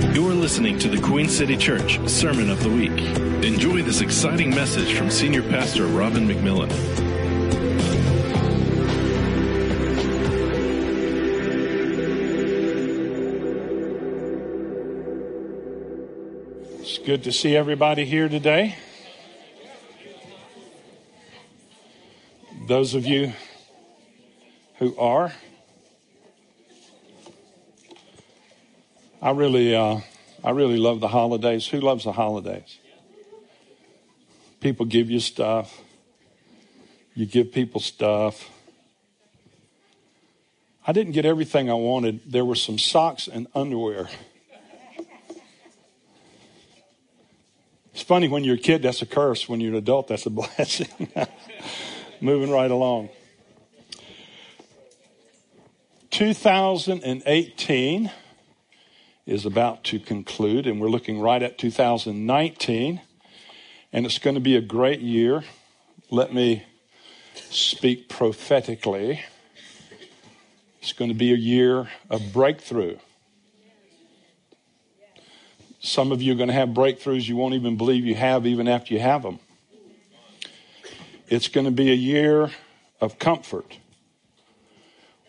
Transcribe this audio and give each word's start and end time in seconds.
You're 0.00 0.32
listening 0.32 0.78
to 0.78 0.88
the 0.88 1.00
Queen 1.02 1.28
City 1.28 1.56
Church 1.56 1.98
Sermon 2.08 2.50
of 2.50 2.62
the 2.62 2.70
Week. 2.70 2.98
Enjoy 3.44 3.82
this 3.82 4.00
exciting 4.00 4.50
message 4.50 4.94
from 4.94 5.10
Senior 5.10 5.42
Pastor 5.42 5.86
Robin 5.86 6.28
McMillan. 6.28 6.70
It's 16.80 16.98
good 16.98 17.24
to 17.24 17.32
see 17.32 17.56
everybody 17.56 18.04
here 18.04 18.28
today. 18.28 18.76
Those 22.68 22.94
of 22.94 23.04
you 23.04 23.32
who 24.78 24.96
are, 24.96 25.32
I 29.20 29.32
really, 29.32 29.74
uh, 29.74 30.00
I 30.44 30.50
really 30.50 30.76
love 30.76 31.00
the 31.00 31.08
holidays. 31.08 31.66
Who 31.66 31.80
loves 31.80 32.04
the 32.04 32.12
holidays? 32.12 32.78
People 34.60 34.86
give 34.86 35.10
you 35.10 35.18
stuff. 35.18 35.80
You 37.14 37.26
give 37.26 37.52
people 37.52 37.80
stuff. 37.80 38.48
I 40.86 40.92
didn't 40.92 41.12
get 41.12 41.24
everything 41.24 41.68
I 41.68 41.74
wanted. 41.74 42.30
There 42.30 42.44
were 42.44 42.54
some 42.54 42.78
socks 42.78 43.28
and 43.28 43.48
underwear. 43.54 44.08
It's 47.92 48.02
funny 48.02 48.28
when 48.28 48.44
you're 48.44 48.54
a 48.54 48.58
kid, 48.58 48.82
that's 48.82 49.02
a 49.02 49.06
curse. 49.06 49.48
When 49.48 49.60
you're 49.60 49.72
an 49.72 49.78
adult, 49.78 50.06
that's 50.06 50.26
a 50.26 50.30
blessing. 50.30 50.86
Moving 52.20 52.50
right 52.50 52.70
along. 52.70 53.10
2018 56.10 58.10
is 59.28 59.44
about 59.44 59.84
to 59.84 59.98
conclude, 60.00 60.66
and 60.66 60.80
we're 60.80 60.88
looking 60.88 61.20
right 61.20 61.42
at 61.42 61.58
2019, 61.58 63.02
and 63.92 64.06
it's 64.06 64.18
going 64.18 64.34
to 64.34 64.40
be 64.40 64.56
a 64.56 64.60
great 64.62 65.00
year. 65.00 65.44
Let 66.10 66.32
me 66.32 66.64
speak 67.34 68.08
prophetically. 68.08 69.20
It's 70.80 70.94
going 70.94 71.10
to 71.10 71.16
be 71.16 71.34
a 71.34 71.36
year 71.36 71.90
of 72.08 72.32
breakthrough. 72.32 72.96
Some 75.80 76.10
of 76.10 76.22
you 76.22 76.32
are 76.32 76.36
going 76.36 76.48
to 76.48 76.54
have 76.54 76.70
breakthroughs 76.70 77.28
you 77.28 77.36
won't 77.36 77.54
even 77.54 77.76
believe 77.76 78.06
you 78.06 78.14
have, 78.14 78.46
even 78.46 78.66
after 78.66 78.94
you 78.94 79.00
have 79.00 79.22
them. 79.22 79.40
It's 81.28 81.48
going 81.48 81.66
to 81.66 81.70
be 81.70 81.90
a 81.90 81.94
year 81.94 82.50
of 82.98 83.18
comfort. 83.18 83.76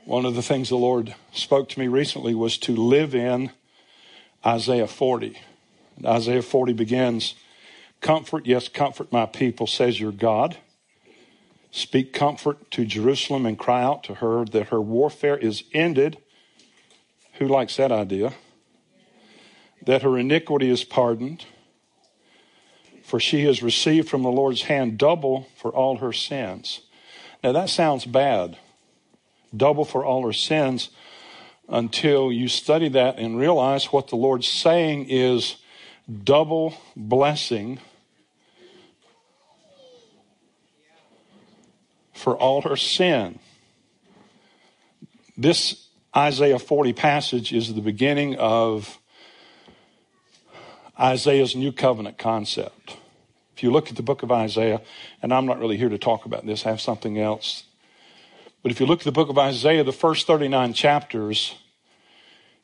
One 0.06 0.26
of 0.26 0.36
the 0.36 0.42
things 0.42 0.70
the 0.70 0.78
Lord 0.78 1.16
spoke 1.34 1.68
to 1.70 1.80
me 1.80 1.90
recently 1.90 2.34
was 2.34 2.58
to 2.60 2.74
live 2.74 3.14
in 3.14 3.52
Isaiah 4.46 4.88
40. 4.88 5.38
And 5.98 6.06
Isaiah 6.06 6.42
40 6.42 6.74
begins 6.74 7.36
Comfort, 8.02 8.46
yes, 8.46 8.70
comfort 8.70 9.12
my 9.12 9.26
people, 9.26 9.68
says 9.68 10.00
your 10.00 10.12
God. 10.12 10.58
Speak 11.72 12.14
comfort 12.14 12.72
to 12.72 12.86
Jerusalem 12.86 13.46
and 13.46 13.60
cry 13.60 13.84
out 13.84 14.04
to 14.06 14.16
her 14.16 14.46
that 14.46 14.70
her 14.70 14.82
warfare 14.82 15.38
is 15.38 15.64
ended. 15.74 16.18
Who 17.34 17.48
likes 17.48 17.76
that 17.76 17.92
idea? 17.92 18.34
That 19.86 20.02
her 20.02 20.18
iniquity 20.18 20.70
is 20.70 20.84
pardoned. 20.84 21.46
For 23.04 23.20
she 23.20 23.44
has 23.46 23.62
received 23.62 24.08
from 24.08 24.24
the 24.24 24.32
Lord's 24.32 24.64
hand 24.64 24.98
double 24.98 25.48
for 25.56 25.72
all 25.72 25.98
her 25.98 26.14
sins. 26.14 26.82
Now 27.44 27.52
that 27.52 27.70
sounds 27.70 28.06
bad. 28.06 28.58
Double 29.56 29.86
for 29.86 30.06
all 30.06 30.26
her 30.26 30.34
sins 30.34 30.90
until 31.70 32.32
you 32.32 32.48
study 32.48 32.90
that 32.90 33.20
and 33.20 33.38
realize 33.38 33.86
what 33.86 34.08
the 34.08 34.16
Lord's 34.16 34.48
saying 34.48 35.06
is 35.10 35.58
double 36.24 36.74
blessing 36.96 37.80
for 42.14 42.36
all 42.36 42.62
her 42.64 42.76
sin. 42.76 43.40
This 45.38 45.88
Isaiah 46.16 46.60
40 46.60 46.94
passage 46.94 47.54
is 47.54 47.74
the 47.74 47.82
beginning 47.82 48.36
of 48.36 48.98
Isaiah's 51.00 51.56
new 51.56 51.72
covenant 51.72 52.18
concept. 52.18 52.98
If 53.56 53.64
you 53.64 53.72
look 53.72 53.90
at 53.90 53.96
the 53.96 54.04
book 54.04 54.24
of 54.24 54.32
Isaiah, 54.32 54.82
and 55.22 55.34
I'm 55.34 55.46
not 55.46 55.60
really 55.60 55.78
here 55.78 55.90
to 55.90 55.98
talk 55.98 56.26
about 56.26 56.46
this, 56.46 56.66
I 56.66 56.70
have 56.70 56.82
something 56.82 57.20
else 57.20 57.64
but 58.62 58.72
if 58.72 58.80
you 58.80 58.86
look 58.86 59.00
at 59.00 59.06
the 59.06 59.12
book 59.12 59.30
of 59.30 59.38
Isaiah, 59.38 59.84
the 59.84 59.92
first 59.92 60.28
39 60.28 60.74
chapters 60.74 61.56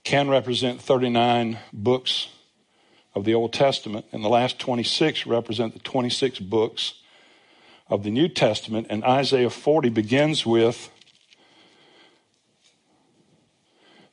can 0.03 0.29
represent 0.29 0.81
39 0.81 1.59
books 1.73 2.28
of 3.16 3.23
the 3.23 3.33
Old 3.33 3.53
Testament, 3.53 4.05
and 4.11 4.23
the 4.23 4.29
last 4.29 4.59
26 4.59 5.25
represent 5.25 5.73
the 5.73 5.79
26 5.79 6.39
books 6.39 6.95
of 7.88 8.03
the 8.03 8.11
New 8.11 8.28
Testament. 8.28 8.88
And 8.89 9.03
Isaiah 9.03 9.50
40 9.50 9.89
begins 9.89 10.45
with 10.45 10.91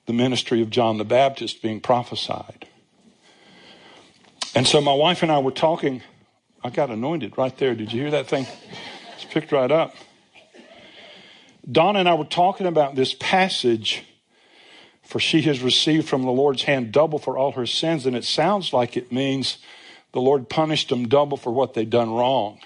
the 0.07 0.13
ministry 0.13 0.63
of 0.63 0.71
John 0.71 0.99
the 0.99 1.05
Baptist 1.05 1.63
being 1.63 1.81
prophesied. 1.81 2.67
And 4.55 4.67
so 4.67 4.81
my 4.81 4.95
wife 4.95 5.23
and 5.23 5.33
I 5.33 5.39
were 5.39 5.51
talking. 5.51 6.03
I 6.63 6.71
got 6.71 6.91
anointed 6.91 7.37
right 7.37 7.57
there. 7.59 7.75
Did 7.75 7.93
you 7.93 8.03
hear 8.03 8.11
that 8.13 8.29
thing? 8.29 8.47
It's 9.17 9.25
picked 9.25 9.51
right 9.51 9.71
up. 9.71 9.95
Donna 11.71 12.01
and 12.01 12.09
I 12.09 12.15
were 12.15 12.25
talking 12.25 12.67
about 12.67 12.95
this 12.95 13.15
passage, 13.15 14.05
for 15.03 15.21
she 15.21 15.43
has 15.43 15.63
received 15.63 16.09
from 16.09 16.23
the 16.23 16.33
Lord's 16.33 16.65
hand 16.65 16.93
double 16.93 17.19
for 17.19 17.39
all 17.39 17.53
her 17.53 17.67
sins, 17.67 18.07
and 18.07 18.17
it 18.17 18.25
sounds 18.25 18.73
like 18.73 18.97
it 18.97 19.13
means 19.13 19.59
the 20.13 20.21
Lord 20.21 20.49
punished 20.49 20.89
them 20.89 21.09
double 21.09 21.37
for 21.37 21.53
what 21.53 21.75
they'd 21.75 21.91
done 21.91 22.11
wrong. 22.11 22.59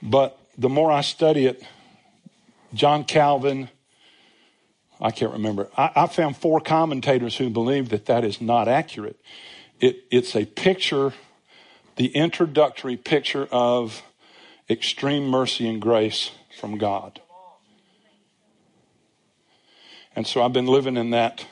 But 0.00 0.38
the 0.56 0.68
more 0.68 0.90
I 0.90 1.00
study 1.00 1.46
it, 1.46 1.62
John 2.74 3.04
Calvin, 3.04 3.68
I 5.00 5.10
can't 5.10 5.32
remember. 5.32 5.68
I, 5.76 5.90
I 5.96 6.06
found 6.06 6.36
four 6.36 6.60
commentators 6.60 7.36
who 7.36 7.50
believe 7.50 7.88
that 7.90 8.06
that 8.06 8.24
is 8.24 8.40
not 8.40 8.68
accurate. 8.68 9.20
It, 9.80 10.04
it's 10.10 10.36
a 10.36 10.44
picture, 10.44 11.12
the 11.96 12.06
introductory 12.06 12.96
picture 12.96 13.48
of 13.50 14.02
extreme 14.70 15.26
mercy 15.26 15.68
and 15.68 15.82
grace 15.82 16.30
from 16.58 16.78
God. 16.78 17.20
And 20.14 20.26
so 20.26 20.42
I've 20.42 20.52
been 20.52 20.66
living 20.66 20.96
in 20.96 21.10
that 21.10 21.46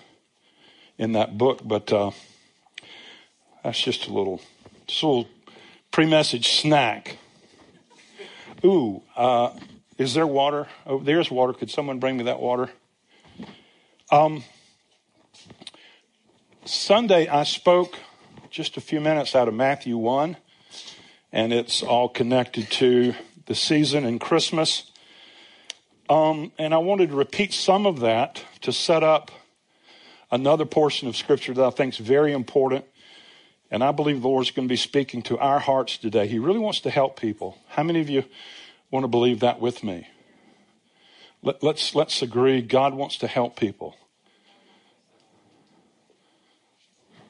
in 0.99 1.13
that 1.13 1.39
book, 1.39 1.61
but 1.65 1.91
uh, 1.93 2.11
that's 3.65 3.81
just 3.81 4.07
a 4.07 4.13
little, 4.13 4.41
just 4.87 5.03
a 5.03 5.07
little 5.07 5.29
pre-message 5.91 6.61
snack. 6.61 7.17
Ooh, 8.63 9.03
uh, 9.17 9.51
is 9.97 10.13
there 10.13 10.27
water? 10.27 10.69
Oh, 10.85 10.99
there's 10.99 11.31
water. 11.31 11.55
Could 11.55 11.71
someone 11.71 11.99
bring 11.99 12.19
me 12.19 12.25
that 12.25 12.39
water? 12.39 12.69
Um, 14.11 14.45
Sunday 16.67 17.29
I 17.29 17.45
spoke 17.45 17.99
just 18.51 18.77
a 18.77 18.81
few 18.83 19.01
minutes 19.01 19.35
out 19.35 19.49
of 19.49 19.55
Matthew 19.55 19.97
1, 19.97 20.37
and 21.33 21.53
it's 21.53 21.83
all 21.83 22.11
connected 22.11 22.71
to 22.73 23.15
the 23.47 23.55
season 23.55 24.05
and 24.05 24.21
Christmas. 24.21 24.90
Um, 26.11 26.51
and 26.59 26.75
I 26.75 26.79
wanted 26.79 27.11
to 27.11 27.15
repeat 27.15 27.55
some 27.55 27.87
of 27.87 28.01
that 28.01 28.45
to 28.63 28.73
set 28.73 29.05
up 29.05 29.31
another 30.33 30.67
portion 30.67 31.07
of 31.07 31.17
Scripture 31.17 31.55
that 31.55 31.65
I 31.65 31.71
think 31.71 31.95
is 31.95 32.05
very 32.05 32.33
important. 32.33 32.85
And 33.71 33.85
I 33.85 33.93
believe 33.93 34.21
the 34.21 34.27
Lord's 34.27 34.51
going 34.51 34.67
to 34.67 34.73
be 34.73 34.77
speaking 34.77 35.23
to 35.23 35.39
our 35.39 35.61
hearts 35.61 35.99
today. 35.99 36.27
He 36.27 36.41
really 36.41 36.59
wants 36.59 36.81
to 36.81 36.91
help 36.91 37.21
people. 37.21 37.59
How 37.69 37.85
many 37.85 38.01
of 38.01 38.11
you 38.11 38.25
want 38.91 39.05
to 39.05 39.09
believe 39.09 39.39
that 39.41 39.61
with 39.61 39.85
me? 39.85 40.09
Let, 41.43 41.63
let's, 41.63 41.95
let's 41.95 42.23
agree 42.23 42.61
God 42.61 42.93
wants 42.93 43.19
to 43.19 43.29
help 43.29 43.55
people. 43.55 43.97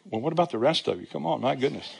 Well, 0.07 0.23
what 0.23 0.33
about 0.33 0.53
the 0.53 0.59
rest 0.59 0.89
of 0.89 0.99
you? 0.99 1.07
Come 1.07 1.27
on, 1.27 1.43
my 1.43 1.55
goodness. 1.55 1.95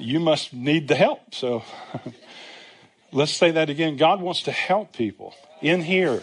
You 0.00 0.18
must 0.18 0.52
need 0.52 0.88
the 0.88 0.96
help. 0.96 1.36
So 1.36 1.62
let's 3.12 3.32
say 3.32 3.52
that 3.52 3.70
again. 3.70 3.96
God 3.96 4.20
wants 4.20 4.42
to 4.42 4.52
help 4.52 4.92
people 4.92 5.36
in 5.60 5.82
here 5.82 6.22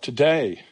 today 0.00 0.62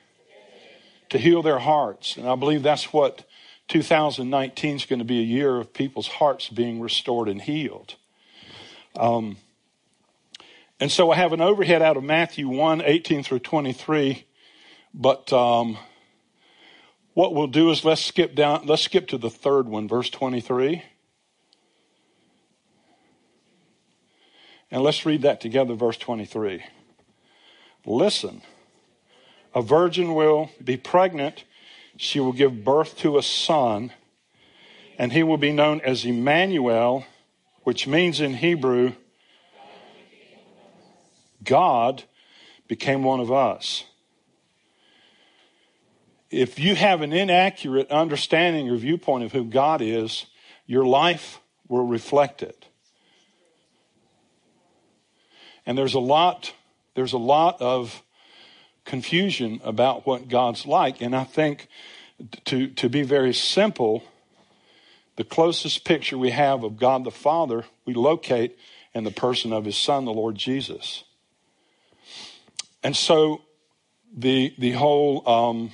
to 1.08 1.18
heal 1.18 1.42
their 1.42 1.58
hearts. 1.58 2.16
And 2.16 2.28
I 2.28 2.34
believe 2.36 2.62
that's 2.62 2.92
what 2.92 3.24
2019 3.68 4.76
is 4.76 4.84
going 4.86 4.98
to 4.98 5.04
be 5.04 5.20
a 5.20 5.24
year 5.24 5.56
of 5.56 5.72
people's 5.72 6.08
hearts 6.08 6.48
being 6.48 6.80
restored 6.80 7.28
and 7.28 7.40
healed. 7.40 7.94
Um, 8.96 9.36
and 10.80 10.90
so 10.90 11.10
I 11.10 11.16
have 11.16 11.32
an 11.32 11.40
overhead 11.40 11.82
out 11.82 11.96
of 11.96 12.02
Matthew 12.02 12.48
1 12.48 12.80
18 12.82 13.22
through 13.22 13.40
23. 13.40 14.26
But 14.92 15.32
um, 15.32 15.78
what 17.14 17.34
we'll 17.34 17.46
do 17.46 17.70
is 17.70 17.84
let's 17.84 18.04
skip 18.04 18.34
down, 18.34 18.66
let's 18.66 18.82
skip 18.82 19.08
to 19.08 19.18
the 19.18 19.30
third 19.30 19.68
one, 19.68 19.86
verse 19.86 20.10
23. 20.10 20.82
And 24.72 24.82
let's 24.82 25.04
read 25.04 25.22
that 25.22 25.40
together, 25.40 25.74
verse 25.74 25.96
23. 25.96 26.64
Listen, 27.86 28.42
a 29.54 29.62
virgin 29.62 30.14
will 30.14 30.50
be 30.62 30.76
pregnant. 30.76 31.44
she 31.96 32.18
will 32.18 32.32
give 32.32 32.64
birth 32.64 32.96
to 32.96 33.18
a 33.18 33.22
son, 33.22 33.92
and 34.98 35.12
he 35.12 35.22
will 35.22 35.36
be 35.36 35.52
known 35.52 35.82
as 35.82 36.04
Emmanuel, 36.04 37.04
which 37.64 37.86
means 37.86 38.20
in 38.20 38.34
Hebrew, 38.34 38.92
God 41.44 42.04
became 42.68 43.02
one 43.02 43.20
of 43.20 43.30
us. 43.30 43.84
If 46.30 46.58
you 46.58 46.74
have 46.74 47.02
an 47.02 47.12
inaccurate 47.12 47.90
understanding 47.90 48.70
or 48.70 48.76
viewpoint 48.76 49.24
of 49.24 49.32
who 49.32 49.44
God 49.44 49.82
is, 49.82 50.26
your 50.64 50.86
life 50.86 51.40
will 51.68 51.84
reflect 51.86 52.42
it. 52.42 52.66
And 55.66 55.76
there's 55.76 55.94
a 55.94 56.00
lot, 56.00 56.54
there's 57.00 57.14
a 57.14 57.18
lot 57.18 57.62
of 57.62 58.02
confusion 58.84 59.58
about 59.64 60.06
what 60.06 60.28
God's 60.28 60.66
like. 60.66 61.00
And 61.00 61.16
I 61.16 61.24
think 61.24 61.66
to, 62.44 62.66
to 62.68 62.90
be 62.90 63.00
very 63.00 63.32
simple, 63.32 64.04
the 65.16 65.24
closest 65.24 65.86
picture 65.86 66.18
we 66.18 66.28
have 66.28 66.62
of 66.62 66.78
God 66.78 67.04
the 67.04 67.10
Father, 67.10 67.64
we 67.86 67.94
locate 67.94 68.58
in 68.92 69.04
the 69.04 69.10
person 69.10 69.50
of 69.50 69.64
his 69.64 69.78
Son, 69.78 70.04
the 70.04 70.12
Lord 70.12 70.34
Jesus. 70.34 71.04
And 72.82 72.94
so 72.94 73.40
the, 74.14 74.54
the 74.58 74.72
whole 74.72 75.26
um, 75.26 75.70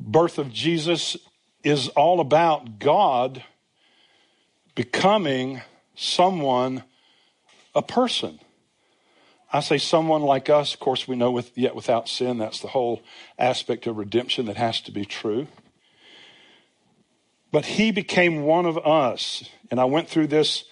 birth 0.00 0.38
of 0.38 0.52
Jesus 0.52 1.16
is 1.62 1.86
all 1.90 2.18
about 2.18 2.80
God 2.80 3.44
becoming 4.74 5.60
someone, 5.94 6.82
a 7.76 7.82
person. 7.82 8.40
I 9.50 9.60
say 9.60 9.78
someone 9.78 10.22
like 10.22 10.50
us, 10.50 10.74
of 10.74 10.80
course, 10.80 11.08
we 11.08 11.16
know 11.16 11.30
with, 11.30 11.56
yet 11.56 11.74
without 11.74 12.08
sin, 12.08 12.38
that's 12.38 12.60
the 12.60 12.68
whole 12.68 13.02
aspect 13.38 13.86
of 13.86 13.96
redemption 13.96 14.46
that 14.46 14.56
has 14.56 14.80
to 14.82 14.92
be 14.92 15.06
true. 15.06 15.46
But 17.50 17.64
he 17.64 17.90
became 17.90 18.42
one 18.42 18.66
of 18.66 18.76
us. 18.78 19.48
And 19.70 19.80
I 19.80 19.86
went 19.86 20.08
through 20.08 20.26
this 20.26 20.64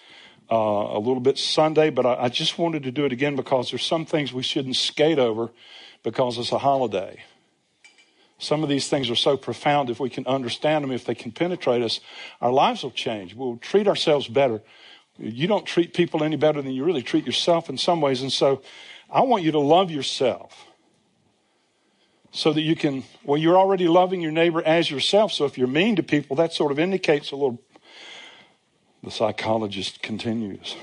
uh, 0.51 0.57
a 0.57 0.99
little 0.99 1.21
bit 1.21 1.39
Sunday, 1.39 1.89
but 1.89 2.05
I, 2.05 2.25
I 2.25 2.29
just 2.29 2.59
wanted 2.59 2.83
to 2.83 2.91
do 2.91 3.07
it 3.07 3.13
again 3.13 3.35
because 3.35 3.71
there's 3.71 3.83
some 3.83 4.05
things 4.05 4.33
we 4.33 4.43
shouldn't 4.43 4.77
skate 4.77 5.19
over 5.19 5.51
because 6.03 6.37
it's 6.37 6.53
a 6.53 6.59
holiday. 6.59 7.23
Some 8.39 8.63
of 8.63 8.69
these 8.69 8.89
things 8.89 9.09
are 9.09 9.17
so 9.17 9.39
profound, 9.39 9.89
if 9.89 9.99
we 9.99 10.11
can 10.11 10.27
understand 10.27 10.85
them, 10.85 10.93
if 10.93 11.07
they 11.07 11.15
can 11.15 11.33
penetrate 11.33 11.81
us, 11.81 12.01
our 12.43 12.53
lives 12.53 12.83
will 12.83 12.91
change. 12.91 13.35
We'll 13.35 13.57
treat 13.57 13.89
ourselves 13.89 14.29
better 14.29 14.61
you 15.19 15.47
don't 15.47 15.65
treat 15.65 15.95
people 15.95 16.23
any 16.23 16.37
better 16.37 16.61
than 16.61 16.73
you 16.73 16.85
really 16.85 17.03
treat 17.03 17.27
yourself 17.27 17.69
in 17.69 17.79
some 17.79 18.01
ways. 18.01 18.23
And 18.23 18.33
so 18.33 18.63
I 19.11 19.23
want 19.23 19.43
you 19.43 19.53
to 19.53 19.59
love 19.59 19.91
yourself 19.91 20.67
so 22.33 22.53
that 22.53 22.61
you 22.61 22.77
can, 22.77 23.05
well, 23.25 23.39
you're 23.39 23.57
already 23.57 23.89
loving 23.89 24.21
your 24.21 24.33
neighbor 24.33 24.63
as 24.63 24.91
yourself. 24.91 25.33
So 25.33 25.47
if 25.47 25.57
you're 25.57 25.69
mean 25.69 25.97
to 25.97 26.03
people, 26.03 26.37
that 26.37 26.53
sort 26.53 26.71
of 26.71 26.79
indicates 26.79 27.31
a 27.31 27.37
little, 27.37 27.63
the 29.03 29.11
psychologist 29.11 30.03
continues. 30.03 30.77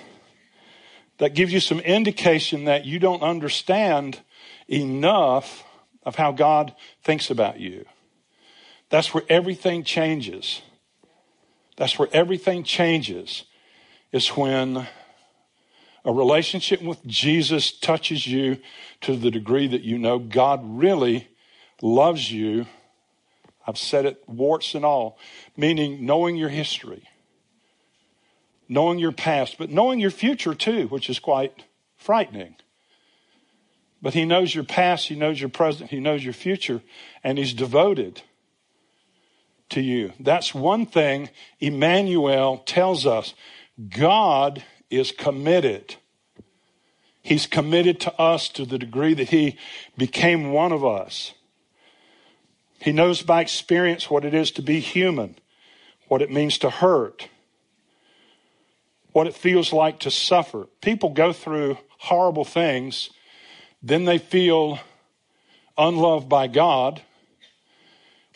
That 1.19 1.35
gives 1.35 1.53
you 1.53 1.59
some 1.59 1.79
indication 1.79 2.65
that 2.65 2.85
you 2.85 2.97
don't 2.97 3.21
understand 3.21 4.19
enough 4.67 5.63
of 6.03 6.15
how 6.15 6.31
God 6.31 6.73
thinks 7.03 7.29
about 7.29 7.59
you. 7.59 7.85
That's 8.89 9.13
where 9.13 9.23
everything 9.29 9.83
changes. 9.83 10.61
That's 11.77 11.99
where 11.99 12.09
everything 12.11 12.63
changes 12.63 13.43
is 14.13 14.29
when 14.29 14.87
a 16.05 16.11
relationship 16.13 16.81
with 16.81 17.05
Jesus 17.05 17.71
touches 17.71 18.27
you 18.27 18.59
to 19.01 19.17
the 19.17 19.31
degree 19.31 19.67
that 19.67 19.81
you 19.81 19.97
know 19.97 20.19
God 20.19 20.61
really 20.63 21.27
loves 21.81 22.31
you. 22.31 22.67
I've 23.65 23.77
said 23.77 24.05
it 24.05 24.23
warts 24.27 24.75
and 24.75 24.85
all, 24.85 25.17
meaning 25.57 26.05
knowing 26.05 26.35
your 26.35 26.49
history, 26.49 27.09
knowing 28.69 28.99
your 28.99 29.11
past, 29.11 29.57
but 29.57 29.69
knowing 29.69 29.99
your 29.99 30.11
future 30.11 30.53
too, 30.53 30.87
which 30.87 31.09
is 31.09 31.19
quite 31.19 31.63
frightening. 31.97 32.55
But 34.01 34.13
he 34.13 34.25
knows 34.25 34.53
your 34.53 34.65
past, 34.65 35.07
he 35.07 35.15
knows 35.15 35.39
your 35.39 35.49
present, 35.49 35.89
he 35.89 36.01
knows 36.01 36.23
your 36.23 36.33
future, 36.33 36.81
and 37.23 37.37
he's 37.37 37.53
devoted 37.53 38.21
to 39.69 39.81
you. 39.81 40.13
That's 40.19 40.53
one 40.53 40.85
thing 40.85 41.29
Emmanuel 41.59 42.59
tells 42.65 43.05
us. 43.05 43.33
God 43.89 44.63
is 44.89 45.11
committed. 45.11 45.95
He's 47.21 47.47
committed 47.47 47.99
to 48.01 48.13
us 48.19 48.49
to 48.49 48.65
the 48.65 48.77
degree 48.77 49.13
that 49.13 49.29
He 49.29 49.57
became 49.97 50.51
one 50.51 50.71
of 50.71 50.85
us. 50.85 51.33
He 52.79 52.91
knows 52.91 53.21
by 53.21 53.41
experience 53.41 54.09
what 54.09 54.25
it 54.25 54.33
is 54.33 54.51
to 54.51 54.61
be 54.61 54.79
human, 54.81 55.37
what 56.09 56.21
it 56.21 56.29
means 56.29 56.57
to 56.59 56.69
hurt, 56.69 57.29
what 59.13 59.25
it 59.25 59.33
feels 59.33 59.71
like 59.71 59.99
to 59.99 60.11
suffer. 60.11 60.67
People 60.81 61.09
go 61.09 61.31
through 61.31 61.77
horrible 61.99 62.43
things, 62.43 63.09
then 63.81 64.03
they 64.03 64.17
feel 64.17 64.79
unloved 65.77 66.27
by 66.27 66.47
God, 66.47 67.01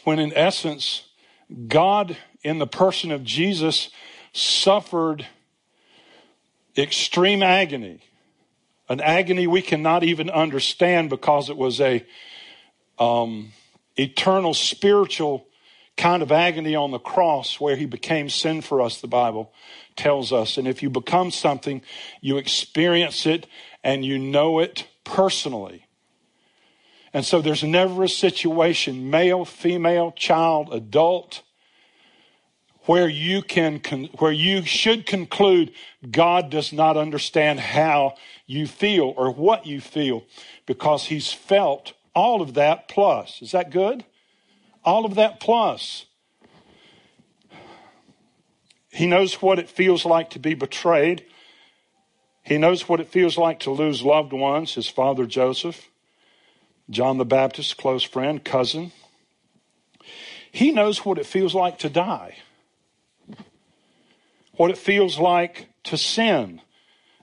when 0.05 0.17
in 0.17 0.31
essence, 0.33 1.03
God, 1.67 2.15
in 2.41 2.59
the 2.59 2.67
person 2.67 3.11
of 3.11 3.25
Jesus, 3.25 3.89
suffered 4.37 5.25
extreme 6.77 7.41
agony, 7.41 7.99
an 8.87 9.01
agony 9.01 9.47
we 9.47 9.61
cannot 9.61 10.03
even 10.03 10.29
understand 10.29 11.09
because 11.09 11.49
it 11.49 11.57
was 11.57 11.81
a 11.81 12.05
um, 12.99 13.51
eternal 13.95 14.53
spiritual 14.53 15.47
kind 15.97 16.21
of 16.21 16.31
agony 16.31 16.75
on 16.75 16.91
the 16.91 16.99
cross 16.99 17.59
where 17.59 17.75
he 17.75 17.85
became 17.85 18.29
sin 18.29 18.61
for 18.61 18.81
us, 18.81 19.01
the 19.01 19.07
Bible 19.07 19.51
tells 19.95 20.31
us. 20.31 20.57
And 20.57 20.67
if 20.67 20.83
you 20.83 20.89
become 20.91 21.31
something, 21.31 21.81
you 22.21 22.37
experience 22.37 23.25
it 23.25 23.47
and 23.83 24.05
you 24.05 24.19
know 24.19 24.59
it 24.59 24.87
personally. 25.03 25.87
And 27.13 27.25
so 27.25 27.41
there's 27.41 27.63
never 27.63 28.03
a 28.03 28.09
situation, 28.09 29.09
male, 29.09 29.43
female, 29.43 30.11
child, 30.11 30.71
adult, 30.71 31.41
where 32.87 33.09
you 33.09 33.41
can 33.41 33.79
where 34.17 34.31
you 34.31 34.63
should 34.63 35.05
conclude 35.05 35.71
God 36.09 36.49
does 36.49 36.71
not 36.71 36.95
understand 36.97 37.59
how 37.59 38.15
you 38.45 38.65
feel 38.65 39.13
or 39.17 39.29
what 39.29 39.65
you 39.65 39.81
feel 39.81 40.23
because 40.65 41.05
he's 41.05 41.31
felt 41.31 41.93
all 42.15 42.41
of 42.41 42.55
that 42.55 42.87
plus. 42.87 43.41
Is 43.41 43.51
that 43.51 43.71
good? 43.71 44.05
All 44.83 45.05
of 45.05 45.15
that 45.15 45.39
plus. 45.39 46.05
He 48.89 49.05
knows 49.05 49.41
what 49.41 49.59
it 49.59 49.69
feels 49.69 50.05
like 50.05 50.31
to 50.31 50.39
be 50.39 50.53
betrayed. 50.53 51.25
He 52.41 52.57
knows 52.57 52.87
what 52.87 53.01
it 53.01 53.09
feels 53.09 53.37
like 53.37 53.59
to 53.61 53.71
lose 53.71 54.01
loved 54.01 54.31
ones, 54.31 54.75
his 54.75 54.87
father 54.87 55.25
Joseph, 55.25 55.89
John 56.89 57.17
the 57.17 57.25
Baptist, 57.25 57.75
close 57.75 58.03
friend, 58.03 58.43
cousin. 58.43 58.93
He 60.49 60.71
knows 60.71 61.03
what 61.05 61.17
it 61.17 61.25
feels 61.25 61.53
like 61.53 61.79
to 61.79 61.89
die 61.89 62.37
what 64.57 64.71
it 64.71 64.77
feels 64.77 65.17
like 65.17 65.69
to 65.85 65.97
sin 65.97 66.61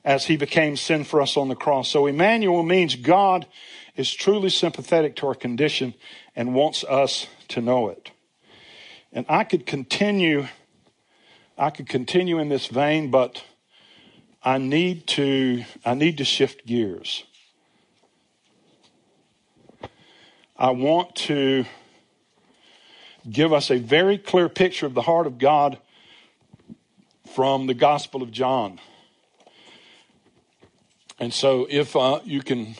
as 0.05 0.27
he 0.27 0.37
became 0.37 0.77
sin 0.77 1.05
for 1.05 1.21
us 1.21 1.37
on 1.37 1.49
the 1.49 1.55
cross. 1.55 1.89
So 1.89 2.07
Emmanuel 2.07 2.63
means 2.63 2.95
God 2.95 3.47
is 3.97 4.13
truly 4.13 4.51
sympathetic 4.51 5.17
to 5.17 5.27
our 5.27 5.35
condition 5.35 5.95
and 6.37 6.55
wants 6.55 6.85
us 6.85 7.27
to 7.49 7.61
know 7.61 7.89
it. 7.89 8.11
And 9.13 9.25
I 9.29 9.45
could 9.45 9.67
continue 9.67 10.49
I 11.57 11.71
could 11.71 11.89
continue 11.89 12.41
in 12.41 12.49
this 12.49 12.67
vein, 12.67 13.13
but 13.13 13.45
I 14.43 14.59
need 14.59 15.07
to 15.09 15.65
I 15.85 15.95
need 15.95 16.19
to 16.19 16.25
shift 16.25 16.67
gears. 16.67 17.25
I 20.57 20.71
want 20.71 21.15
to 21.17 21.65
give 23.29 23.53
us 23.53 23.71
a 23.71 23.79
very 23.79 24.19
clear 24.19 24.49
picture 24.49 24.87
of 24.87 24.95
the 24.95 25.03
heart 25.03 25.27
of 25.27 25.39
God 25.39 25.79
from 27.33 27.67
the 27.67 27.75
Gospel 27.75 28.23
of 28.23 28.31
John. 28.31 28.81
And 31.19 31.33
so, 31.33 31.67
if 31.71 31.95
uh, 31.97 32.21
you 32.25 32.43
can 32.43 32.75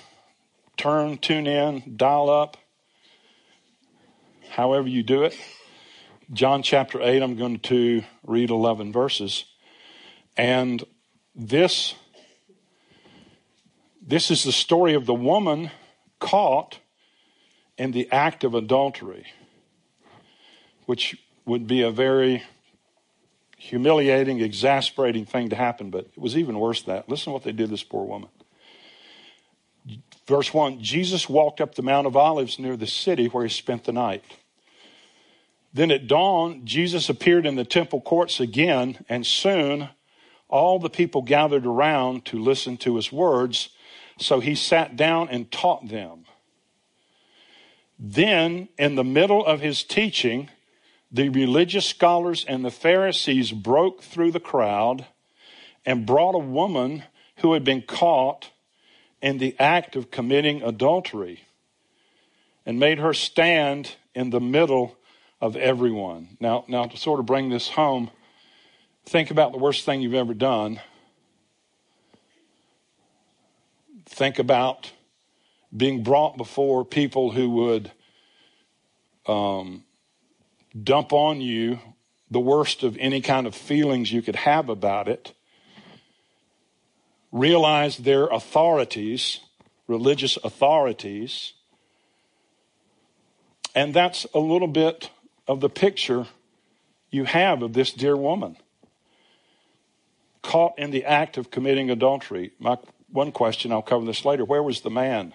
turn, 0.77 1.19
tune 1.19 1.47
in, 1.47 1.95
dial 1.97 2.29
up, 2.29 2.57
however 4.51 4.89
you 4.89 5.03
do 5.03 5.23
it, 5.23 5.37
John 6.33 6.63
chapter 6.63 7.01
8, 7.01 7.23
I'm 7.23 7.37
going 7.37 7.61
to 7.61 8.03
read 8.27 8.51
11 8.51 8.93
verses. 8.93 9.45
And 10.37 10.83
this, 11.35 11.95
this 14.01 14.31
is 14.31 14.43
the 14.43 14.53
story 14.53 14.95
of 14.95 15.07
the 15.07 15.15
woman 15.15 15.71
caught 16.19 16.79
in 17.77 17.91
the 17.91 18.11
act 18.11 18.43
of 18.43 18.55
adultery, 18.55 19.27
which 20.87 21.17
would 21.45 21.67
be 21.67 21.83
a 21.83 21.91
very 21.91 22.43
humiliating, 23.65 24.41
exasperating 24.41 25.25
thing 25.25 25.49
to 25.49 25.57
happen, 25.57 25.89
but 25.89 26.07
it 26.15 26.19
was 26.19 26.37
even 26.37 26.59
worse 26.59 26.83
than 26.83 26.97
that. 26.97 27.09
Listen 27.09 27.27
to 27.27 27.31
what 27.31 27.45
they 27.45 27.53
did 27.53 27.71
this 27.71 27.83
poor 27.83 28.05
woman. 28.05 28.29
Verse 30.27 30.53
1 30.53 30.83
Jesus 30.83 31.29
walked 31.29 31.63
up 31.63 31.75
the 31.75 31.83
Mount 31.83 32.07
of 32.07 32.15
Olives 32.15 32.59
near 32.59 32.77
the 32.77 32.87
city 32.87 33.27
where 33.27 33.45
he 33.45 33.51
spent 33.51 33.85
the 33.85 33.93
night. 33.93 34.23
Then 35.73 35.91
at 35.91 36.07
dawn, 36.07 36.67
Jesus 36.67 37.09
appeared 37.09 37.47
in 37.47 37.57
the 37.57 37.65
temple 37.65 38.03
courts 38.03 38.39
again, 38.39 39.05
and 39.09 39.27
soon 39.27 39.89
all 40.49 40.79
the 40.79 40.91
people 40.91 41.23
gathered 41.23 41.65
around 41.65 42.27
to 42.27 42.39
listen 42.39 42.77
to 42.79 42.97
his 42.97 43.11
words. 43.11 43.71
So 44.19 44.41
he 44.41 44.55
sat 44.55 44.95
down 44.95 45.31
and 45.31 45.51
taught 45.51 45.89
them. 45.89 46.27
Then, 47.99 48.69
in 48.79 48.95
the 48.95 49.05
middle 49.05 49.45
of 49.45 49.61
his 49.61 49.83
teaching, 49.83 50.51
the 51.15 51.29
religious 51.29 51.87
scholars 51.87 52.45
and 52.49 52.65
the 52.65 52.73
Pharisees 52.73 53.53
broke 53.53 54.03
through 54.03 54.33
the 54.33 54.41
crowd 54.41 55.07
and 55.87 56.05
brought 56.05 56.35
a 56.35 56.39
woman 56.39 57.05
who 57.37 57.53
had 57.53 57.63
been 57.63 57.83
caught 57.83 58.51
in 59.23 59.39
the 59.39 59.55
act 59.61 59.95
of 59.95 60.11
committing 60.11 60.61
adultery 60.63 61.45
and 62.67 62.81
made 62.81 62.99
her 62.99 63.15
stand 63.15 63.95
in 64.13 64.31
the 64.31 64.41
middle 64.41 64.97
of 65.41 65.55
everyone. 65.55 66.37
Now, 66.41 66.65
now 66.67 66.87
to 66.87 66.97
sort 66.97 67.21
of 67.21 67.27
bring 67.27 67.49
this 67.49 67.69
home, 67.69 68.11
think 69.07 69.31
about 69.31 69.53
the 69.53 69.59
worst 69.59 69.85
thing 69.85 70.03
you've 70.03 70.15
ever 70.15 70.35
done. 70.35 70.81
Think 74.07 74.41
about 74.41 74.91
being 75.75 76.03
brought 76.03 76.37
before 76.37 76.85
people 76.85 77.31
who 77.31 77.51
would 77.51 77.93
um, 79.27 79.85
dump 80.83 81.13
on 81.13 81.41
you 81.41 81.79
the 82.31 82.41
worst 82.41 82.83
of 82.83 82.97
any 82.99 83.21
kind 83.21 83.47
of 83.47 83.55
feelings 83.55 84.13
you 84.13 84.23
could 84.23 84.37
have 84.37 84.69
about 84.69 85.09
it. 85.09 85.33
Realize 87.31 87.99
their 87.99 88.27
authorities, 88.27 89.41
religious 89.87 90.37
authorities. 90.39 91.53
And 93.75 93.95
that's 93.95 94.27
a 94.35 94.39
little 94.39 94.69
bit 94.69 95.11
of 95.47 95.61
the 95.61 95.69
picture 95.69 96.27
you 97.11 97.25
have 97.25 97.63
of 97.63 97.73
this 97.73 97.93
dear 97.93 98.17
woman 98.17 98.57
caught 100.43 100.79
in 100.79 100.91
the 100.91 101.05
act 101.05 101.37
of 101.37 101.51
committing 101.51 101.91
adultery. 101.91 102.53
My 102.59 102.79
one 103.11 103.33
question, 103.33 103.73
I'll 103.73 103.83
cover 103.83 104.05
this 104.05 104.25
later. 104.25 104.45
Where 104.45 104.63
was 104.63 104.83
the 104.83 104.91
man? 104.91 105.35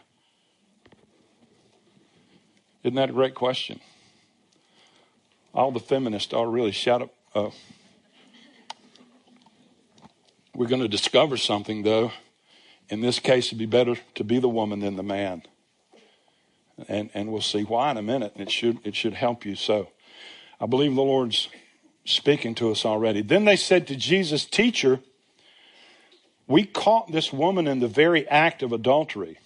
Isn't 2.83 2.95
that 2.95 3.09
a 3.09 3.13
great 3.13 3.35
question? 3.35 3.81
All 5.53 5.71
the 5.71 5.79
feminists 5.79 6.33
are 6.33 6.47
really 6.47 6.71
shout 6.71 7.01
up. 7.01 7.13
Uh, 7.33 7.49
we're 10.53 10.67
going 10.67 10.81
to 10.81 10.87
discover 10.87 11.37
something, 11.37 11.83
though. 11.83 12.11
In 12.89 13.01
this 13.01 13.19
case, 13.19 13.47
it'd 13.47 13.57
be 13.57 13.65
better 13.65 13.95
to 14.15 14.23
be 14.23 14.39
the 14.39 14.49
woman 14.49 14.79
than 14.79 14.95
the 14.95 15.03
man. 15.03 15.43
And, 16.87 17.09
and 17.13 17.31
we'll 17.31 17.41
see 17.41 17.63
why 17.63 17.91
in 17.91 17.97
a 17.97 18.01
minute. 18.01 18.33
It 18.35 18.51
should, 18.51 18.79
it 18.83 18.95
should 18.95 19.13
help 19.13 19.45
you 19.45 19.55
so. 19.55 19.89
I 20.59 20.65
believe 20.65 20.95
the 20.95 21.01
Lord's 21.01 21.49
speaking 22.05 22.55
to 22.55 22.71
us 22.71 22.85
already. 22.85 23.21
Then 23.21 23.45
they 23.45 23.55
said 23.55 23.87
to 23.87 23.95
Jesus, 23.95 24.45
Teacher, 24.45 24.99
we 26.47 26.65
caught 26.65 27.11
this 27.11 27.31
woman 27.31 27.67
in 27.67 27.79
the 27.79 27.87
very 27.87 28.27
act 28.27 28.63
of 28.63 28.71
adultery. 28.71 29.37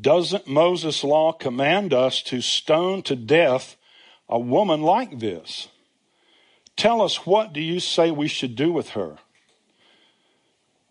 Doesn't 0.00 0.46
Moses' 0.46 1.02
law 1.02 1.32
command 1.32 1.94
us 1.94 2.22
to 2.24 2.40
stone 2.40 3.02
to 3.02 3.16
death 3.16 3.76
a 4.28 4.38
woman 4.38 4.82
like 4.82 5.18
this? 5.18 5.68
Tell 6.76 7.00
us, 7.00 7.26
what 7.26 7.52
do 7.52 7.60
you 7.60 7.80
say 7.80 8.10
we 8.10 8.28
should 8.28 8.54
do 8.54 8.72
with 8.72 8.90
her? 8.90 9.16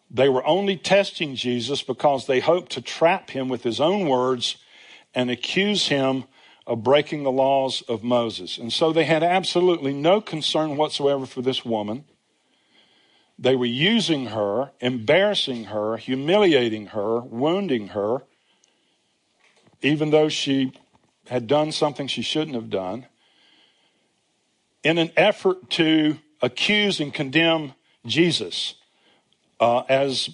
They 0.10 0.30
were 0.30 0.46
only 0.46 0.78
testing 0.78 1.36
Jesus 1.36 1.82
because 1.82 2.28
they 2.28 2.40
hoped 2.40 2.72
to 2.74 2.82
trap 2.82 3.30
him 3.30 3.50
with 3.50 3.64
his 3.64 3.80
own 3.80 4.08
words 4.08 4.58
and 5.14 5.30
accuse 5.30 5.88
him 5.88 6.26
of 6.66 6.84
breaking 6.84 7.24
the 7.24 7.32
laws 7.32 7.82
of 7.88 8.04
Moses. 8.04 8.58
And 8.58 8.72
so 8.72 8.92
they 8.92 9.06
had 9.06 9.24
absolutely 9.24 9.94
no 9.94 10.20
concern 10.20 10.76
whatsoever 10.76 11.26
for 11.26 11.42
this 11.42 11.64
woman. 11.64 12.06
They 13.40 13.56
were 13.56 13.66
using 13.66 14.28
her, 14.28 14.72
embarrassing 14.80 15.66
her, 15.66 15.98
humiliating 15.98 16.88
her, 16.88 17.22
wounding 17.22 17.90
her 17.90 18.24
even 19.82 20.10
though 20.10 20.30
she 20.30 20.72
had 21.28 21.48
done 21.48 21.72
something 21.72 22.08
she 22.08 22.22
shouldn't 22.22 22.56
have 22.56 22.70
done, 22.70 23.06
in 24.88 24.98
an 24.98 25.12
effort 25.18 25.70
to 25.70 26.18
accuse 26.42 27.02
and 27.02 27.14
condemn 27.14 27.74
Jesus 28.06 28.76
uh, 29.60 29.80
as 29.90 30.30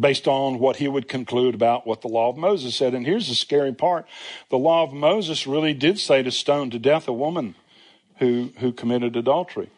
based 0.00 0.26
on 0.26 0.58
what 0.58 0.76
he 0.76 0.88
would 0.88 1.06
conclude 1.06 1.54
about 1.54 1.86
what 1.86 2.00
the 2.00 2.08
law 2.08 2.28
of 2.28 2.36
Moses 2.36 2.74
said. 2.74 2.92
And 2.92 3.06
here's 3.06 3.28
the 3.28 3.36
scary 3.36 3.72
part 3.72 4.08
the 4.50 4.58
law 4.58 4.82
of 4.82 4.92
Moses 4.92 5.46
really 5.46 5.74
did 5.74 6.00
say 6.00 6.24
to 6.24 6.32
stone 6.32 6.70
to 6.70 6.78
death 6.80 7.06
a 7.06 7.12
woman 7.12 7.54
who, 8.18 8.50
who 8.58 8.72
committed 8.72 9.14
adultery. 9.14 9.70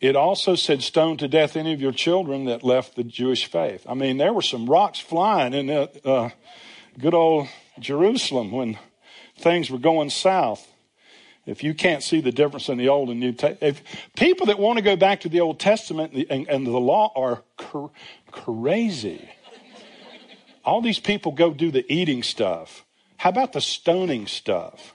It 0.00 0.16
also 0.16 0.54
said 0.54 0.82
stone 0.82 1.18
to 1.18 1.28
death 1.28 1.54
any 1.54 1.74
of 1.74 1.80
your 1.82 1.92
children 1.92 2.46
that 2.46 2.64
left 2.64 2.96
the 2.96 3.04
Jewish 3.04 3.44
faith. 3.44 3.84
I 3.86 3.92
mean, 3.92 4.16
there 4.16 4.32
were 4.32 4.40
some 4.40 4.64
rocks 4.64 4.98
flying 4.98 5.52
in 5.52 5.66
the, 5.66 5.90
uh, 6.08 6.30
good 6.98 7.12
old 7.12 7.48
Jerusalem 7.78 8.50
when 8.50 8.78
things 9.36 9.70
were 9.70 9.78
going 9.78 10.08
south. 10.08 10.71
If 11.44 11.64
you 11.64 11.74
can't 11.74 12.02
see 12.02 12.20
the 12.20 12.30
difference 12.30 12.68
in 12.68 12.78
the 12.78 12.88
Old 12.88 13.10
and 13.10 13.18
New 13.18 13.32
Testament, 13.32 13.82
people 14.16 14.46
that 14.46 14.58
want 14.58 14.78
to 14.78 14.82
go 14.82 14.94
back 14.94 15.22
to 15.22 15.28
the 15.28 15.40
Old 15.40 15.58
Testament 15.58 16.14
and, 16.30 16.48
and 16.48 16.66
the 16.66 16.70
law 16.70 17.12
are 17.16 17.42
cr- 17.56 17.86
crazy. 18.30 19.28
All 20.64 20.80
these 20.80 21.00
people 21.00 21.32
go 21.32 21.52
do 21.52 21.72
the 21.72 21.84
eating 21.92 22.22
stuff. 22.22 22.84
How 23.16 23.30
about 23.30 23.52
the 23.52 23.60
stoning 23.60 24.28
stuff? 24.28 24.94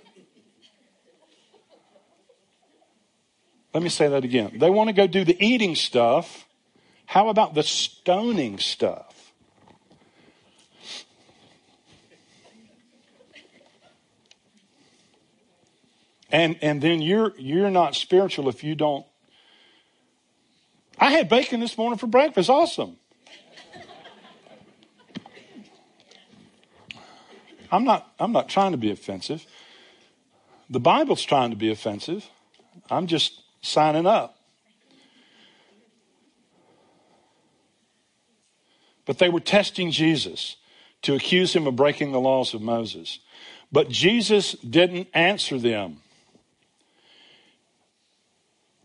Let 3.73 3.83
me 3.83 3.89
say 3.89 4.07
that 4.07 4.23
again. 4.23 4.53
They 4.57 4.69
want 4.69 4.87
to 4.87 4.93
go 4.93 5.05
do 5.05 5.25
the 5.25 5.37
eating 5.45 5.75
stuff. 5.75 6.45
How 7.05 7.29
about 7.29 7.53
the 7.53 7.63
stoning 7.63 8.57
stuff? 8.57 9.06
And 16.29 16.57
and 16.61 16.81
then 16.81 17.01
you're 17.01 17.33
you're 17.37 17.71
not 17.71 17.95
spiritual 17.95 18.49
if 18.49 18.63
you 18.63 18.75
don't. 18.75 19.05
I 20.99 21.11
had 21.11 21.29
bacon 21.29 21.59
this 21.59 21.77
morning 21.77 21.97
for 21.97 22.07
breakfast. 22.07 22.49
Awesome. 22.49 22.97
I'm 27.71 27.83
not 27.83 28.11
I'm 28.19 28.31
not 28.31 28.49
trying 28.49 28.71
to 28.71 28.77
be 28.77 28.91
offensive. 28.91 29.45
The 30.69 30.79
Bible's 30.79 31.23
trying 31.23 31.51
to 31.51 31.55
be 31.55 31.71
offensive. 31.71 32.29
I'm 32.89 33.07
just 33.07 33.41
signing 33.61 34.05
up. 34.05 34.37
But 39.05 39.19
they 39.19 39.29
were 39.29 39.39
testing 39.39 39.91
Jesus 39.91 40.57
to 41.03 41.15
accuse 41.15 41.55
him 41.55 41.67
of 41.67 41.77
breaking 41.77 42.11
the 42.11 42.19
laws 42.19 42.53
of 42.53 42.61
Moses. 42.61 43.19
But 43.71 43.89
Jesus 43.89 44.53
didn't 44.53 45.07
answer 45.13 45.57
them. 45.57 46.01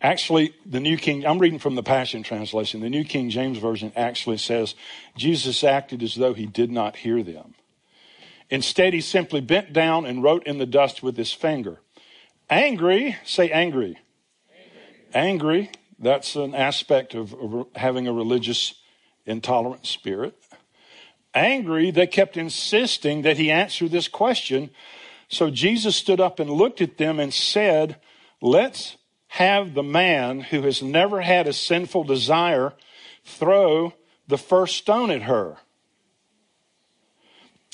Actually, 0.03 0.53
the 0.67 0.81
New 0.81 0.97
King, 0.97 1.25
I'm 1.25 1.39
reading 1.39 1.61
from 1.61 1.77
the 1.77 1.83
Passion 1.83 2.25
Translation. 2.25 2.81
The 2.81 2.91
New 2.91 3.05
King 3.05 3.31
James 3.31 3.59
Version 3.59 3.93
actually 3.95 4.39
says 4.39 4.75
Jesus 5.17 5.63
acted 5.63 6.03
as 6.03 6.17
though 6.17 6.35
he 6.35 6.45
did 6.45 6.73
not 6.73 6.97
hear 6.97 7.23
them. 7.23 7.55
Instead, 8.51 8.95
he 8.95 9.01
simply 9.01 9.41
bent 9.41 9.73
down 9.73 10.05
and 10.05 10.23
wrote 10.23 10.45
in 10.45 10.59
the 10.59 10.67
dust 10.67 11.05
with 11.05 11.17
his 11.17 11.33
finger. 11.33 11.79
Angry, 12.51 13.17
say 13.25 13.49
angry. 13.51 13.97
Angry, 15.15 15.71
angry 15.71 15.71
that's 16.03 16.35
an 16.35 16.55
aspect 16.55 17.15
of, 17.15 17.35
having 17.77 18.09
a 18.09 18.13
religious, 18.13 18.75
intolerant 19.25 19.87
spirit. 19.87 20.37
Angry, 21.33 21.93
they 21.93 22.09
kept 22.09 22.37
insisting 22.37 23.23
that 23.23 23.39
he 23.39 23.51
answer 23.51 23.89
this 23.89 24.09
question. 24.09 24.71
So 25.29 25.49
Jesus 25.49 25.95
stood 25.95 26.21
up 26.21 26.41
and 26.41 26.51
looked 26.51 26.83
at 26.83 26.99
them 26.99 27.21
and 27.21 27.33
said, 27.33 27.97
Let's 28.43 28.97
have 29.33 29.73
the 29.73 29.83
man 29.83 30.41
who 30.41 30.61
has 30.61 30.83
never 30.83 31.23
had 31.23 31.47
a 31.47 31.55
sinful 31.55 32.05
desire 32.05 32.75
throw 33.25 33.95
the 34.29 34.37
first 34.37 34.77
stone 34.77 35.11
at 35.11 35.23
her. 35.23 35.57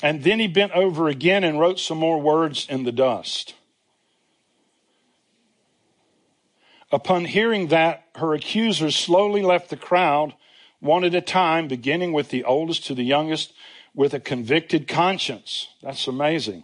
And 0.01 0.23
then 0.23 0.39
he 0.39 0.47
bent 0.47 0.71
over 0.71 1.09
again 1.09 1.43
and 1.43 1.59
wrote 1.59 1.77
some 1.77 1.97
more 1.97 2.21
words 2.21 2.65
in 2.69 2.85
the 2.85 2.93
dust. 2.93 3.55
Upon 6.93 7.25
hearing 7.25 7.67
that, 7.67 8.05
her 8.15 8.33
accusers 8.33 8.95
slowly 8.95 9.41
left 9.41 9.69
the 9.69 9.75
crowd, 9.75 10.35
one 10.79 11.03
at 11.03 11.13
a 11.13 11.19
time, 11.19 11.67
beginning 11.67 12.13
with 12.13 12.29
the 12.29 12.45
oldest 12.45 12.85
to 12.85 12.95
the 12.95 13.03
youngest, 13.03 13.51
with 13.93 14.13
a 14.13 14.21
convicted 14.21 14.87
conscience. 14.87 15.67
That's 15.83 16.07
amazing. 16.07 16.63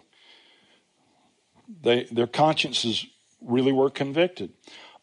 They, 1.82 2.04
their 2.04 2.26
consciences 2.26 3.04
really 3.42 3.72
were 3.72 3.90
convicted 3.90 4.54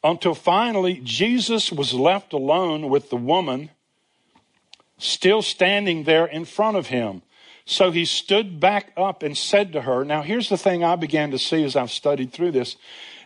until 0.04 0.36
finally 0.36 1.00
Jesus 1.04 1.72
was 1.72 1.94
left 1.94 2.34
alone 2.34 2.90
with 2.90 3.10
the 3.10 3.18
woman 3.18 3.70
still 4.98 5.42
standing 5.42 6.04
there 6.04 6.26
in 6.26 6.46
front 6.46 6.78
of 6.78 6.88
him. 6.88 7.22
So 7.66 7.92
he 7.92 8.06
stood 8.06 8.60
back 8.60 8.92
up 8.98 9.24
and 9.24 9.38
said 9.38 9.72
to 9.74 9.82
her, 9.82 10.04
Now 10.04 10.22
here's 10.22 10.50
the 10.50 10.58
thing 10.58 10.84
I 10.84 10.96
began 10.96 11.32
to 11.32 11.40
see 11.40 11.64
as 11.64 11.76
I've 11.76 11.92
studied 11.92 12.34
through 12.34 12.52
this. 12.52 12.76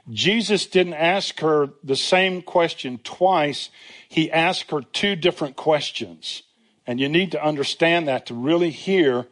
Jesus 0.10 0.66
didn't 0.68 0.94
ask 0.94 1.40
her 1.42 1.70
the 1.84 1.96
same 1.96 2.42
question 2.42 3.00
twice. 3.04 3.70
He 4.08 4.32
asked 4.32 4.72
her 4.72 4.82
two 4.82 5.16
different 5.16 5.56
questions. 5.56 6.44
And 6.86 7.00
you 7.00 7.10
need 7.10 7.32
to 7.34 7.44
understand 7.44 8.08
that 8.08 8.28
to 8.28 8.34
really 8.34 8.70
hear 8.70 9.28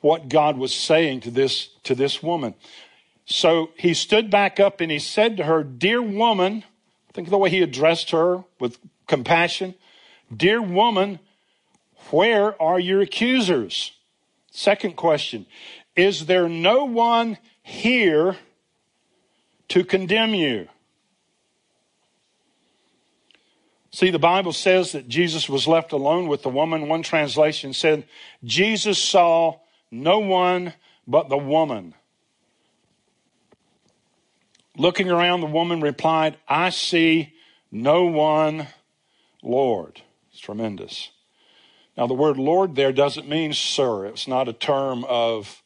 what 0.00 0.28
God 0.28 0.58
was 0.58 0.74
saying 0.74 1.20
to 1.20 1.30
this, 1.30 1.68
to 1.84 1.94
this 1.94 2.22
woman. 2.22 2.54
So 3.26 3.70
he 3.76 3.92
stood 3.92 4.30
back 4.30 4.58
up 4.60 4.80
and 4.80 4.90
he 4.90 5.00
said 5.00 5.36
to 5.36 5.44
her, 5.44 5.64
Dear 5.64 6.00
woman, 6.00 6.64
think 7.12 7.26
of 7.26 7.32
the 7.32 7.38
way 7.38 7.50
he 7.50 7.60
addressed 7.60 8.10
her 8.12 8.44
with 8.60 8.78
compassion. 9.08 9.74
Dear 10.34 10.62
woman, 10.62 11.18
where 12.10 12.60
are 12.62 12.78
your 12.78 13.00
accusers? 13.00 13.92
Second 14.52 14.96
question 14.96 15.46
Is 15.96 16.26
there 16.26 16.48
no 16.48 16.84
one 16.84 17.36
here 17.62 18.36
to 19.68 19.84
condemn 19.84 20.32
you? 20.32 20.68
See, 23.90 24.10
the 24.10 24.18
Bible 24.18 24.52
says 24.52 24.92
that 24.92 25.08
Jesus 25.08 25.48
was 25.48 25.66
left 25.66 25.90
alone 25.90 26.28
with 26.28 26.42
the 26.42 26.50
woman. 26.50 26.86
One 26.86 27.02
translation 27.02 27.72
said, 27.72 28.06
Jesus 28.44 29.02
saw 29.02 29.58
no 29.90 30.18
one 30.18 30.74
but 31.08 31.28
the 31.28 31.38
woman. 31.38 31.94
Looking 34.78 35.10
around, 35.10 35.40
the 35.40 35.46
woman 35.46 35.80
replied, 35.80 36.36
I 36.46 36.68
see 36.68 37.32
no 37.72 38.04
one, 38.04 38.66
Lord. 39.42 40.02
It's 40.30 40.40
tremendous. 40.40 41.10
Now, 41.96 42.06
the 42.06 42.14
word 42.14 42.36
Lord 42.36 42.76
there 42.76 42.92
doesn't 42.92 43.26
mean 43.26 43.54
sir. 43.54 44.04
It's 44.04 44.28
not 44.28 44.48
a 44.48 44.52
term 44.52 45.04
of 45.08 45.62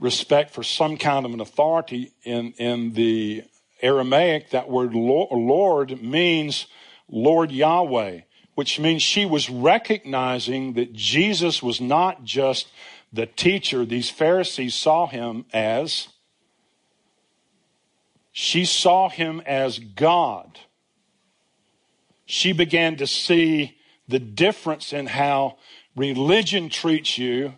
respect 0.00 0.52
for 0.52 0.62
some 0.62 0.96
kind 0.96 1.26
of 1.26 1.34
an 1.34 1.40
authority. 1.40 2.12
In, 2.24 2.52
in 2.52 2.94
the 2.94 3.44
Aramaic, 3.82 4.50
that 4.50 4.70
word 4.70 4.94
Lord 4.94 6.02
means 6.02 6.66
Lord 7.10 7.52
Yahweh, 7.52 8.20
which 8.54 8.80
means 8.80 9.02
she 9.02 9.26
was 9.26 9.50
recognizing 9.50 10.72
that 10.74 10.94
Jesus 10.94 11.62
was 11.62 11.78
not 11.78 12.24
just 12.24 12.68
the 13.12 13.26
teacher 13.26 13.84
these 13.84 14.08
Pharisees 14.08 14.74
saw 14.74 15.06
him 15.08 15.44
as. 15.52 16.08
She 18.32 18.64
saw 18.64 19.08
him 19.10 19.42
as 19.44 19.78
God. 19.78 20.58
She 22.24 22.52
began 22.52 22.96
to 22.96 23.06
see 23.06 23.76
the 24.08 24.18
difference 24.18 24.92
in 24.92 25.06
how 25.06 25.58
religion 25.94 26.70
treats 26.70 27.18
you 27.18 27.54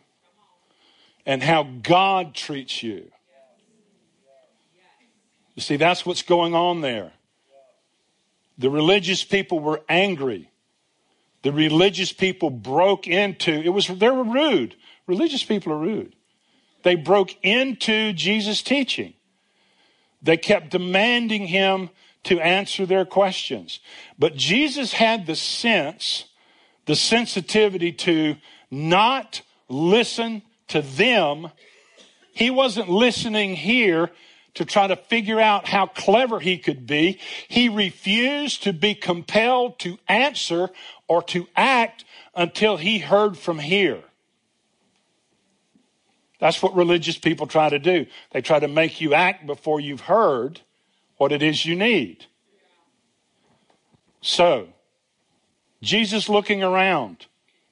and 1.24 1.42
how 1.42 1.62
God 1.62 2.34
treats 2.34 2.82
you. 2.82 3.10
You 5.54 5.62
see, 5.62 5.76
that's 5.76 6.04
what's 6.04 6.22
going 6.22 6.54
on 6.54 6.80
there. 6.80 7.12
The 8.58 8.70
religious 8.70 9.22
people 9.22 9.60
were 9.60 9.80
angry. 9.88 10.50
The 11.42 11.52
religious 11.52 12.12
people 12.12 12.50
broke 12.50 13.06
into 13.06 13.52
it 13.52 13.68
was 13.68 13.86
they 13.86 14.10
were 14.10 14.24
rude. 14.24 14.74
Religious 15.06 15.44
people 15.44 15.72
are 15.72 15.78
rude. 15.78 16.16
They 16.82 16.96
broke 16.96 17.34
into 17.44 18.12
Jesus' 18.12 18.62
teaching. 18.62 19.14
They 20.24 20.36
kept 20.36 20.70
demanding 20.70 21.46
him 21.46 21.90
to 22.24 22.40
answer 22.40 22.86
their 22.86 23.04
questions. 23.04 23.80
But 24.18 24.34
Jesus 24.34 24.94
had 24.94 25.26
the 25.26 25.36
sense 25.36 26.24
the 26.86 26.96
sensitivity 26.96 27.92
to 27.92 28.36
not 28.70 29.42
listen 29.68 30.42
to 30.68 30.82
them. 30.82 31.50
He 32.32 32.50
wasn't 32.50 32.88
listening 32.88 33.56
here 33.56 34.10
to 34.54 34.64
try 34.64 34.86
to 34.86 34.96
figure 34.96 35.40
out 35.40 35.66
how 35.66 35.86
clever 35.86 36.40
he 36.40 36.58
could 36.58 36.86
be. 36.86 37.18
He 37.48 37.68
refused 37.68 38.62
to 38.64 38.72
be 38.72 38.94
compelled 38.94 39.78
to 39.80 39.98
answer 40.08 40.70
or 41.08 41.22
to 41.24 41.48
act 41.56 42.04
until 42.34 42.76
he 42.76 42.98
heard 42.98 43.36
from 43.36 43.58
here. 43.58 44.02
That's 46.44 46.62
what 46.62 46.76
religious 46.76 47.16
people 47.16 47.46
try 47.46 47.70
to 47.70 47.78
do. 47.78 48.04
They 48.32 48.42
try 48.42 48.58
to 48.58 48.68
make 48.68 49.00
you 49.00 49.14
act 49.14 49.46
before 49.46 49.80
you've 49.80 50.02
heard 50.02 50.60
what 51.16 51.32
it 51.32 51.42
is 51.42 51.64
you 51.64 51.74
need. 51.74 52.26
So, 54.20 54.68
Jesus 55.80 56.28
looking 56.28 56.62
around, 56.62 57.24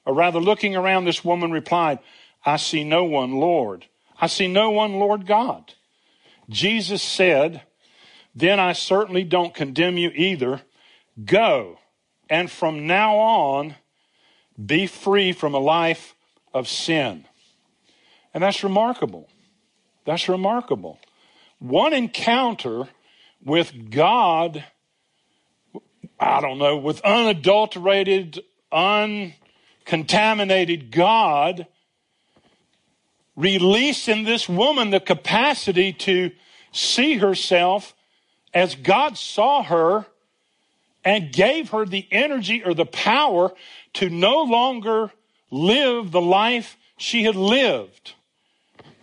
or 0.07 0.15
rather 0.15 0.39
looking 0.39 0.75
around, 0.75 1.05
this 1.05 1.23
woman 1.23 1.51
replied, 1.51 1.99
I 2.43 2.57
see 2.57 2.83
no 2.83 3.03
one, 3.03 3.33
Lord. 3.33 3.85
I 4.19 4.25
see 4.25 4.47
no 4.47 4.71
one, 4.71 4.93
Lord 4.93 5.27
God. 5.27 5.75
Jesus 6.49 7.03
said, 7.03 7.61
Then 8.33 8.59
I 8.59 8.73
certainly 8.73 9.23
don't 9.23 9.53
condemn 9.53 9.99
you 9.99 10.09
either. 10.15 10.61
Go, 11.23 11.77
and 12.27 12.49
from 12.49 12.87
now 12.87 13.17
on, 13.17 13.75
be 14.65 14.87
free 14.87 15.31
from 15.31 15.53
a 15.53 15.59
life 15.59 16.15
of 16.55 16.67
sin. 16.67 17.25
And 18.33 18.43
that's 18.43 18.63
remarkable. 18.63 19.29
That's 20.05 20.27
remarkable. 20.27 20.99
One 21.59 21.93
encounter 21.93 22.87
with 23.43 23.91
God 23.91 24.63
I 26.23 26.41
don't 26.41 26.57
know, 26.57 26.77
with 26.77 27.01
unadulterated, 27.01 28.39
uncontaminated 28.71 30.89
God, 30.91 31.67
release 33.35 34.07
in 34.07 34.23
this 34.23 34.47
woman 34.47 34.91
the 34.91 35.01
capacity 35.01 35.91
to 35.93 36.31
see 36.71 37.17
herself 37.17 37.93
as 38.53 38.75
God 38.75 39.17
saw 39.17 39.63
her 39.63 40.05
and 41.03 41.33
gave 41.33 41.71
her 41.71 41.85
the 41.85 42.07
energy 42.11 42.63
or 42.63 42.73
the 42.73 42.85
power 42.85 43.51
to 43.95 44.09
no 44.09 44.43
longer 44.43 45.11
live 45.51 46.11
the 46.11 46.21
life 46.21 46.77
she 46.95 47.23
had 47.23 47.35
lived. 47.35 48.13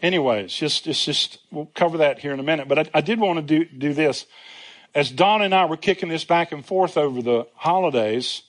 Anyways, 0.03 0.53
just, 0.53 0.87
it's 0.87 1.05
just, 1.05 1.39
we'll 1.51 1.71
cover 1.75 1.99
that 1.99 2.19
here 2.19 2.33
in 2.33 2.41
a 2.41 2.43
minute. 2.43 2.69
But 2.69 2.79
I, 2.79 2.91
I 2.95 3.01
did 3.01 3.21
want 3.21 3.39
to 3.39 3.43
do, 3.43 3.65
do 3.65 3.93
this 3.93 4.27
as 4.95 5.11
Donna 5.11 5.45
and 5.45 5.55
I 5.55 5.67
were 5.67 5.77
kicking 5.77 6.09
this 6.09 6.25
back 6.25 6.53
and 6.53 6.65
forth 6.65 6.97
over 6.97 7.23
the 7.23 7.47
holidays, 7.55 8.43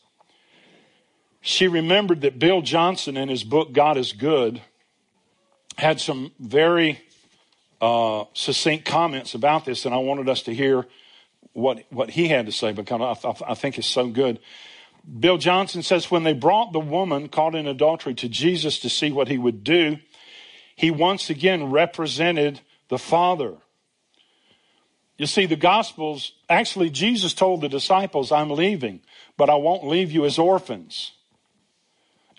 she 1.42 1.68
remembered 1.68 2.22
that 2.22 2.40
Bill 2.40 2.62
Johnson, 2.62 3.18
in 3.18 3.30
his 3.30 3.44
book 3.44 3.74
God 3.74 3.98
is 3.98 4.14
Good, 4.14 4.62
had 5.78 6.00
some 6.00 6.32
very 6.40 7.02
uh, 7.80 8.26
succinct 8.34 8.86
comments 8.86 9.34
about 9.34 9.66
this, 9.66 9.86
and 9.86 9.94
I 9.94 9.98
wanted 9.98 10.30
us 10.30 10.44
to 10.44 10.54
hear 10.54 10.88
what, 11.54 11.84
what 11.90 12.12
he 12.12 12.28
had 12.28 12.46
to 12.46 12.52
say 12.52 12.72
because 12.72 13.24
I, 13.24 13.52
I 13.52 13.56
think 13.56 13.78
it's 13.78 13.88
so 13.88 14.08
good. 14.08 14.40
Bill 15.20 15.38
Johnson 15.38 15.82
says 15.82 16.12
when 16.12 16.24
they 16.24 16.34
brought 16.34 16.74
the 16.74 16.80
woman 16.80 17.28
caught 17.28 17.56
in 17.56 17.68
adultery 17.68 18.14
to 18.16 18.30
Jesus 18.30 18.80
to 18.80 18.90
see 18.90 19.12
what 19.12 19.28
he 19.28 19.38
would 19.38 19.64
do, 19.64 19.98
he 20.82 20.90
once 20.90 21.30
again 21.30 21.70
represented 21.70 22.60
the 22.90 22.98
Father. 22.98 23.54
You 25.16 25.28
see, 25.28 25.46
the 25.46 25.56
Gospels, 25.56 26.32
actually, 26.50 26.90
Jesus 26.90 27.36
told 27.36 27.62
the 27.62 27.70
disciples, 27.70 28.32
I'm 28.32 28.50
leaving, 28.50 29.02
but 29.38 29.48
I 29.48 29.54
won't 29.58 29.86
leave 29.86 30.12
you 30.12 30.26
as 30.26 30.40
orphans. 30.40 31.12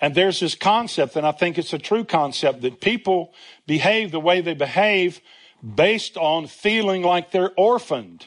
And 0.01 0.17
there's 0.17 0.41
this 0.41 0.57
concept, 0.57 1.15
and 1.15 1.25
I 1.25 1.31
think 1.31 1.57
it's 1.57 1.73
a 1.73 1.79
true 1.79 2.03
concept, 2.03 2.63
that 2.63 2.81
people 2.81 3.33
behave 3.69 4.11
the 4.11 4.19
way 4.19 4.41
they 4.41 4.55
behave 4.55 5.21
based 5.63 6.17
on 6.17 6.49
feeling 6.49 7.03
like 7.03 7.31
they're 7.31 7.53
orphaned, 7.57 8.27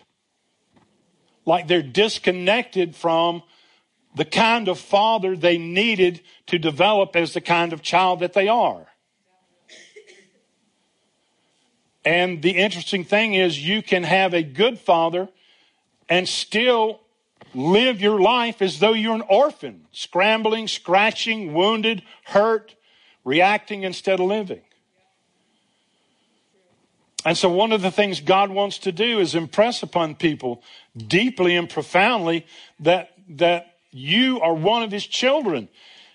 like 1.46 1.68
they're 1.68 1.82
disconnected 1.82 2.96
from 2.96 3.44
the 4.16 4.24
kind 4.24 4.70
of 4.70 4.80
father 4.80 5.36
they 5.36 5.58
needed 5.58 6.22
to 6.48 6.58
develop 6.58 7.18
as 7.18 7.34
the 7.34 7.42
kind 7.42 7.74
of 7.74 7.82
child 7.82 8.22
that 8.22 8.32
they 8.32 8.48
are. 8.48 8.88
And 12.06 12.44
the 12.44 12.52
interesting 12.52 13.04
thing 13.04 13.34
is, 13.34 13.68
you 13.68 13.82
can 13.82 14.04
have 14.04 14.34
a 14.36 14.44
good 14.44 14.78
father 14.78 15.28
and 16.08 16.30
still 16.30 17.02
live 17.56 18.00
your 18.00 18.20
life 18.22 18.62
as 18.62 18.80
though 18.80 18.94
you're 18.94 19.16
an 19.16 19.24
orphan, 19.28 19.88
scrambling, 19.92 20.68
scratching, 20.68 21.54
wounded, 21.54 22.04
hurt, 22.26 22.76
reacting 23.24 23.84
instead 23.84 24.20
of 24.20 24.28
living. 24.28 24.62
And 27.26 27.36
so, 27.36 27.50
one 27.50 27.72
of 27.72 27.82
the 27.82 27.90
things 27.90 28.22
God 28.22 28.52
wants 28.52 28.78
to 28.80 28.92
do 28.92 29.20
is 29.20 29.34
impress 29.34 29.82
upon 29.82 30.14
people 30.14 30.62
deeply 30.96 31.56
and 31.56 31.68
profoundly 31.68 32.46
that, 32.82 33.14
that 33.30 33.78
you 33.90 34.40
are 34.42 34.54
one 34.54 34.84
of 34.84 34.92
His 34.92 35.08
children. 35.08 35.68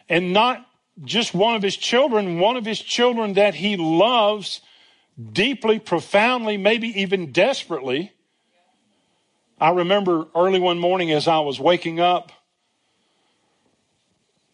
And 0.09 0.33
not 0.33 0.64
just 1.05 1.35
one 1.35 1.57
of 1.57 1.62
His 1.62 1.76
children, 1.76 2.38
one 2.38 2.57
of 2.57 2.64
His 2.64 2.79
children 2.79 3.33
that 3.33 3.57
He 3.57 3.76
loves 3.76 4.61
deeply, 5.33 5.78
profoundly, 5.78 6.56
maybe 6.56 6.88
even 7.00 7.33
desperately. 7.33 8.12
I 9.61 9.70
remember 9.70 10.26
early 10.35 10.61
one 10.61 10.78
morning 10.78 11.11
as 11.11 11.28
I 11.28 11.40
was 11.40 11.61
waking 11.61 12.00
up, 12.00 12.33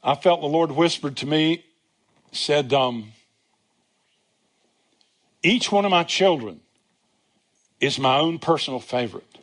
I 0.03 0.15
felt 0.15 0.41
the 0.41 0.47
Lord 0.47 0.73
whispered 0.73 1.17
to 1.19 1.27
me, 1.27 1.65
said, 2.33 2.73
um, 2.73 3.13
each 5.43 5.71
one 5.71 5.85
of 5.85 5.91
my 5.91 6.05
children 6.05 6.61
is 7.81 7.99
my 7.99 8.19
own 8.19 8.39
personal 8.39 8.81
favorite. 8.81 9.39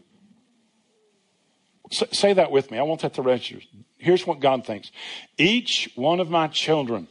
S- 1.91 2.03
say 2.11 2.33
that 2.33 2.51
with 2.51 2.71
me. 2.71 2.77
I 2.77 2.83
want 2.83 3.01
that 3.01 3.13
to 3.15 3.21
register. 3.21 3.59
Here's 3.97 4.25
what 4.25 4.39
God 4.39 4.65
thinks 4.65 4.91
each 5.37 5.89
one 5.95 6.19
of 6.19 6.29
my 6.29 6.47
children 6.47 7.07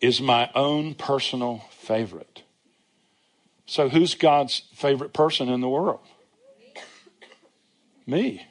is 0.00 0.20
my 0.20 0.50
own 0.54 0.94
personal 0.94 1.64
favorite. 1.70 2.41
So, 3.72 3.88
who's 3.88 4.14
God's 4.14 4.64
favorite 4.74 5.14
person 5.14 5.48
in 5.48 5.62
the 5.62 5.68
world? 5.68 6.00
Me. 8.06 8.46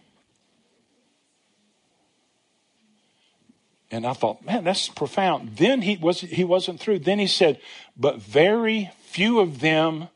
And 3.91 4.07
I 4.07 4.13
thought, 4.13 4.43
man, 4.43 4.63
that's 4.63 4.89
profound. 4.89 5.57
Then 5.57 5.84
he 5.84 5.95
was 5.95 6.21
he 6.21 6.43
wasn't 6.43 6.79
through. 6.79 6.97
Then 6.97 7.19
he 7.19 7.27
said, 7.27 7.62
but 7.95 8.19
very 8.19 8.89
few 9.03 9.41
of 9.41 9.60
them 9.60 10.07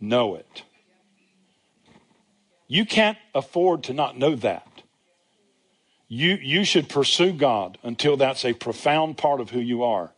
know 0.00 0.36
it. 0.36 0.62
You 2.68 2.86
can't 2.86 3.18
afford 3.34 3.82
to 3.82 3.92
not 3.92 4.16
know 4.16 4.36
that. 4.36 4.82
You 6.06 6.34
you 6.34 6.62
should 6.62 6.88
pursue 6.88 7.32
God 7.32 7.78
until 7.82 8.16
that's 8.16 8.44
a 8.44 8.52
profound 8.52 9.18
part 9.18 9.40
of 9.40 9.50
who 9.50 9.58
you 9.58 9.82
are. 9.82 10.12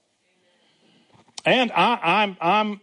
And 1.47 1.73
I, 1.73 1.99
I'm 2.03 2.37
I'm 2.43 2.81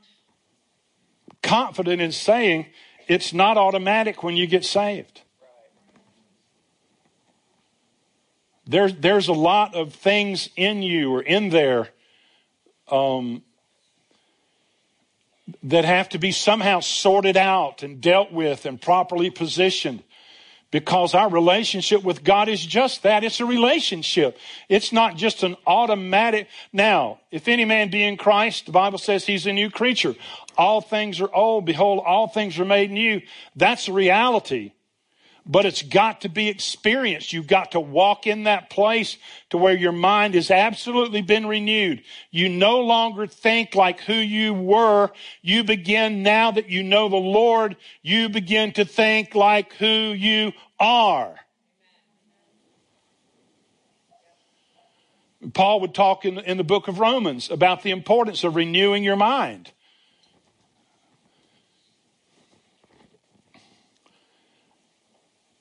confident 1.47 2.01
in 2.01 2.11
saying 2.11 2.67
it's 3.07 3.33
not 3.33 3.57
automatic 3.57 4.21
when 4.21 4.35
you 4.35 4.45
get 4.45 4.65
saved. 4.65 5.21
There's, 8.65 8.93
there's 8.95 9.29
a 9.29 9.33
lot 9.33 9.75
of 9.75 9.93
things 9.93 10.49
in 10.57 10.81
you 10.81 11.15
or 11.15 11.21
in 11.21 11.49
there 11.49 11.89
um, 12.91 13.41
that 15.63 15.85
have 15.85 16.09
to 16.09 16.19
be 16.19 16.33
somehow 16.33 16.81
sorted 16.81 17.37
out 17.37 17.81
and 17.81 18.01
dealt 18.01 18.33
with 18.33 18.65
and 18.65 18.81
properly 18.81 19.29
positioned 19.29 20.03
because 20.69 21.13
our 21.13 21.29
relationship 21.29 22.03
with 22.03 22.23
God 22.23 22.49
is 22.49 22.65
just 22.65 23.03
that. 23.03 23.23
It's 23.23 23.39
a 23.39 23.45
relationship. 23.45 24.37
It's 24.67 24.91
not 24.91 25.15
just 25.15 25.43
an 25.43 25.55
automatic. 25.65 26.49
Now, 26.73 27.21
if 27.31 27.47
any 27.47 27.63
man 27.63 27.89
be 27.89 28.03
in 28.03 28.17
Christ, 28.17 28.65
the 28.65 28.73
Bible 28.73 28.97
says 28.97 29.25
he's 29.25 29.47
a 29.47 29.53
new 29.53 29.69
creature. 29.69 30.15
All 30.57 30.81
things 30.81 31.21
are 31.21 31.33
old. 31.33 31.65
Behold, 31.65 32.03
all 32.05 32.27
things 32.27 32.59
are 32.59 32.65
made 32.65 32.91
new. 32.91 33.21
That's 33.55 33.87
reality 33.87 34.71
but 35.47 35.65
it's 35.65 35.81
got 35.81 36.21
to 36.21 36.29
be 36.29 36.49
experienced. 36.49 37.31
You've 37.31 37.47
got 37.47 37.71
to 37.71 37.79
walk 37.79 38.27
in 38.27 38.43
that 38.43 38.69
place 38.69 39.17
to 39.49 39.57
where 39.57 39.75
your 39.75 39.93
mind 39.93 40.33
has 40.33 40.51
absolutely 40.51 41.21
been 41.21 41.47
renewed. 41.47 42.03
You 42.31 42.49
no 42.49 42.81
longer 42.81 43.27
think 43.27 43.73
like 43.73 44.01
who 44.01 44.13
you 44.13 44.53
were. 44.53 45.09
You 45.41 45.63
begin 45.63 46.21
now 46.21 46.51
that 46.51 46.69
you 46.69 46.83
know 46.83 47.07
the 47.07 47.15
Lord, 47.15 47.77
you 48.01 48.27
begin 48.27 48.73
to 48.73 48.83
think 48.83 49.35
like 49.35 49.73
who 49.73 49.87
you 49.87 50.51
are. 50.79 51.35
Paul 55.53 55.79
would 55.81 55.93
talk 55.93 56.25
in, 56.25 56.39
in 56.39 56.57
the 56.57 56.63
book 56.63 56.89
of 56.89 56.99
Romans 56.99 57.49
about 57.49 57.83
the 57.83 57.91
importance 57.91 58.43
of 58.43 58.55
renewing 58.55 59.03
your 59.03 59.15
mind. 59.15 59.71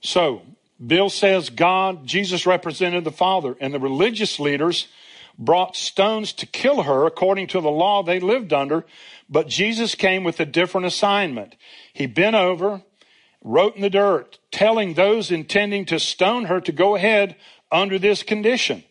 So, 0.07 0.42
Bill 0.85 1.11
says 1.11 1.51
God, 1.51 2.07
Jesus 2.07 2.47
represented 2.47 3.03
the 3.03 3.11
Father, 3.11 3.57
and 3.61 3.75
the 3.75 3.81
religious 3.81 4.38
leaders 4.38 4.87
brought 5.37 5.75
stones 5.75 6.33
to 6.35 6.47
kill 6.47 6.83
her 6.83 7.07
according 7.07 7.49
to 7.49 7.61
the 7.61 7.73
law 7.73 8.05
they 8.05 8.21
lived 8.21 8.53
under, 8.53 8.87
but 9.29 9.49
Jesus 9.49 9.97
came 9.97 10.23
with 10.23 10.38
a 10.38 10.47
different 10.47 10.87
assignment. 10.87 11.57
He 11.92 12.07
bent 12.07 12.37
over, 12.37 12.83
wrote 13.42 13.75
in 13.75 13.83
the 13.83 13.90
dirt, 13.90 14.38
telling 14.53 14.95
those 14.95 15.33
intending 15.33 15.85
to 15.87 15.99
stone 15.99 16.45
her 16.45 16.61
to 16.61 16.71
go 16.71 16.95
ahead 16.95 17.35
under 17.73 17.99
this 17.99 18.23
condition. 18.23 18.85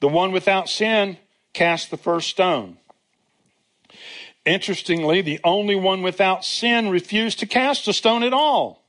The 0.00 0.08
one 0.08 0.32
without 0.32 0.68
sin 0.68 1.16
cast 1.54 1.90
the 1.90 1.96
first 1.96 2.28
stone. 2.28 2.76
Interestingly, 4.44 5.22
the 5.22 5.40
only 5.44 5.76
one 5.76 6.02
without 6.02 6.44
sin 6.44 6.90
refused 6.90 7.38
to 7.38 7.46
cast 7.46 7.88
a 7.88 7.94
stone 7.94 8.22
at 8.22 8.34
all. 8.34 8.81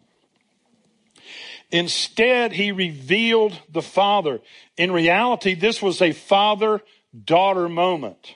Instead, 1.73 2.51
he 2.51 2.71
revealed 2.71 3.59
the 3.67 3.81
Father. 3.81 4.39
In 4.77 4.91
reality, 4.91 5.55
this 5.55 5.81
was 5.81 6.03
a 6.03 6.11
father 6.11 6.83
daughter 7.25 7.67
moment. 7.67 8.35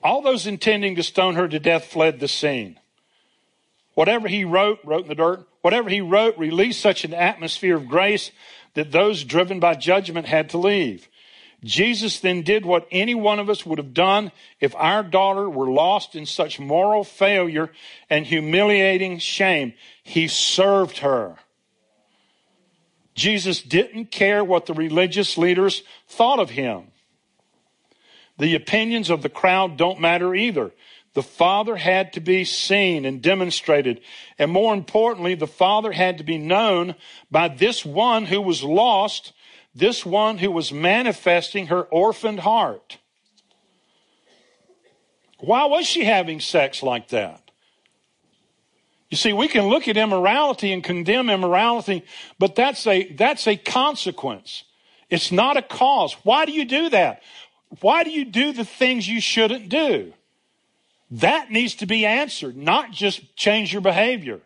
All 0.00 0.22
those 0.22 0.46
intending 0.46 0.94
to 0.94 1.02
stone 1.02 1.34
her 1.34 1.48
to 1.48 1.58
death 1.58 1.86
fled 1.86 2.20
the 2.20 2.28
scene. 2.28 2.78
Whatever 3.94 4.28
he 4.28 4.44
wrote, 4.44 4.78
wrote 4.84 5.02
in 5.02 5.08
the 5.08 5.16
dirt, 5.16 5.48
whatever 5.60 5.90
he 5.90 6.00
wrote 6.00 6.38
released 6.38 6.80
such 6.80 7.04
an 7.04 7.12
atmosphere 7.12 7.74
of 7.74 7.88
grace 7.88 8.30
that 8.74 8.92
those 8.92 9.24
driven 9.24 9.58
by 9.58 9.74
judgment 9.74 10.26
had 10.26 10.50
to 10.50 10.58
leave. 10.58 11.08
Jesus 11.64 12.20
then 12.20 12.42
did 12.42 12.64
what 12.64 12.86
any 12.92 13.16
one 13.16 13.40
of 13.40 13.50
us 13.50 13.66
would 13.66 13.78
have 13.78 13.94
done 13.94 14.30
if 14.60 14.76
our 14.76 15.02
daughter 15.02 15.50
were 15.50 15.68
lost 15.68 16.14
in 16.14 16.24
such 16.24 16.60
moral 16.60 17.02
failure 17.02 17.72
and 18.08 18.24
humiliating 18.24 19.18
shame. 19.18 19.74
He 20.04 20.28
served 20.28 20.98
her. 20.98 21.34
Jesus 23.18 23.60
didn't 23.60 24.12
care 24.12 24.44
what 24.44 24.66
the 24.66 24.74
religious 24.74 25.36
leaders 25.36 25.82
thought 26.06 26.38
of 26.38 26.50
him. 26.50 26.84
The 28.38 28.54
opinions 28.54 29.10
of 29.10 29.22
the 29.22 29.28
crowd 29.28 29.76
don't 29.76 30.00
matter 30.00 30.36
either. 30.36 30.70
The 31.14 31.24
Father 31.24 31.74
had 31.74 32.12
to 32.12 32.20
be 32.20 32.44
seen 32.44 33.04
and 33.04 33.20
demonstrated. 33.20 34.00
And 34.38 34.52
more 34.52 34.72
importantly, 34.72 35.34
the 35.34 35.48
Father 35.48 35.90
had 35.90 36.18
to 36.18 36.24
be 36.24 36.38
known 36.38 36.94
by 37.28 37.48
this 37.48 37.84
one 37.84 38.26
who 38.26 38.40
was 38.40 38.62
lost, 38.62 39.32
this 39.74 40.06
one 40.06 40.38
who 40.38 40.52
was 40.52 40.72
manifesting 40.72 41.66
her 41.66 41.82
orphaned 41.82 42.40
heart. 42.40 42.98
Why 45.40 45.64
was 45.64 45.86
she 45.86 46.04
having 46.04 46.38
sex 46.38 46.84
like 46.84 47.08
that? 47.08 47.47
You 49.10 49.16
see, 49.16 49.32
we 49.32 49.48
can 49.48 49.68
look 49.68 49.88
at 49.88 49.96
immorality 49.96 50.72
and 50.72 50.84
condemn 50.84 51.30
immorality, 51.30 52.04
but 52.38 52.54
that's 52.54 52.86
a, 52.86 53.10
that's 53.12 53.46
a 53.46 53.56
consequence. 53.56 54.64
It's 55.08 55.32
not 55.32 55.56
a 55.56 55.62
cause. 55.62 56.14
Why 56.24 56.44
do 56.44 56.52
you 56.52 56.66
do 56.66 56.90
that? 56.90 57.22
Why 57.80 58.04
do 58.04 58.10
you 58.10 58.24
do 58.24 58.52
the 58.52 58.64
things 58.64 59.08
you 59.08 59.20
shouldn't 59.20 59.68
do? 59.68 60.12
That 61.10 61.50
needs 61.50 61.76
to 61.76 61.86
be 61.86 62.04
answered, 62.04 62.56
not 62.56 62.90
just 62.90 63.34
change 63.34 63.72
your 63.72 63.80
behavior. 63.80 64.40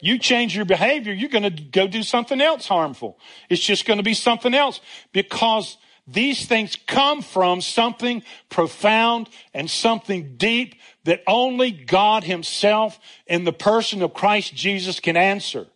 You 0.00 0.18
change 0.18 0.54
your 0.54 0.64
behavior, 0.64 1.12
you're 1.12 1.28
going 1.28 1.42
to 1.54 1.62
go 1.62 1.88
do 1.88 2.02
something 2.02 2.40
else 2.40 2.66
harmful. 2.66 3.18
It's 3.48 3.62
just 3.62 3.84
going 3.84 3.96
to 3.96 4.04
be 4.04 4.14
something 4.14 4.54
else 4.54 4.80
because 5.12 5.76
these 6.06 6.46
things 6.46 6.76
come 6.86 7.20
from 7.20 7.60
something 7.60 8.22
profound 8.48 9.28
and 9.52 9.68
something 9.68 10.36
deep 10.36 10.76
that 11.08 11.22
only 11.26 11.70
God 11.70 12.22
Himself 12.22 13.00
in 13.26 13.44
the 13.44 13.52
person 13.52 14.02
of 14.02 14.12
Christ 14.12 14.54
Jesus 14.54 15.00
can 15.00 15.16
answer. 15.16 15.66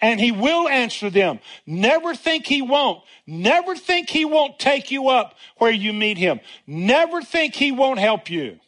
And 0.00 0.18
He 0.18 0.32
will 0.32 0.66
answer 0.70 1.10
them. 1.10 1.38
Never 1.66 2.14
think 2.14 2.46
He 2.46 2.62
won't. 2.62 3.02
Never 3.26 3.76
think 3.76 4.08
He 4.08 4.24
won't 4.24 4.58
take 4.58 4.90
you 4.90 5.08
up 5.08 5.34
where 5.58 5.70
you 5.70 5.92
meet 5.92 6.16
Him. 6.16 6.40
Never 6.66 7.20
think 7.20 7.54
He 7.54 7.72
won't 7.72 7.98
help 7.98 8.30
you. 8.30 8.58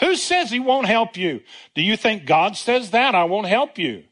Who 0.00 0.16
says 0.16 0.50
He 0.50 0.58
won't 0.58 0.88
help 0.88 1.16
you? 1.16 1.42
Do 1.76 1.82
you 1.82 1.96
think 1.96 2.26
God 2.26 2.56
says 2.56 2.90
that? 2.90 3.14
I 3.14 3.22
won't 3.24 3.46
help 3.46 3.78
you. 3.78 4.02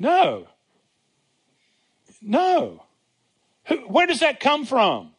No. 0.00 0.48
No. 2.20 2.82
Where 3.86 4.08
does 4.08 4.18
that 4.18 4.40
come 4.40 4.66
from? 4.66 5.12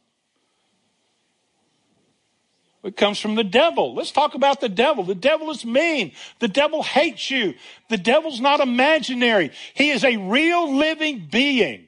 It 2.84 2.98
comes 2.98 3.20
from 3.20 3.36
the 3.36 3.44
devil. 3.44 3.94
Let's 3.94 4.12
talk 4.12 4.34
about 4.34 4.60
the 4.60 4.70
devil. 4.70 5.04
The 5.04 5.14
devil 5.14 5.52
is 5.52 5.64
mean. 5.64 6.14
The 6.40 6.48
devil 6.48 6.82
hates 6.82 7.30
you. 7.30 7.54
The 7.90 7.98
devil's 7.98 8.42
not 8.42 8.60
imaginary. 8.60 9.52
He 9.76 9.92
is 9.92 10.04
a 10.04 10.18
real 10.18 10.76
living 10.76 11.28
being. 11.32 11.88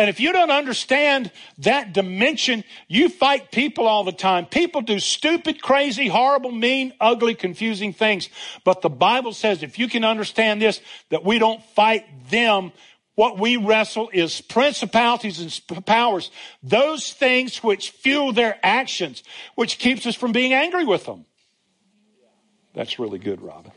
And 0.00 0.08
if 0.08 0.18
you 0.18 0.32
don't 0.32 0.50
understand 0.50 1.30
that 1.58 1.92
dimension, 1.92 2.64
you 2.88 3.10
fight 3.10 3.50
people 3.50 3.86
all 3.86 4.02
the 4.02 4.12
time. 4.12 4.46
People 4.46 4.80
do 4.80 4.98
stupid, 4.98 5.60
crazy, 5.60 6.08
horrible, 6.08 6.52
mean, 6.52 6.94
ugly, 6.98 7.34
confusing 7.34 7.92
things. 7.92 8.30
But 8.64 8.80
the 8.80 8.88
Bible 8.88 9.34
says 9.34 9.62
if 9.62 9.78
you 9.78 9.88
can 9.88 10.02
understand 10.02 10.62
this, 10.62 10.80
that 11.10 11.22
we 11.22 11.38
don't 11.38 11.62
fight 11.74 12.30
them, 12.30 12.72
what 13.20 13.38
we 13.38 13.58
wrestle 13.58 14.08
is 14.14 14.40
principalities 14.40 15.40
and 15.40 15.84
powers, 15.84 16.30
those 16.62 17.12
things 17.12 17.62
which 17.62 17.90
fuel 17.90 18.32
their 18.32 18.58
actions, 18.62 19.22
which 19.56 19.78
keeps 19.78 20.06
us 20.06 20.14
from 20.14 20.32
being 20.32 20.54
angry 20.54 20.86
with 20.86 21.04
them. 21.04 21.26
That's 22.72 22.98
really 22.98 23.18
good, 23.18 23.42
Robin. 23.42 23.72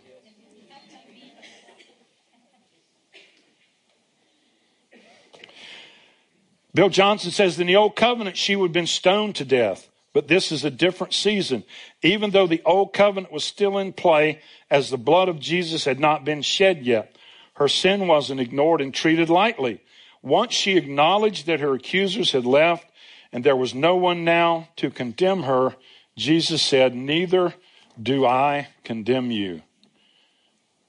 Bill 6.74 6.88
Johnson 6.88 7.32
says 7.32 7.60
in 7.60 7.68
the 7.68 7.76
old 7.76 7.98
covenant, 7.98 8.38
she 8.38 8.56
would 8.56 8.70
have 8.70 8.74
been 8.74 8.88
stoned 8.88 9.36
to 9.36 9.44
death. 9.44 9.90
But 10.14 10.30
this 10.30 10.54
is 10.54 10.64
a 10.64 10.72
different 10.72 11.14
season. 11.14 11.66
Even 12.02 12.30
though 12.30 12.48
the 12.48 12.62
old 12.64 12.94
covenant 12.94 13.34
was 13.34 13.44
still 13.44 13.78
in 13.78 13.92
play, 13.92 14.40
as 14.72 14.90
the 14.90 14.98
blood 14.98 15.28
of 15.28 15.42
Jesus 15.42 15.84
had 15.84 16.00
not 16.00 16.24
been 16.24 16.44
shed 16.44 16.86
yet, 16.86 17.18
her 17.54 17.68
sin 17.68 18.08
wasn't 18.08 18.40
ignored 18.40 18.82
and 18.82 18.94
treated 18.94 19.30
lightly. 19.30 19.82
Once 20.22 20.54
she 20.54 20.78
acknowledged 20.78 21.46
that 21.46 21.60
her 21.60 21.74
accusers 21.74 22.32
had 22.32 22.46
left 22.46 22.86
and 23.32 23.44
there 23.44 23.56
was 23.56 23.76
no 23.76 23.96
one 23.96 24.24
now 24.24 24.70
to 24.78 24.90
condemn 24.90 25.44
her, 25.44 25.76
Jesus 26.16 26.62
said, 26.62 26.96
Neither 26.96 27.54
do 28.02 28.26
I 28.26 28.70
condemn 28.84 29.32
you. 29.32 29.62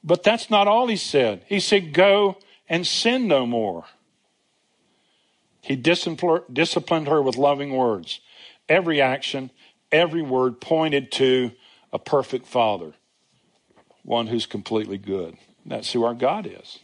But 0.02 0.22
that's 0.22 0.50
not 0.50 0.68
all 0.68 0.86
he 0.86 0.96
said. 0.96 1.42
He 1.48 1.60
said, 1.60 1.92
Go 1.92 2.38
and 2.68 2.86
sin 2.86 3.26
no 3.26 3.46
more. 3.46 3.84
He 5.60 5.76
disciplined 5.76 7.08
her 7.08 7.22
with 7.22 7.36
loving 7.36 7.74
words. 7.74 8.20
Every 8.68 9.00
action, 9.00 9.50
every 9.90 10.22
word 10.22 10.60
pointed 10.60 11.10
to 11.12 11.52
a 11.90 11.98
perfect 11.98 12.46
Father, 12.46 12.92
one 14.02 14.26
who's 14.26 14.44
completely 14.44 14.98
good. 14.98 15.38
That's 15.66 15.92
who 15.92 16.04
our 16.04 16.14
God 16.14 16.46
is. 16.46 16.78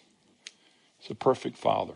He's 0.98 1.10
a 1.10 1.14
perfect 1.14 1.56
Father. 1.56 1.94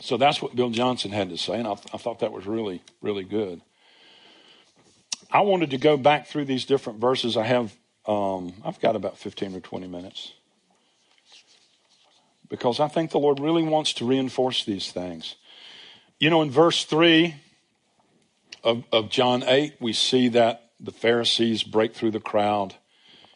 So 0.00 0.16
that's 0.16 0.42
what 0.42 0.56
Bill 0.56 0.70
Johnson 0.70 1.12
had 1.12 1.30
to 1.30 1.38
say, 1.38 1.54
and 1.54 1.66
I, 1.66 1.72
I 1.72 1.98
thought 1.98 2.20
that 2.20 2.32
was 2.32 2.44
really, 2.44 2.82
really 3.00 3.24
good. 3.24 3.60
I 5.30 5.42
wanted 5.42 5.70
to 5.70 5.78
go 5.78 5.96
back 5.96 6.26
through 6.26 6.44
these 6.46 6.64
different 6.64 6.98
verses. 6.98 7.36
I 7.36 7.44
have, 7.44 7.74
um, 8.06 8.52
I've 8.64 8.80
got 8.80 8.96
about 8.96 9.16
15 9.16 9.54
or 9.54 9.60
20 9.60 9.86
minutes 9.86 10.32
because 12.52 12.80
I 12.80 12.88
think 12.88 13.12
the 13.12 13.18
Lord 13.18 13.40
really 13.40 13.62
wants 13.62 13.94
to 13.94 14.04
reinforce 14.04 14.64
these 14.64 14.92
things. 14.92 15.36
You 16.18 16.28
know, 16.28 16.42
in 16.42 16.50
verse 16.50 16.84
3 16.84 17.34
of, 18.62 18.84
of 18.92 19.08
John 19.08 19.42
8, 19.42 19.76
we 19.80 19.94
see 19.94 20.28
that 20.28 20.61
the 20.82 20.90
Pharisees 20.92 21.62
break 21.62 21.94
through 21.94 22.10
the 22.10 22.20
crowd. 22.20 22.74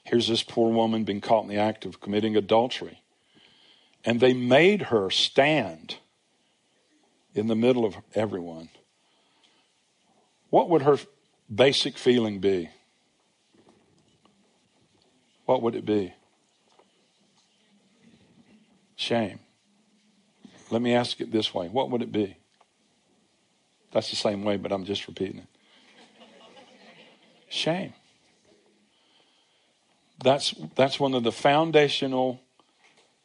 Here's 0.02 0.28
this 0.28 0.42
poor 0.42 0.72
woman 0.72 1.04
being 1.04 1.20
caught 1.20 1.44
in 1.44 1.48
the 1.48 1.56
act 1.56 1.84
of 1.86 2.00
committing 2.00 2.36
adultery. 2.36 3.02
And 4.04 4.20
they 4.20 4.34
made 4.34 4.82
her 4.82 5.10
stand 5.10 5.96
in 7.34 7.46
the 7.46 7.54
middle 7.54 7.84
of 7.84 7.96
everyone. 8.14 8.68
What 10.50 10.68
would 10.70 10.82
her 10.82 10.98
basic 11.52 11.96
feeling 11.96 12.40
be? 12.40 12.70
What 15.44 15.62
would 15.62 15.76
it 15.76 15.86
be? 15.86 16.12
Shame. 18.96 19.38
Let 20.70 20.82
me 20.82 20.94
ask 20.94 21.20
it 21.20 21.30
this 21.30 21.54
way 21.54 21.68
what 21.68 21.90
would 21.90 22.02
it 22.02 22.10
be? 22.10 22.36
That's 23.92 24.10
the 24.10 24.16
same 24.16 24.42
way, 24.42 24.56
but 24.56 24.72
I'm 24.72 24.84
just 24.84 25.06
repeating 25.06 25.38
it. 25.38 25.55
Shame. 27.56 27.94
That's, 30.22 30.54
that's 30.74 31.00
one 31.00 31.14
of 31.14 31.24
the 31.24 31.32
foundational 31.32 32.38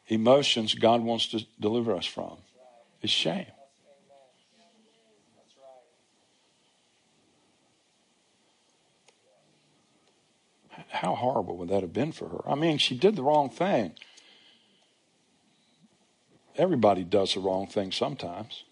emotions 0.08 0.74
God 0.74 1.02
wants 1.02 1.28
to 1.28 1.46
deliver 1.60 1.94
us 1.94 2.06
from 2.06 2.38
is 3.02 3.10
shame. 3.10 3.48
How 10.88 11.16
horrible 11.16 11.58
would 11.58 11.70
that 11.70 11.82
have 11.82 11.94
been 11.94 12.14
for 12.14 12.30
her? 12.30 12.50
I 12.50 12.56
mean, 12.56 12.78
she 12.78 12.98
did 12.98 13.18
the 13.18 13.24
wrong 13.24 13.50
thing. 13.50 13.92
Everybody 16.58 17.04
does 17.04 17.34
the 17.34 17.42
wrong 17.42 17.68
thing 17.68 17.92
sometimes. 17.92 18.64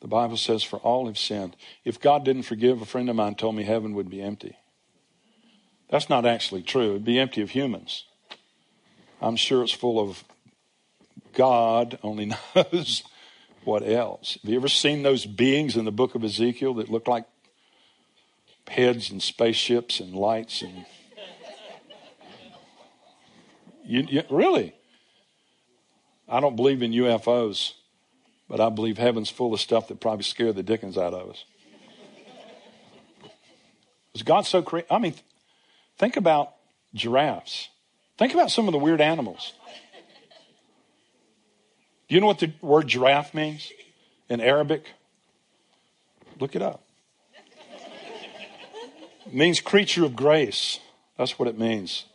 The 0.00 0.08
Bible 0.08 0.36
says, 0.36 0.62
For 0.62 0.78
all 0.78 1.06
have 1.06 1.18
sinned. 1.18 1.56
If 1.84 2.00
God 2.00 2.24
didn't 2.24 2.42
forgive, 2.42 2.80
a 2.80 2.86
friend 2.86 3.10
of 3.10 3.16
mine 3.16 3.34
told 3.34 3.56
me 3.56 3.64
heaven 3.64 3.94
would 3.94 4.08
be 4.08 4.22
empty. 4.22 4.56
That's 5.90 6.08
not 6.08 6.26
actually 6.26 6.62
true. 6.62 6.90
It'd 6.90 7.04
be 7.04 7.18
empty 7.18 7.42
of 7.42 7.50
humans. 7.50 8.04
I'm 9.20 9.36
sure 9.36 9.62
it's 9.62 9.72
full 9.72 9.98
of 9.98 10.22
God 11.32 11.98
only 12.02 12.26
knows 12.54 13.02
what 13.64 13.82
else. 13.82 14.38
Have 14.42 14.50
you 14.50 14.56
ever 14.56 14.68
seen 14.68 15.02
those 15.02 15.26
beings 15.26 15.76
in 15.76 15.84
the 15.84 15.92
book 15.92 16.14
of 16.14 16.22
Ezekiel 16.22 16.74
that 16.74 16.90
look 16.90 17.08
like 17.08 17.26
heads 18.68 19.10
and 19.10 19.22
spaceships 19.22 19.98
and 19.98 20.14
lights 20.14 20.62
and 20.62 20.84
you, 23.84 24.04
you, 24.08 24.22
really 24.30 24.74
I 26.28 26.40
don't 26.40 26.56
believe 26.56 26.82
in 26.82 26.92
UFOs. 26.92 27.72
But 28.48 28.60
I 28.60 28.70
believe 28.70 28.96
heaven's 28.96 29.28
full 29.28 29.52
of 29.52 29.60
stuff 29.60 29.88
that 29.88 30.00
probably 30.00 30.24
scare 30.24 30.52
the 30.52 30.62
dickens 30.62 30.96
out 30.96 31.12
of 31.12 31.30
us. 31.30 31.44
Is 34.14 34.22
God 34.22 34.46
so 34.46 34.62
creative? 34.62 34.90
I 34.90 34.98
mean, 34.98 35.14
think 35.98 36.16
about 36.16 36.54
giraffes. 36.94 37.68
Think 38.16 38.32
about 38.32 38.50
some 38.50 38.66
of 38.66 38.72
the 38.72 38.78
weird 38.78 39.00
animals. 39.00 39.52
Do 42.08 42.14
you 42.14 42.20
know 42.22 42.26
what 42.26 42.38
the 42.38 42.52
word 42.62 42.88
giraffe 42.88 43.34
means 43.34 43.70
in 44.30 44.40
Arabic? 44.40 44.86
Look 46.40 46.56
it 46.56 46.62
up. 46.62 46.82
It 49.26 49.34
means 49.34 49.60
creature 49.60 50.06
of 50.06 50.16
grace. 50.16 50.80
That's 51.18 51.38
what 51.38 51.48
it 51.48 51.58
means. 51.58 52.06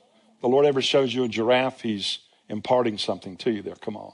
The 0.42 0.48
Lord 0.48 0.66
ever 0.66 0.82
shows 0.82 1.14
you 1.14 1.24
a 1.24 1.28
giraffe, 1.28 1.82
He's 1.82 2.18
imparting 2.50 2.98
something 2.98 3.38
to 3.38 3.52
you 3.52 3.62
there. 3.62 3.76
Come 3.76 3.96
on 3.96 4.14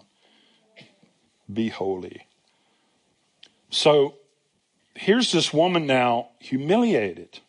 be 1.51 1.69
holy. 1.69 2.27
So 3.69 4.15
here's 4.95 5.31
this 5.31 5.53
woman 5.53 5.85
now 5.85 6.29
humiliated. 6.39 7.39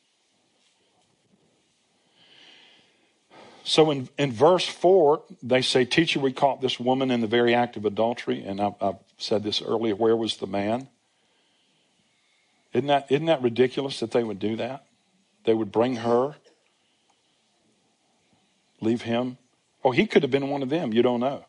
So 3.65 3.91
in, 3.91 4.09
in 4.19 4.33
verse 4.33 4.67
4, 4.67 5.23
they 5.43 5.63
say, 5.63 5.85
Teacher, 5.85 6.19
we 6.19 6.33
caught 6.33 6.61
this 6.61 6.81
woman 6.81 7.11
in 7.11 7.21
the 7.21 7.27
very 7.27 7.55
act 7.55 7.77
of 7.77 7.85
adultery. 7.85 8.43
And 8.45 8.61
I, 8.61 8.73
have 8.81 8.99
said 9.17 9.45
this 9.45 9.63
earlier 9.63 9.95
where 9.95 10.17
was 10.17 10.39
the 10.39 10.47
man? 10.47 10.89
Isn't 12.73 12.89
that, 12.89 13.07
isn't 13.11 13.27
that 13.27 13.43
ridiculous 13.43 14.01
that 14.01 14.11
they 14.13 14.25
would 14.25 14.39
do 14.39 14.57
that? 14.57 14.87
They 15.45 15.55
would 15.55 15.73
bring 15.73 15.97
her, 15.97 16.37
leave 18.81 19.03
him. 19.03 19.39
Oh, 19.85 19.91
he 19.91 20.07
could 20.07 20.23
have 20.23 20.31
been 20.31 20.49
one 20.49 20.63
of 20.63 20.69
them. 20.69 20.93
You 20.93 21.03
don't 21.03 21.21
know. 21.21 21.45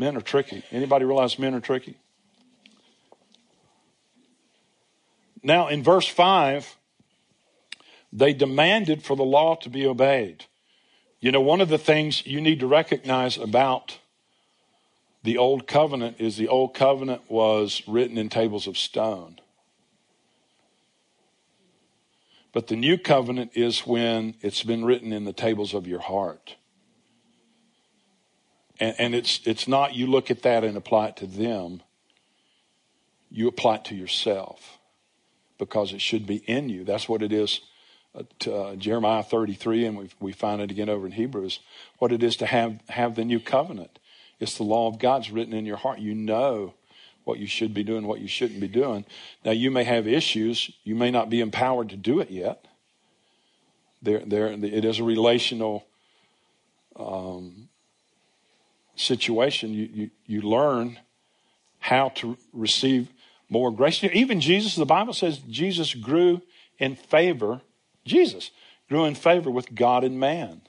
Men 0.00 0.16
are 0.16 0.22
tricky. 0.22 0.64
Anybody 0.72 1.04
realize 1.04 1.38
men 1.38 1.54
are 1.54 1.60
tricky? 1.60 1.94
Now, 5.42 5.68
in 5.68 5.82
verse 5.82 6.08
5, 6.08 6.78
they 8.10 8.32
demanded 8.32 9.02
for 9.02 9.14
the 9.14 9.24
law 9.24 9.56
to 9.56 9.68
be 9.68 9.86
obeyed. 9.86 10.46
You 11.20 11.32
know, 11.32 11.42
one 11.42 11.60
of 11.60 11.68
the 11.68 11.76
things 11.76 12.26
you 12.26 12.40
need 12.40 12.60
to 12.60 12.66
recognize 12.66 13.36
about 13.36 13.98
the 15.22 15.36
Old 15.36 15.66
Covenant 15.66 16.16
is 16.18 16.38
the 16.38 16.48
Old 16.48 16.72
Covenant 16.72 17.30
was 17.30 17.82
written 17.86 18.16
in 18.16 18.30
tables 18.30 18.66
of 18.66 18.78
stone. 18.78 19.38
But 22.54 22.68
the 22.68 22.76
New 22.76 22.96
Covenant 22.96 23.50
is 23.54 23.80
when 23.80 24.36
it's 24.40 24.62
been 24.62 24.82
written 24.82 25.12
in 25.12 25.26
the 25.26 25.34
tables 25.34 25.74
of 25.74 25.86
your 25.86 26.00
heart. 26.00 26.56
And, 28.80 28.94
and 28.98 29.14
it's, 29.14 29.40
it's 29.44 29.68
not 29.68 29.94
you 29.94 30.06
look 30.06 30.30
at 30.30 30.42
that 30.42 30.64
and 30.64 30.76
apply 30.76 31.08
it 31.08 31.16
to 31.18 31.26
them, 31.26 31.82
you 33.30 33.46
apply 33.46 33.76
it 33.76 33.84
to 33.86 33.94
yourself 33.94 34.78
because 35.58 35.92
it 35.92 36.00
should 36.00 36.26
be 36.26 36.36
in 36.36 36.68
you. 36.68 36.84
That's 36.84 37.08
what 37.08 37.22
it 37.22 37.32
is 37.32 37.60
uh, 38.14 38.22
to, 38.40 38.54
uh, 38.54 38.76
Jeremiah 38.76 39.22
33, 39.22 39.86
and 39.86 39.98
we, 39.98 40.10
we 40.18 40.32
find 40.32 40.60
it 40.60 40.70
again 40.70 40.88
over 40.88 41.06
in 41.06 41.12
Hebrews, 41.12 41.60
what 41.98 42.10
it 42.10 42.24
is 42.24 42.36
to 42.38 42.46
have, 42.46 42.80
have 42.88 43.14
the 43.14 43.24
new 43.24 43.38
covenant. 43.38 44.00
It's 44.40 44.56
the 44.56 44.64
law 44.64 44.88
of 44.88 44.98
God's 44.98 45.30
written 45.30 45.52
in 45.52 45.66
your 45.66 45.76
heart. 45.76 46.00
You 46.00 46.14
know 46.14 46.74
what 47.22 47.38
you 47.38 47.46
should 47.46 47.72
be 47.72 47.84
doing, 47.84 48.06
what 48.06 48.20
you 48.20 48.26
shouldn't 48.26 48.60
be 48.60 48.66
doing. 48.66 49.04
Now, 49.44 49.52
you 49.52 49.70
may 49.70 49.84
have 49.84 50.08
issues. 50.08 50.72
You 50.82 50.96
may 50.96 51.12
not 51.12 51.30
be 51.30 51.40
empowered 51.40 51.90
to 51.90 51.96
do 51.96 52.18
it 52.18 52.30
yet. 52.30 52.66
There, 54.02 54.20
there, 54.26 54.48
it 54.48 54.84
is 54.84 54.98
a 54.98 55.04
relational 55.04 55.86
um, 56.96 57.68
situation, 59.00 59.72
you, 59.72 59.88
you, 59.92 60.10
you 60.26 60.40
learn 60.42 60.98
how 61.78 62.10
to 62.10 62.36
receive 62.52 63.08
more 63.48 63.70
grace. 63.70 64.02
Even 64.04 64.40
Jesus, 64.40 64.76
the 64.76 64.86
Bible 64.86 65.12
says 65.12 65.38
Jesus 65.38 65.94
grew 65.94 66.42
in 66.78 66.94
favor, 66.94 67.60
Jesus 68.04 68.50
grew 68.88 69.04
in 69.04 69.14
favor 69.14 69.50
with 69.50 69.74
God 69.74 70.04
and 70.04 70.18
man. 70.18 70.62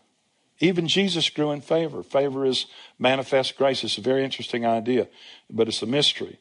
Even 0.59 0.87
Jesus 0.87 1.29
grew 1.29 1.51
in 1.51 1.61
favor. 1.61 2.03
Favor 2.03 2.45
is 2.45 2.67
manifest 2.99 3.57
grace. 3.57 3.83
It's 3.83 3.97
a 3.97 4.01
very 4.01 4.23
interesting 4.23 4.65
idea, 4.65 5.07
but 5.49 5.67
it's 5.67 5.81
a 5.81 5.87
mystery. 5.87 6.37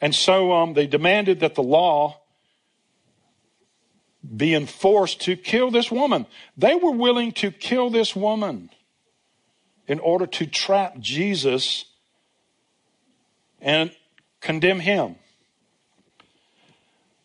And 0.00 0.14
so 0.14 0.52
um, 0.52 0.74
they 0.74 0.86
demanded 0.86 1.40
that 1.40 1.54
the 1.54 1.62
law 1.62 2.20
be 4.36 4.54
enforced 4.54 5.22
to 5.22 5.36
kill 5.36 5.70
this 5.70 5.90
woman. 5.90 6.26
They 6.56 6.74
were 6.74 6.90
willing 6.90 7.32
to 7.32 7.50
kill 7.50 7.88
this 7.88 8.14
woman 8.14 8.68
in 9.88 9.98
order 9.98 10.26
to 10.26 10.46
trap 10.46 10.98
Jesus 11.00 11.86
and 13.60 13.90
condemn 14.40 14.80
him. 14.80 15.16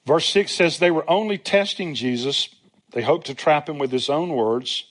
Verse 0.05 0.27
6 0.29 0.51
says 0.51 0.79
they 0.79 0.91
were 0.91 1.09
only 1.09 1.37
testing 1.37 1.93
Jesus. 1.93 2.49
They 2.91 3.03
hoped 3.03 3.27
to 3.27 3.35
trap 3.35 3.69
him 3.69 3.77
with 3.77 3.91
his 3.91 4.09
own 4.09 4.29
words. 4.29 4.85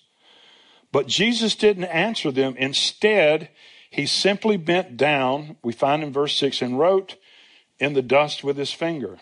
But 0.93 1.07
Jesus 1.07 1.55
didn't 1.55 1.85
answer 1.85 2.31
them. 2.31 2.55
Instead, 2.59 3.49
he 3.91 4.07
simply 4.07 4.57
bent 4.57 4.97
down, 4.97 5.57
we 5.63 5.73
find 5.73 6.03
in 6.03 6.13
verse 6.13 6.37
6, 6.37 6.63
and 6.63 6.79
wrote 6.79 7.17
in 7.79 7.95
the 7.95 8.03
dust 8.03 8.45
with 8.45 8.57
his 8.57 8.73
finger. 8.73 9.19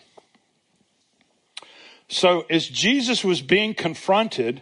So, 2.07 2.45
as 2.49 2.67
Jesus 2.67 3.23
was 3.23 3.41
being 3.41 3.73
confronted, 3.73 4.61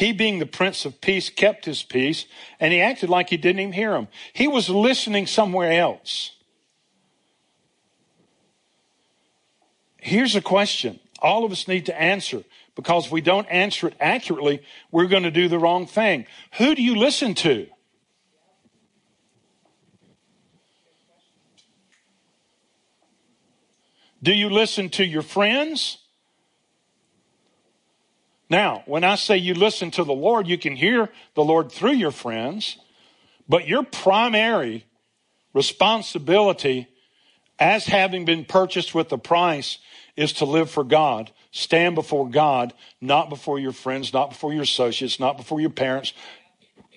he, 0.00 0.12
being 0.12 0.38
the 0.38 0.46
Prince 0.46 0.86
of 0.86 1.02
Peace, 1.02 1.28
kept 1.28 1.66
his 1.66 1.82
peace 1.82 2.24
and 2.58 2.72
he 2.72 2.80
acted 2.80 3.10
like 3.10 3.28
he 3.28 3.36
didn't 3.36 3.60
even 3.60 3.74
hear 3.74 3.94
him. 3.94 4.08
He 4.32 4.48
was 4.48 4.70
listening 4.70 5.26
somewhere 5.26 5.72
else. 5.72 6.34
Here's 9.98 10.34
a 10.34 10.40
question 10.40 10.98
all 11.20 11.44
of 11.44 11.52
us 11.52 11.68
need 11.68 11.84
to 11.84 12.00
answer 12.00 12.44
because 12.76 13.06
if 13.06 13.12
we 13.12 13.20
don't 13.20 13.46
answer 13.48 13.88
it 13.88 13.94
accurately, 14.00 14.62
we're 14.90 15.06
going 15.06 15.24
to 15.24 15.30
do 15.30 15.48
the 15.48 15.58
wrong 15.58 15.86
thing. 15.86 16.24
Who 16.56 16.74
do 16.74 16.82
you 16.82 16.96
listen 16.96 17.34
to? 17.34 17.66
Do 24.22 24.32
you 24.32 24.48
listen 24.48 24.88
to 24.90 25.04
your 25.04 25.20
friends? 25.20 25.98
Now, 28.50 28.82
when 28.86 29.04
I 29.04 29.14
say 29.14 29.36
you 29.36 29.54
listen 29.54 29.92
to 29.92 30.02
the 30.02 30.12
Lord, 30.12 30.48
you 30.48 30.58
can 30.58 30.74
hear 30.74 31.08
the 31.34 31.44
Lord 31.44 31.70
through 31.70 31.92
your 31.92 32.10
friends, 32.10 32.76
but 33.48 33.68
your 33.68 33.84
primary 33.84 34.84
responsibility 35.54 36.88
as 37.60 37.86
having 37.86 38.24
been 38.24 38.44
purchased 38.44 38.92
with 38.92 39.12
a 39.12 39.18
price 39.18 39.78
is 40.16 40.32
to 40.34 40.44
live 40.44 40.68
for 40.68 40.82
God, 40.82 41.30
stand 41.52 41.94
before 41.94 42.28
God, 42.28 42.74
not 43.00 43.28
before 43.28 43.60
your 43.60 43.72
friends, 43.72 44.12
not 44.12 44.30
before 44.30 44.52
your 44.52 44.62
associates, 44.62 45.20
not 45.20 45.36
before 45.36 45.60
your 45.60 45.70
parents, 45.70 46.12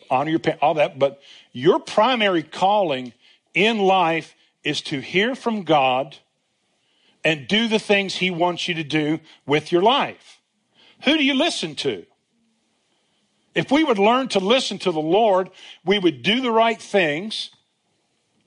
honor 0.10 0.32
your 0.32 0.40
parents, 0.40 0.64
all 0.64 0.74
that. 0.76 0.98
But 0.98 1.22
your 1.52 1.80
primary 1.80 2.42
calling 2.42 3.14
in 3.54 3.78
life 3.78 4.34
is 4.64 4.82
to 4.82 5.02
hear 5.02 5.36
from 5.36 5.64
God 5.64 6.18
and 7.24 7.48
do 7.48 7.68
the 7.68 7.80
things 7.80 8.16
He 8.16 8.32
wants 8.32 8.68
you 8.68 8.74
to 8.74 8.84
do 8.84 9.20
with 9.46 9.72
your 9.72 9.84
life. 9.84 10.40
Who 11.04 11.18
do 11.18 11.24
you 11.24 11.34
listen 11.34 11.76
to? 11.76 12.06
If 13.56 13.72
we 13.72 13.84
would 13.84 14.00
learn 14.00 14.30
to 14.30 14.40
listen 14.40 14.80
to 14.80 14.92
the 14.92 15.02
Lord, 15.02 15.50
we 15.86 16.00
would 16.00 16.24
do 16.24 16.42
the 16.42 16.52
right 16.52 16.82
things 16.82 17.52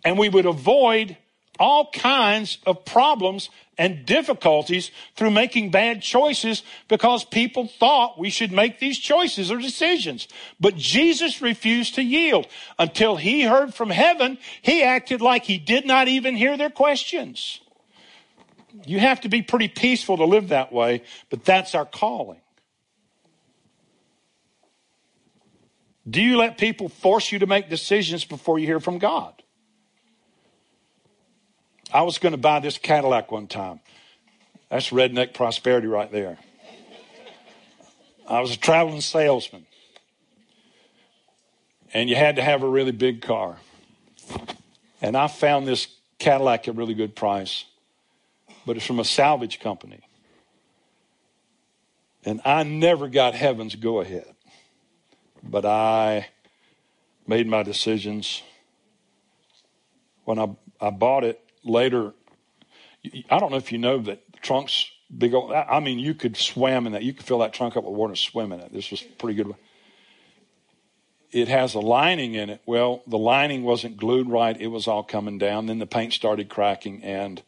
and 0.04 0.18
we 0.18 0.28
would 0.28 0.46
avoid 0.46 1.16
all 1.58 1.90
kinds 1.90 2.58
of 2.66 2.84
problems 2.84 3.50
and 3.78 4.06
difficulties 4.06 4.90
through 5.16 5.30
making 5.30 5.70
bad 5.70 6.02
choices 6.02 6.62
because 6.88 7.24
people 7.24 7.66
thought 7.66 8.18
we 8.18 8.30
should 8.30 8.52
make 8.52 8.78
these 8.78 8.98
choices 8.98 9.50
or 9.50 9.58
decisions. 9.58 10.28
But 10.58 10.76
Jesus 10.76 11.42
refused 11.42 11.94
to 11.96 12.02
yield. 12.02 12.46
Until 12.78 13.16
he 13.16 13.42
heard 13.42 13.74
from 13.74 13.90
heaven, 13.90 14.38
he 14.62 14.82
acted 14.82 15.20
like 15.20 15.44
he 15.44 15.58
did 15.58 15.86
not 15.86 16.08
even 16.08 16.36
hear 16.36 16.56
their 16.56 16.70
questions. 16.70 17.60
You 18.84 18.98
have 19.00 19.22
to 19.22 19.28
be 19.28 19.42
pretty 19.42 19.68
peaceful 19.68 20.18
to 20.18 20.24
live 20.24 20.48
that 20.48 20.72
way, 20.72 21.02
but 21.30 21.44
that's 21.44 21.74
our 21.74 21.86
calling. 21.86 22.40
Do 26.08 26.22
you 26.22 26.36
let 26.36 26.56
people 26.56 26.88
force 26.88 27.32
you 27.32 27.40
to 27.40 27.46
make 27.46 27.68
decisions 27.68 28.24
before 28.24 28.58
you 28.58 28.66
hear 28.66 28.78
from 28.78 28.98
God? 28.98 29.42
I 31.92 32.02
was 32.02 32.18
going 32.18 32.32
to 32.32 32.38
buy 32.38 32.60
this 32.60 32.78
Cadillac 32.78 33.32
one 33.32 33.48
time. 33.48 33.80
That's 34.70 34.90
redneck 34.90 35.34
prosperity 35.34 35.86
right 35.86 36.10
there. 36.10 36.38
I 38.28 38.40
was 38.40 38.52
a 38.52 38.58
traveling 38.58 39.00
salesman. 39.00 39.66
And 41.92 42.08
you 42.08 42.16
had 42.16 42.36
to 42.36 42.42
have 42.42 42.62
a 42.62 42.68
really 42.68 42.92
big 42.92 43.22
car. 43.22 43.56
And 45.00 45.16
I 45.16 45.28
found 45.28 45.66
this 45.66 45.88
Cadillac 46.18 46.68
at 46.68 46.74
a 46.74 46.76
really 46.76 46.94
good 46.94 47.14
price, 47.14 47.64
but 48.64 48.76
it's 48.76 48.86
from 48.86 49.00
a 49.00 49.04
salvage 49.04 49.60
company. 49.60 50.00
And 52.24 52.40
I 52.44 52.64
never 52.64 53.08
got 53.08 53.34
heaven's 53.34 53.76
go 53.76 54.00
ahead 54.00 54.35
but 55.50 55.64
I 55.64 56.28
made 57.26 57.46
my 57.46 57.62
decisions. 57.62 58.42
When 60.24 60.38
I, 60.38 60.56
I 60.80 60.90
bought 60.90 61.24
it 61.24 61.40
later, 61.64 62.12
I 63.30 63.38
don't 63.38 63.50
know 63.50 63.56
if 63.56 63.72
you 63.72 63.78
know 63.78 63.98
that 64.02 64.42
trunk's 64.42 64.90
big 65.16 65.34
old, 65.34 65.52
I 65.52 65.80
mean, 65.80 65.98
you 65.98 66.14
could 66.14 66.36
swim 66.36 66.86
in 66.86 66.92
that. 66.92 67.02
You 67.02 67.12
could 67.12 67.24
fill 67.24 67.38
that 67.40 67.52
trunk 67.52 67.76
up 67.76 67.84
with 67.84 67.94
water 67.94 68.12
and 68.12 68.18
swim 68.18 68.52
in 68.52 68.60
it. 68.60 68.72
This 68.72 68.90
was 68.90 69.00
pretty 69.00 69.42
good. 69.42 69.54
It 71.30 71.48
has 71.48 71.74
a 71.74 71.80
lining 71.80 72.34
in 72.34 72.50
it. 72.50 72.62
Well, 72.66 73.02
the 73.06 73.18
lining 73.18 73.62
wasn't 73.62 73.96
glued 73.96 74.28
right. 74.28 74.58
It 74.58 74.68
was 74.68 74.88
all 74.88 75.02
coming 75.02 75.38
down. 75.38 75.66
Then 75.66 75.78
the 75.78 75.86
paint 75.86 76.12
started 76.12 76.48
cracking. 76.48 77.02
And 77.02 77.42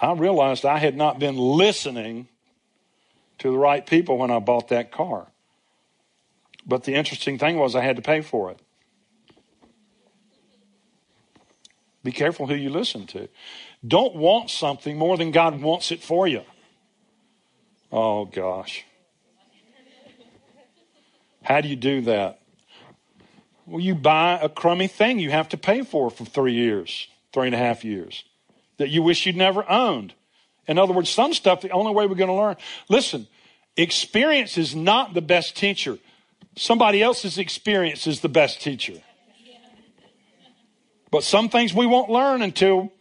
I 0.00 0.12
realized 0.12 0.64
I 0.64 0.78
had 0.78 0.96
not 0.96 1.18
been 1.18 1.36
listening 1.36 2.28
to 3.38 3.50
the 3.50 3.58
right 3.58 3.86
people 3.86 4.18
when 4.18 4.30
I 4.30 4.38
bought 4.38 4.68
that 4.68 4.92
car. 4.92 5.26
But 6.66 6.84
the 6.84 6.94
interesting 6.94 7.38
thing 7.38 7.58
was, 7.58 7.74
I 7.74 7.82
had 7.82 7.96
to 7.96 8.02
pay 8.02 8.20
for 8.20 8.50
it. 8.50 8.60
Be 12.04 12.12
careful 12.12 12.46
who 12.46 12.54
you 12.54 12.70
listen 12.70 13.06
to. 13.08 13.28
Don't 13.86 14.16
want 14.16 14.50
something 14.50 14.96
more 14.96 15.16
than 15.16 15.30
God 15.30 15.60
wants 15.60 15.92
it 15.92 16.02
for 16.02 16.26
you. 16.26 16.42
Oh, 17.90 18.24
gosh. 18.24 18.84
How 21.42 21.60
do 21.60 21.68
you 21.68 21.76
do 21.76 22.02
that? 22.02 22.40
Well, 23.66 23.80
you 23.80 23.94
buy 23.94 24.38
a 24.40 24.48
crummy 24.48 24.88
thing 24.88 25.18
you 25.18 25.30
have 25.30 25.48
to 25.50 25.56
pay 25.56 25.82
for 25.82 26.10
for 26.10 26.24
three 26.24 26.54
years, 26.54 27.08
three 27.32 27.46
and 27.46 27.54
a 27.54 27.58
half 27.58 27.84
years, 27.84 28.24
that 28.78 28.88
you 28.88 29.02
wish 29.02 29.26
you'd 29.26 29.36
never 29.36 29.68
owned. 29.70 30.14
In 30.66 30.78
other 30.78 30.92
words, 30.92 31.10
some 31.10 31.34
stuff, 31.34 31.60
the 31.60 31.70
only 31.70 31.92
way 31.92 32.06
we're 32.06 32.14
going 32.14 32.28
to 32.28 32.34
learn. 32.34 32.56
Listen, 32.88 33.26
experience 33.76 34.58
is 34.58 34.74
not 34.74 35.14
the 35.14 35.22
best 35.22 35.56
teacher. 35.56 35.98
Somebody 36.54 37.02
else's 37.02 37.38
experience 37.38 38.06
is 38.06 38.20
the 38.20 38.28
best 38.28 38.60
teacher. 38.60 39.00
But 41.10 41.24
some 41.24 41.48
things 41.48 41.74
we 41.74 41.86
won't 41.86 42.10
learn 42.10 42.42
until, 42.42 42.92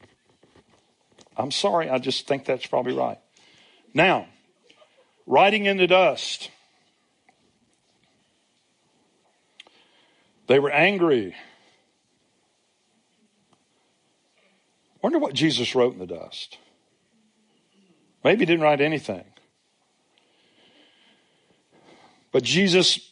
I'm 1.38 1.52
sorry, 1.52 1.90
I 1.90 1.98
just 1.98 2.28
think 2.28 2.46
that's 2.46 2.66
probably 2.66 2.94
right. 2.94 3.18
Now, 3.94 4.28
writing 5.26 5.66
in 5.66 5.78
the 5.78 5.88
dust. 5.88 6.50
They 10.48 10.60
were 10.60 10.72
angry. 10.72 11.36
Wonder 15.02 15.20
what 15.20 15.34
Jesus 15.34 15.74
wrote 15.74 15.94
in 15.94 16.00
the 16.00 16.08
dust. 16.08 16.58
Maybe 18.24 18.40
he 18.40 18.46
didn't 18.46 18.62
write 18.62 18.82
anything. 18.82 19.24
But 22.32 22.44
Jesus 22.44 23.11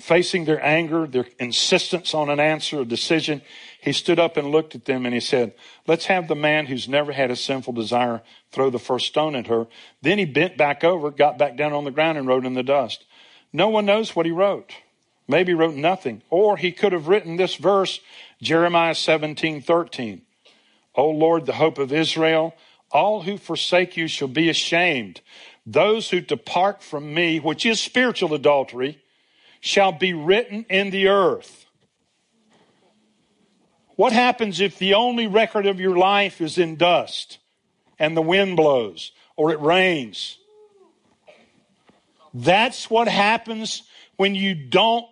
facing 0.00 0.44
their 0.44 0.64
anger, 0.64 1.06
their 1.06 1.26
insistence 1.38 2.14
on 2.14 2.30
an 2.30 2.40
answer, 2.40 2.80
a 2.80 2.84
decision, 2.84 3.42
he 3.80 3.92
stood 3.92 4.18
up 4.18 4.36
and 4.36 4.50
looked 4.50 4.74
at 4.74 4.84
them 4.84 5.04
and 5.04 5.14
he 5.14 5.20
said, 5.20 5.54
Let's 5.86 6.06
have 6.06 6.28
the 6.28 6.34
man 6.34 6.66
who's 6.66 6.88
never 6.88 7.12
had 7.12 7.30
a 7.30 7.36
sinful 7.36 7.72
desire 7.72 8.22
throw 8.52 8.70
the 8.70 8.78
first 8.78 9.06
stone 9.06 9.34
at 9.34 9.48
her. 9.48 9.66
Then 10.02 10.18
he 10.18 10.24
bent 10.24 10.56
back 10.56 10.84
over, 10.84 11.10
got 11.10 11.38
back 11.38 11.56
down 11.56 11.72
on 11.72 11.84
the 11.84 11.90
ground, 11.90 12.18
and 12.18 12.26
wrote 12.26 12.44
in 12.44 12.54
the 12.54 12.62
dust. 12.62 13.04
No 13.52 13.68
one 13.68 13.86
knows 13.86 14.14
what 14.14 14.26
he 14.26 14.32
wrote. 14.32 14.72
Maybe 15.26 15.52
he 15.52 15.56
wrote 15.56 15.74
nothing. 15.74 16.22
Or 16.30 16.56
he 16.56 16.72
could 16.72 16.92
have 16.92 17.08
written 17.08 17.36
this 17.36 17.56
verse, 17.56 18.00
Jeremiah 18.40 18.94
17 18.94 19.62
13. 19.62 20.22
O 20.94 21.10
Lord, 21.10 21.46
the 21.46 21.52
hope 21.52 21.78
of 21.78 21.92
Israel, 21.92 22.54
all 22.90 23.22
who 23.22 23.36
forsake 23.36 23.96
you 23.96 24.08
shall 24.08 24.28
be 24.28 24.48
ashamed. 24.48 25.20
Those 25.66 26.10
who 26.10 26.20
depart 26.20 26.82
from 26.82 27.12
me, 27.12 27.38
which 27.38 27.66
is 27.66 27.80
spiritual 27.80 28.32
adultery, 28.32 29.02
shall 29.60 29.92
be 29.92 30.12
written 30.12 30.64
in 30.68 30.90
the 30.90 31.08
earth. 31.08 31.66
What 33.96 34.12
happens 34.12 34.60
if 34.60 34.78
the 34.78 34.94
only 34.94 35.26
record 35.26 35.66
of 35.66 35.80
your 35.80 35.96
life 35.96 36.40
is 36.40 36.58
in 36.58 36.76
dust 36.76 37.38
and 37.98 38.16
the 38.16 38.22
wind 38.22 38.56
blows 38.56 39.12
or 39.36 39.50
it 39.50 39.60
rains? 39.60 40.38
That's 42.32 42.88
what 42.88 43.08
happens 43.08 43.82
when 44.16 44.34
you 44.34 44.54
don't 44.54 45.06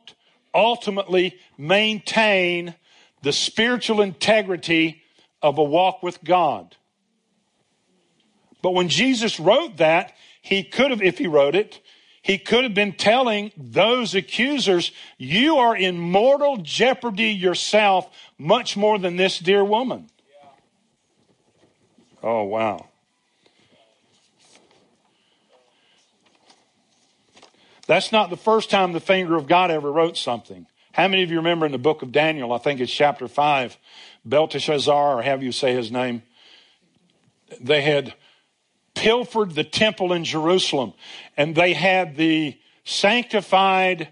ultimately 0.55 1.39
maintain 1.59 2.75
the 3.23 3.33
spiritual 3.33 4.01
integrity 4.01 5.03
of 5.43 5.59
a 5.59 5.65
walk 5.65 6.03
with 6.03 6.23
God. 6.23 6.77
But 8.63 8.75
when 8.75 8.89
Jesus 8.89 9.41
wrote 9.41 9.79
that, 9.79 10.13
he 10.43 10.63
could 10.63 10.91
have, 10.91 11.03
if 11.03 11.19
he 11.19 11.27
wrote 11.27 11.55
it, 11.55 11.81
he 12.27 12.39
could 12.39 12.65
have 12.65 12.75
been 12.75 12.93
telling 12.93 13.53
those 13.57 14.13
accusers, 14.13 14.91
you 15.17 15.59
are 15.59 15.77
in 15.77 15.97
mortal 15.97 16.57
jeopardy 16.57 17.29
yourself 17.29 18.13
much 18.37 18.77
more 18.77 18.99
than 18.99 19.15
this 19.15 19.39
dear 19.39 19.63
woman. 19.63 20.11
Oh, 22.25 22.43
wow. 22.43 22.89
That's 27.87 28.11
not 28.11 28.31
the 28.31 28.37
first 28.37 28.71
time 28.71 28.93
the 28.93 28.99
finger 28.99 29.37
of 29.37 29.47
God 29.47 29.71
ever 29.71 29.93
wrote 29.93 30.17
something. 30.17 30.67
How 30.95 31.07
many 31.07 31.23
of 31.23 31.31
you 31.31 31.37
remember 31.37 31.65
in 31.65 31.71
the 31.71 31.79
book 31.79 32.03
of 32.03 32.11
Daniel, 32.11 32.53
I 32.53 32.59
think 32.59 32.81
it's 32.81 32.91
chapter 32.91 33.29
5, 33.29 33.79
Belteshazzar, 34.25 35.19
or 35.21 35.23
have 35.23 35.45
you 35.45 35.53
say 35.53 35.75
his 35.75 35.93
name, 35.93 36.25
they 37.61 37.83
had 37.83 38.15
pilfered 38.97 39.55
the 39.55 39.63
temple 39.63 40.13
in 40.13 40.25
Jerusalem 40.25 40.93
and 41.37 41.55
they 41.55 41.75
had 41.75 42.17
the 42.17 42.59
sanctified 42.83 44.09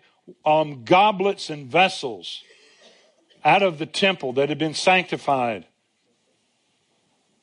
um, 0.47 0.85
goblets 0.85 1.51
and 1.51 1.67
vessels 1.67 2.45
out 3.45 3.63
of 3.63 3.79
the 3.79 3.87
temple 3.87 4.35
that 4.35 4.49
had 4.49 4.59
been 4.59 4.75
sanctified. 4.75 5.67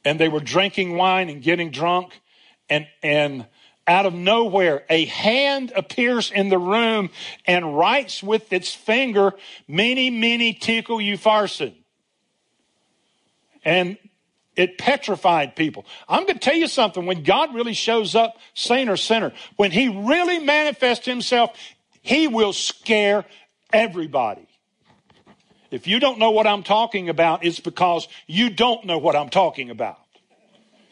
And 0.06 0.20
they 0.20 0.30
were 0.30 0.40
drinking 0.40 0.96
wine 0.96 1.30
and 1.30 1.44
getting 1.44 1.70
drunk 1.70 2.22
and, 2.70 2.88
and 3.04 3.46
out 3.88 4.06
of 4.06 4.14
nowhere, 4.14 4.86
a 4.90 5.06
hand 5.06 5.74
appears 5.76 6.32
in 6.32 6.50
the 6.50 6.58
room 6.58 7.10
and 7.46 7.78
writes 7.78 8.24
with 8.24 8.54
its 8.54 8.74
finger, 8.74 9.34
Many, 9.68 10.10
many 10.10 10.58
mene, 10.68 11.18
upharsin. 11.18 11.74
And 13.66 13.98
it 14.56 14.78
petrified 14.78 15.56
people. 15.56 15.86
I'm 16.10 16.24
going 16.24 16.36
to 16.36 16.40
tell 16.40 16.56
you 16.56 16.68
something. 16.68 17.06
When 17.06 17.24
God 17.24 17.54
really 17.54 17.74
shows 17.74 18.16
up, 18.16 18.36
saint 18.54 18.90
or 18.90 18.98
sinner, 18.98 19.32
when 19.56 19.72
he 19.72 19.88
really 19.88 20.40
manifests 20.40 21.06
himself, 21.06 21.52
he 22.02 22.28
will 22.28 22.54
scare 22.54 23.26
everybody. 23.72 24.48
If 25.72 25.88
you 25.88 26.00
don't 26.00 26.20
know 26.20 26.32
what 26.32 26.48
I'm 26.48 26.64
talking 26.64 27.08
about, 27.08 27.46
it's 27.46 27.62
because 27.62 28.08
you 28.28 28.50
don't 28.50 28.86
know 28.86 28.98
what 28.98 29.16
I'm 29.16 29.30
talking 29.30 29.70
about. 29.70 29.98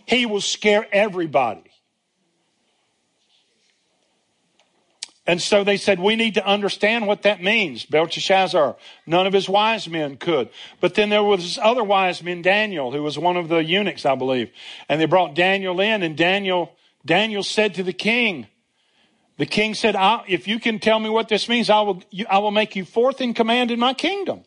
He 0.06 0.26
will 0.26 0.42
scare 0.42 0.88
everybody. 0.92 1.69
And 5.30 5.40
so 5.40 5.64
they 5.64 5.78
said, 5.78 6.00
we 6.00 6.16
need 6.16 6.34
to 6.34 6.44
understand 6.44 7.06
what 7.06 7.22
that 7.22 7.40
means. 7.40 7.86
Belteshazzar, 7.86 8.76
none 9.06 9.28
of 9.28 9.34
his 9.34 9.48
wise 9.48 9.88
men 9.88 10.18
could. 10.18 10.50
But 10.80 10.96
then 10.96 11.10
there 11.10 11.22
was 11.22 11.44
this 11.44 11.60
other 11.62 11.84
wise 11.84 12.24
man, 12.24 12.42
Daniel, 12.42 12.92
who 12.92 13.04
was 13.04 13.20
one 13.20 13.38
of 13.38 13.48
the 13.48 13.64
eunuchs, 13.64 14.08
I 14.08 14.16
believe. 14.16 14.50
And 14.90 15.00
they 15.00 15.06
brought 15.06 15.36
Daniel 15.36 15.80
in 15.82 16.02
and 16.02 16.18
Daniel, 16.18 16.74
Daniel 17.06 17.44
said 17.44 17.76
to 17.76 17.84
the 17.84 17.94
king, 17.94 18.48
the 19.38 19.46
king 19.46 19.76
said, 19.76 19.96
if 20.28 20.48
you 20.48 20.60
can 20.60 20.80
tell 20.80 21.00
me 21.00 21.12
what 21.12 21.30
this 21.30 21.48
means, 21.48 21.70
I 21.70 21.82
will, 21.82 22.02
I 22.28 22.40
will 22.40 22.50
make 22.50 22.76
you 22.76 22.84
fourth 22.84 23.22
in 23.22 23.36
command 23.36 23.70
in 23.70 23.78
my 23.78 23.94
kingdom. 23.94 24.42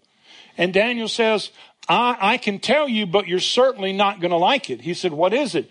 And 0.58 0.74
Daniel 0.74 1.06
says, 1.06 1.52
I, 1.88 2.16
I 2.20 2.36
can 2.38 2.58
tell 2.58 2.88
you, 2.88 3.06
but 3.06 3.28
you're 3.28 3.38
certainly 3.38 3.92
not 3.92 4.20
going 4.20 4.32
to 4.32 4.36
like 4.36 4.68
it. 4.68 4.80
He 4.80 4.94
said, 4.94 5.12
what 5.12 5.32
is 5.32 5.54
it? 5.54 5.70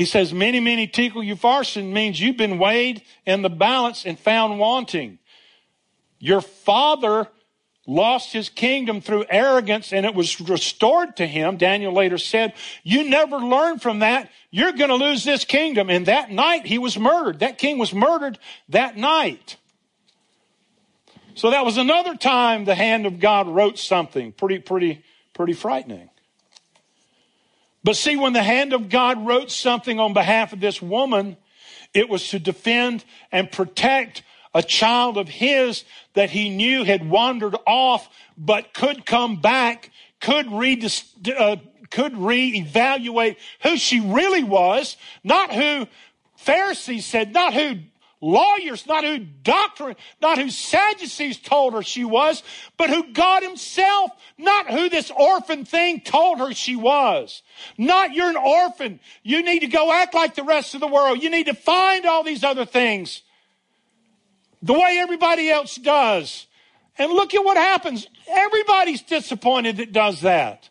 He 0.00 0.06
says, 0.06 0.32
mene, 0.32 0.64
mene, 0.64 0.90
tekel, 0.90 1.20
upharsin 1.20 1.92
means 1.92 2.18
you've 2.18 2.38
been 2.38 2.58
weighed 2.58 3.02
in 3.26 3.42
the 3.42 3.50
balance 3.50 4.06
and 4.06 4.18
found 4.18 4.58
wanting. 4.58 5.18
Your 6.18 6.40
father 6.40 7.28
lost 7.86 8.32
his 8.32 8.48
kingdom 8.48 9.02
through 9.02 9.26
arrogance 9.28 9.92
and 9.92 10.06
it 10.06 10.14
was 10.14 10.40
restored 10.40 11.18
to 11.18 11.26
him. 11.26 11.58
Daniel 11.58 11.92
later 11.92 12.16
said, 12.16 12.54
you 12.82 13.10
never 13.10 13.40
learn 13.40 13.78
from 13.78 13.98
that. 13.98 14.30
You're 14.50 14.72
going 14.72 14.88
to 14.88 14.96
lose 14.96 15.22
this 15.22 15.44
kingdom. 15.44 15.90
And 15.90 16.06
that 16.06 16.30
night 16.30 16.64
he 16.64 16.78
was 16.78 16.98
murdered. 16.98 17.40
That 17.40 17.58
king 17.58 17.76
was 17.76 17.92
murdered 17.92 18.38
that 18.70 18.96
night. 18.96 19.58
So 21.34 21.50
that 21.50 21.66
was 21.66 21.76
another 21.76 22.16
time 22.16 22.64
the 22.64 22.74
hand 22.74 23.04
of 23.04 23.20
God 23.20 23.48
wrote 23.48 23.78
something 23.78 24.32
pretty, 24.32 24.60
pretty, 24.60 25.04
pretty 25.34 25.52
frightening. 25.52 26.09
But 27.82 27.96
see, 27.96 28.16
when 28.16 28.32
the 28.32 28.42
hand 28.42 28.72
of 28.72 28.88
God 28.88 29.24
wrote 29.26 29.50
something 29.50 29.98
on 29.98 30.12
behalf 30.12 30.52
of 30.52 30.60
this 30.60 30.82
woman, 30.82 31.36
it 31.94 32.08
was 32.08 32.28
to 32.30 32.38
defend 32.38 33.04
and 33.32 33.50
protect 33.50 34.22
a 34.54 34.62
child 34.62 35.16
of 35.16 35.28
his 35.28 35.84
that 36.14 36.30
he 36.30 36.50
knew 36.50 36.84
had 36.84 37.08
wandered 37.08 37.56
off, 37.66 38.08
but 38.36 38.74
could 38.74 39.06
come 39.06 39.40
back, 39.40 39.90
could 40.20 40.50
re, 40.52 40.80
uh, 41.36 41.56
could 41.90 42.12
reevaluate 42.14 43.36
who 43.62 43.76
she 43.76 44.00
really 44.00 44.44
was, 44.44 44.96
not 45.22 45.52
who 45.52 45.86
Pharisees 46.36 47.06
said, 47.06 47.32
not 47.32 47.54
who 47.54 47.76
lawyers, 48.20 48.86
not 48.86 49.04
who 49.04 49.18
doctrine, 49.18 49.96
not 50.20 50.38
who 50.38 50.50
Sadducees 50.50 51.38
told 51.38 51.74
her 51.74 51.82
she 51.82 52.04
was, 52.04 52.42
but 52.76 52.90
who 52.90 53.12
God 53.12 53.42
himself, 53.42 54.10
not 54.38 54.70
who 54.70 54.88
this 54.88 55.10
orphan 55.10 55.64
thing 55.64 56.00
told 56.00 56.38
her 56.38 56.52
she 56.52 56.76
was. 56.76 57.42
Not 57.78 58.14
you're 58.14 58.30
an 58.30 58.36
orphan. 58.36 59.00
You 59.22 59.42
need 59.42 59.60
to 59.60 59.66
go 59.66 59.92
act 59.92 60.14
like 60.14 60.34
the 60.34 60.44
rest 60.44 60.74
of 60.74 60.80
the 60.80 60.86
world. 60.86 61.22
You 61.22 61.30
need 61.30 61.46
to 61.46 61.54
find 61.54 62.06
all 62.06 62.22
these 62.22 62.44
other 62.44 62.64
things 62.64 63.22
the 64.62 64.74
way 64.74 64.98
everybody 65.00 65.50
else 65.50 65.76
does. 65.76 66.46
And 66.98 67.12
look 67.12 67.34
at 67.34 67.44
what 67.44 67.56
happens. 67.56 68.06
Everybody's 68.28 69.02
disappointed 69.02 69.78
that 69.78 69.92
does 69.92 70.20
that. 70.22 70.69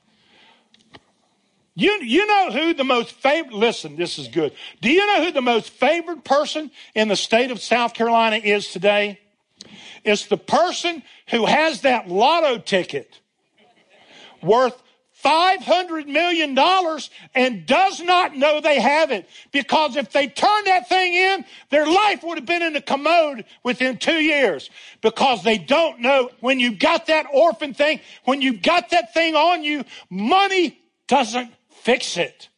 You, 1.80 2.04
you 2.04 2.28
know 2.28 2.52
who 2.52 2.74
the 2.74 2.84
most 2.84 3.14
favorite, 3.14 3.54
listen, 3.54 3.96
this 3.96 4.20
is 4.20 4.28
good. 4.28 4.52
Do 4.82 4.92
you 4.92 5.08
know 5.08 5.24
who 5.24 5.32
the 5.32 5.42
most 5.42 5.70
favored 5.70 6.26
person 6.26 6.72
in 6.94 7.08
the 7.08 7.16
state 7.16 7.52
of 7.52 7.62
South 7.62 7.94
Carolina 7.94 8.36
is 8.36 8.68
today? 8.68 9.22
It's 10.04 10.26
the 10.26 10.36
person 10.36 11.04
who 11.30 11.46
has 11.46 11.82
that 11.82 12.10
lotto 12.10 12.58
ticket 12.58 13.22
worth 14.44 14.82
$500 15.24 16.06
million 16.06 16.58
and 17.34 17.66
does 17.66 18.02
not 18.02 18.36
know 18.36 18.60
they 18.60 18.82
have 18.82 19.12
it. 19.12 19.30
Because 19.54 19.96
if 19.96 20.12
they 20.12 20.28
turned 20.28 20.68
that 20.68 20.90
thing 20.90 21.14
in, 21.14 21.46
their 21.70 21.86
life 21.86 22.24
would 22.24 22.38
have 22.38 22.46
been 22.46 22.62
in 22.62 22.76
a 22.76 22.82
commode 22.82 23.46
within 23.64 23.98
two 23.98 24.22
years. 24.22 24.70
Because 25.02 25.44
they 25.44 25.58
don't 25.58 26.02
know 26.02 26.30
when 26.42 26.60
you've 26.60 26.80
got 26.80 27.06
that 27.06 27.26
orphan 27.34 27.74
thing, 27.74 28.02
when 28.26 28.42
you've 28.42 28.62
got 28.62 28.90
that 28.90 29.14
thing 29.14 29.36
on 29.36 29.64
you, 29.64 29.86
money 30.10 30.78
doesn't 31.08 31.54
fix 31.82 32.18
it. 32.18 32.50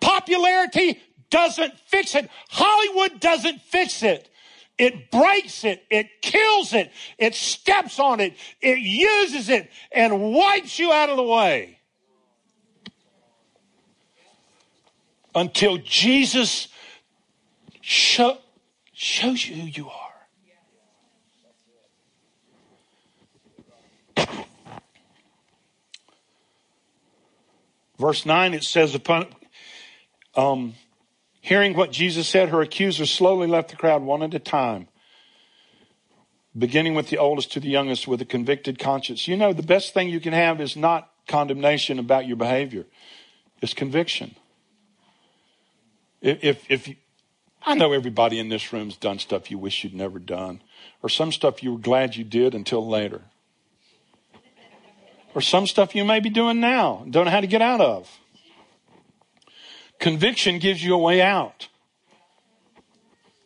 Popularity 0.00 1.00
doesn't 1.30 1.78
fix 1.86 2.14
it. 2.14 2.28
Hollywood 2.48 3.20
doesn't 3.20 3.60
fix 3.62 4.02
it. 4.02 4.30
It 4.78 5.10
breaks 5.10 5.64
it. 5.64 5.84
It 5.90 6.22
kills 6.22 6.72
it. 6.72 6.92
It 7.18 7.34
steps 7.34 7.98
on 7.98 8.20
it. 8.20 8.34
It 8.60 8.78
uses 8.78 9.48
it 9.48 9.70
and 9.90 10.32
wipes 10.32 10.78
you 10.78 10.92
out 10.92 11.10
of 11.10 11.16
the 11.16 11.22
way. 11.24 11.80
Until 15.34 15.78
Jesus 15.78 16.68
show, 17.80 18.38
shows 18.92 19.46
you 19.46 19.56
who 19.56 19.68
you 19.68 19.88
are. 19.88 20.07
Verse 27.98 28.24
9, 28.24 28.54
it 28.54 28.62
says, 28.62 28.94
upon 28.94 29.26
um, 30.36 30.74
hearing 31.40 31.74
what 31.74 31.90
Jesus 31.90 32.28
said, 32.28 32.50
her 32.50 32.60
accusers 32.60 33.10
slowly 33.10 33.48
left 33.48 33.70
the 33.70 33.76
crowd 33.76 34.02
one 34.02 34.22
at 34.22 34.34
a 34.34 34.38
time, 34.38 34.86
beginning 36.56 36.94
with 36.94 37.08
the 37.08 37.18
oldest 37.18 37.52
to 37.52 37.60
the 37.60 37.68
youngest 37.68 38.06
with 38.06 38.20
a 38.20 38.24
convicted 38.24 38.78
conscience. 38.78 39.26
You 39.26 39.36
know, 39.36 39.52
the 39.52 39.64
best 39.64 39.94
thing 39.94 40.08
you 40.08 40.20
can 40.20 40.32
have 40.32 40.60
is 40.60 40.76
not 40.76 41.10
condemnation 41.26 41.98
about 41.98 42.26
your 42.26 42.36
behavior, 42.36 42.86
it's 43.60 43.74
conviction. 43.74 44.36
If, 46.20 46.64
if, 46.68 46.88
you, 46.88 46.96
I 47.64 47.74
know 47.74 47.92
everybody 47.92 48.40
in 48.40 48.48
this 48.48 48.72
room's 48.72 48.96
done 48.96 49.18
stuff 49.18 49.50
you 49.50 49.58
wish 49.58 49.84
you'd 49.84 49.94
never 49.94 50.18
done, 50.18 50.62
or 51.02 51.08
some 51.08 51.32
stuff 51.32 51.62
you 51.62 51.72
were 51.72 51.78
glad 51.78 52.16
you 52.16 52.24
did 52.24 52.54
until 52.54 52.86
later 52.86 53.22
or 55.38 55.40
some 55.40 55.68
stuff 55.68 55.94
you 55.94 56.04
may 56.04 56.18
be 56.18 56.30
doing 56.30 56.58
now, 56.58 57.06
don't 57.08 57.26
know 57.26 57.30
how 57.30 57.40
to 57.40 57.46
get 57.46 57.62
out 57.62 57.80
of. 57.80 58.10
Conviction 60.00 60.58
gives 60.58 60.82
you 60.82 60.94
a 60.94 60.98
way 60.98 61.22
out. 61.22 61.68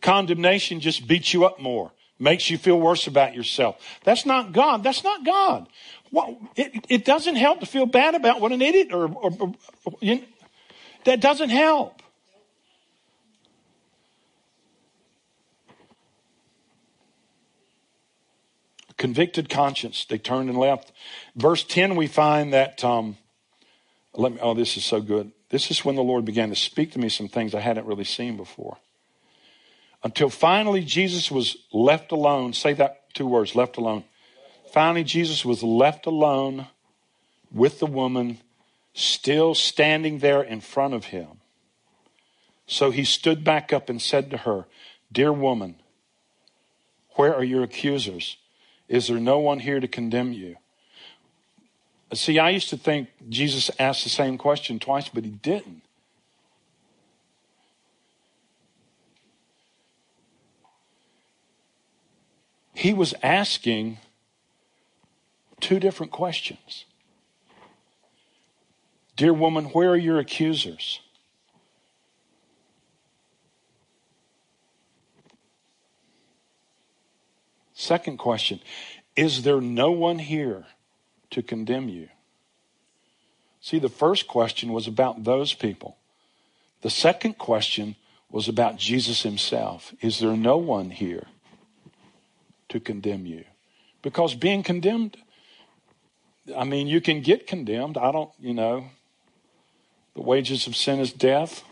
Condemnation 0.00 0.80
just 0.80 1.06
beats 1.06 1.34
you 1.34 1.44
up 1.44 1.60
more, 1.60 1.92
makes 2.18 2.48
you 2.48 2.56
feel 2.56 2.80
worse 2.80 3.06
about 3.06 3.34
yourself. 3.34 3.76
That's 4.04 4.24
not 4.24 4.54
God. 4.54 4.82
That's 4.82 5.04
not 5.04 5.22
God. 5.22 5.68
Well, 6.10 6.38
it, 6.56 6.86
it 6.88 7.04
doesn't 7.04 7.36
help 7.36 7.60
to 7.60 7.66
feel 7.66 7.84
bad 7.84 8.14
about 8.14 8.40
what 8.40 8.52
an 8.52 8.62
idiot 8.62 8.88
or, 8.90 9.12
or, 9.12 9.54
or 9.84 9.92
you 10.00 10.14
know, 10.14 10.22
that 11.04 11.20
doesn't 11.20 11.50
help. 11.50 12.00
Convicted 19.02 19.48
conscience. 19.48 20.04
They 20.04 20.16
turned 20.16 20.48
and 20.48 20.56
left. 20.56 20.92
Verse 21.34 21.64
10, 21.64 21.96
we 21.96 22.06
find 22.06 22.52
that, 22.52 22.84
um, 22.84 23.16
let 24.14 24.30
me, 24.30 24.38
oh, 24.40 24.54
this 24.54 24.76
is 24.76 24.84
so 24.84 25.00
good. 25.00 25.32
This 25.48 25.72
is 25.72 25.84
when 25.84 25.96
the 25.96 26.04
Lord 26.04 26.24
began 26.24 26.50
to 26.50 26.54
speak 26.54 26.92
to 26.92 27.00
me 27.00 27.08
some 27.08 27.26
things 27.26 27.52
I 27.52 27.58
hadn't 27.58 27.88
really 27.88 28.04
seen 28.04 28.36
before. 28.36 28.76
Until 30.04 30.30
finally 30.30 30.84
Jesus 30.84 31.32
was 31.32 31.56
left 31.72 32.12
alone. 32.12 32.52
Say 32.52 32.74
that 32.74 33.12
two 33.12 33.26
words, 33.26 33.56
left 33.56 33.76
alone. 33.76 34.04
Finally, 34.72 35.02
Jesus 35.02 35.44
was 35.44 35.64
left 35.64 36.06
alone 36.06 36.68
with 37.50 37.80
the 37.80 37.86
woman 37.86 38.38
still 38.94 39.52
standing 39.52 40.20
there 40.20 40.42
in 40.44 40.60
front 40.60 40.94
of 40.94 41.06
him. 41.06 41.40
So 42.68 42.92
he 42.92 43.02
stood 43.02 43.42
back 43.42 43.72
up 43.72 43.90
and 43.90 44.00
said 44.00 44.30
to 44.30 44.36
her, 44.36 44.66
Dear 45.10 45.32
woman, 45.32 45.74
where 47.16 47.34
are 47.34 47.42
your 47.42 47.64
accusers? 47.64 48.36
Is 48.92 49.06
there 49.06 49.18
no 49.18 49.38
one 49.38 49.60
here 49.60 49.80
to 49.80 49.88
condemn 49.88 50.34
you? 50.34 50.56
See, 52.12 52.38
I 52.38 52.50
used 52.50 52.68
to 52.68 52.76
think 52.76 53.08
Jesus 53.30 53.70
asked 53.78 54.04
the 54.04 54.10
same 54.10 54.36
question 54.36 54.78
twice, 54.78 55.08
but 55.08 55.24
he 55.24 55.30
didn't. 55.30 55.80
He 62.74 62.92
was 62.92 63.14
asking 63.22 63.96
two 65.58 65.80
different 65.80 66.12
questions. 66.12 66.84
Dear 69.16 69.32
woman, 69.32 69.66
where 69.66 69.88
are 69.88 69.96
your 69.96 70.18
accusers? 70.18 71.00
Second 77.82 78.18
question 78.18 78.60
Is 79.16 79.42
there 79.42 79.60
no 79.60 79.90
one 79.90 80.20
here 80.20 80.66
to 81.30 81.42
condemn 81.42 81.88
you? 81.88 82.10
See, 83.60 83.80
the 83.80 83.88
first 83.88 84.28
question 84.28 84.72
was 84.72 84.86
about 84.86 85.24
those 85.24 85.52
people. 85.52 85.96
The 86.82 86.90
second 86.90 87.38
question 87.38 87.96
was 88.30 88.46
about 88.46 88.76
Jesus 88.76 89.22
himself. 89.22 89.92
Is 90.00 90.20
there 90.20 90.36
no 90.36 90.58
one 90.58 90.90
here 90.90 91.26
to 92.68 92.78
condemn 92.78 93.26
you? 93.26 93.44
Because 94.00 94.36
being 94.36 94.62
condemned, 94.62 95.16
I 96.56 96.62
mean, 96.62 96.86
you 96.86 97.00
can 97.00 97.20
get 97.20 97.48
condemned. 97.48 97.98
I 97.98 98.12
don't, 98.12 98.30
you 98.38 98.54
know, 98.54 98.86
the 100.14 100.22
wages 100.22 100.68
of 100.68 100.76
sin 100.76 101.00
is 101.00 101.12
death, 101.12 101.64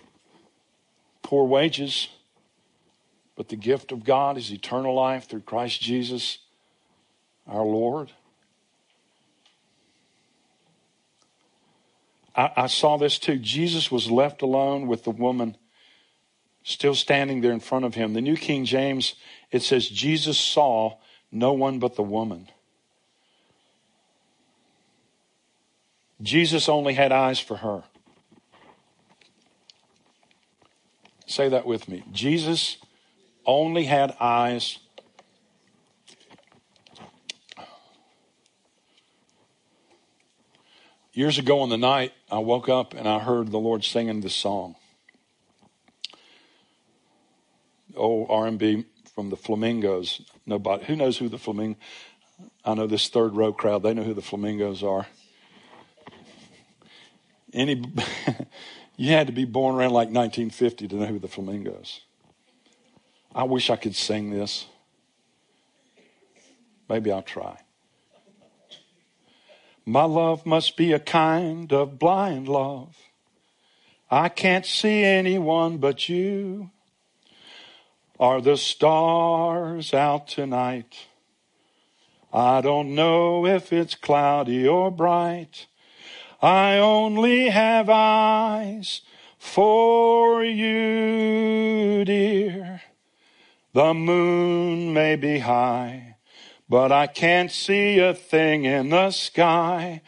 poor 1.23 1.47
wages. 1.47 2.09
But 3.41 3.49
the 3.49 3.57
gift 3.57 3.91
of 3.91 4.05
God 4.05 4.37
is 4.37 4.53
eternal 4.53 4.95
life 4.95 5.27
through 5.27 5.41
Christ 5.41 5.81
Jesus 5.81 6.41
our 7.47 7.65
Lord. 7.65 8.13
I, 12.37 12.51
I, 12.55 12.67
saw 12.67 12.99
this 12.99 13.19
too. 13.19 13.39
Jesus 13.39 13.91
was 13.91 14.11
left 14.11 14.43
alone 14.43 14.89
with 14.89 15.05
the 15.05 15.11
woman 15.11 15.57
still 16.65 16.95
standing 16.95 17.41
there 17.41 17.53
in 17.53 17.61
front 17.61 17.87
of 17.87 17.95
him. 17.95 18.13
The 18.13 18.21
New 18.21 18.37
King 18.37 18.67
James, 18.67 19.15
it 19.51 19.63
says, 19.63 19.89
Jesus 19.89 20.37
saw 20.37 20.99
no 21.33 21.55
one 21.55 21.79
but 21.79 21.97
the 21.97 22.03
woman. 22.03 22.47
Jesus 26.21 26.69
only 26.69 26.93
had 26.93 27.11
eyes 27.11 27.41
for 27.41 27.57
her. 27.57 27.85
Say 31.25 31.49
that 31.49 31.65
with 31.65 31.89
me. 31.89 32.05
Jesus 32.13 32.77
only 33.51 33.85
had 33.85 34.17
eyes. 34.21 34.79
Years 41.13 41.39
ago 41.39 41.65
in 41.65 41.71
the 41.71 41.77
night, 41.77 42.13
I 42.31 42.39
woke 42.39 42.69
up 42.69 42.95
and 42.95 43.09
I 43.09 43.19
heard 43.19 43.51
the 43.51 43.59
Lord 43.59 43.85
singing 43.85 44.21
this 44.21 44.35
song. 44.35 44.77
Oh, 47.97 48.27
R&B 48.27 48.85
from 49.15 49.31
the 49.31 49.37
Flamingos. 49.37 50.23
Nobody, 50.47 50.85
who 50.85 50.97
knows 50.97 51.19
who 51.19 51.29
the 51.29 51.39
Flamingo? 51.39 51.79
I 52.65 52.75
know 52.75 52.87
this 52.87 53.09
third 53.09 53.35
row 53.35 53.53
crowd. 53.53 53.83
They 53.83 53.93
know 53.93 54.05
who 54.05 54.15
the 54.15 54.23
Flamingos 54.23 54.83
are. 54.83 55.07
Any, 57.53 57.83
you 58.97 59.13
had 59.13 59.27
to 59.27 59.33
be 59.33 59.45
born 59.45 59.75
around 59.75 59.91
like 59.91 60.09
1950 60.09 60.89
to 60.89 60.95
know 60.95 61.07
who 61.07 61.19
the 61.19 61.29
Flamingos. 61.29 62.01
I 63.35 63.45
wish 63.45 63.71
I 63.71 63.77
could 63.77 63.95
sing 63.95 64.31
this. 64.31 64.67
Maybe 66.89 67.13
I'll 67.13 67.23
try. 67.23 67.59
My 69.87 70.05
love 70.05 70.45
must 70.45 70.77
be 70.77 70.93
a 70.93 70.99
kind 70.99 71.73
of 71.73 71.99
blind 71.99 72.49
love. 72.49 72.97
I 74.11 74.29
can't 74.29 74.67
see 74.67 75.05
anyone 75.05 75.79
but 75.79 76.09
you. 76.09 76.71
Are 78.19 78.41
the 78.41 78.57
stars 78.57 79.95
out 79.95 80.29
tonight? 80.29 81.07
I 82.33 82.61
don't 82.61 82.95
know 82.95 83.47
if 83.47 83.73
it's 83.73 83.95
cloudy 83.95 84.67
or 84.67 84.91
bright. 84.91 85.67
I 86.43 86.77
only 86.79 87.49
have 87.49 87.89
eyes 87.89 89.03
for 89.39 90.45
you, 90.45 92.05
dear. 92.05 92.80
The 93.73 93.95
moon 93.95 94.93
may 94.93 95.15
be 95.15 95.39
high, 95.39 96.17
but 96.69 96.91
I 96.91 97.07
can't 97.07 97.53
see 97.53 98.01
a 98.01 98.13
thing 98.13 98.65
in 98.65 98.89
the 98.89 99.13
sky. 99.13 100.03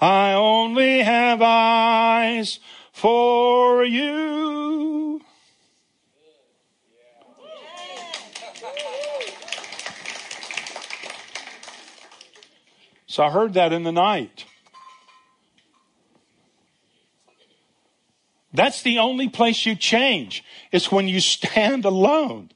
I 0.00 0.34
only 0.34 1.00
have 1.00 1.42
eyes 1.42 2.60
for 2.92 3.84
you. 3.84 5.20
So 13.06 13.24
I 13.24 13.30
heard 13.30 13.54
that 13.54 13.72
in 13.72 13.82
the 13.82 13.90
night. 13.90 14.44
That's 18.52 18.82
the 18.82 18.98
only 18.98 19.28
place 19.28 19.66
you 19.66 19.74
change. 19.74 20.44
It's 20.70 20.92
when 20.92 21.08
you 21.08 21.20
stand 21.20 21.84
alone. 21.84 22.50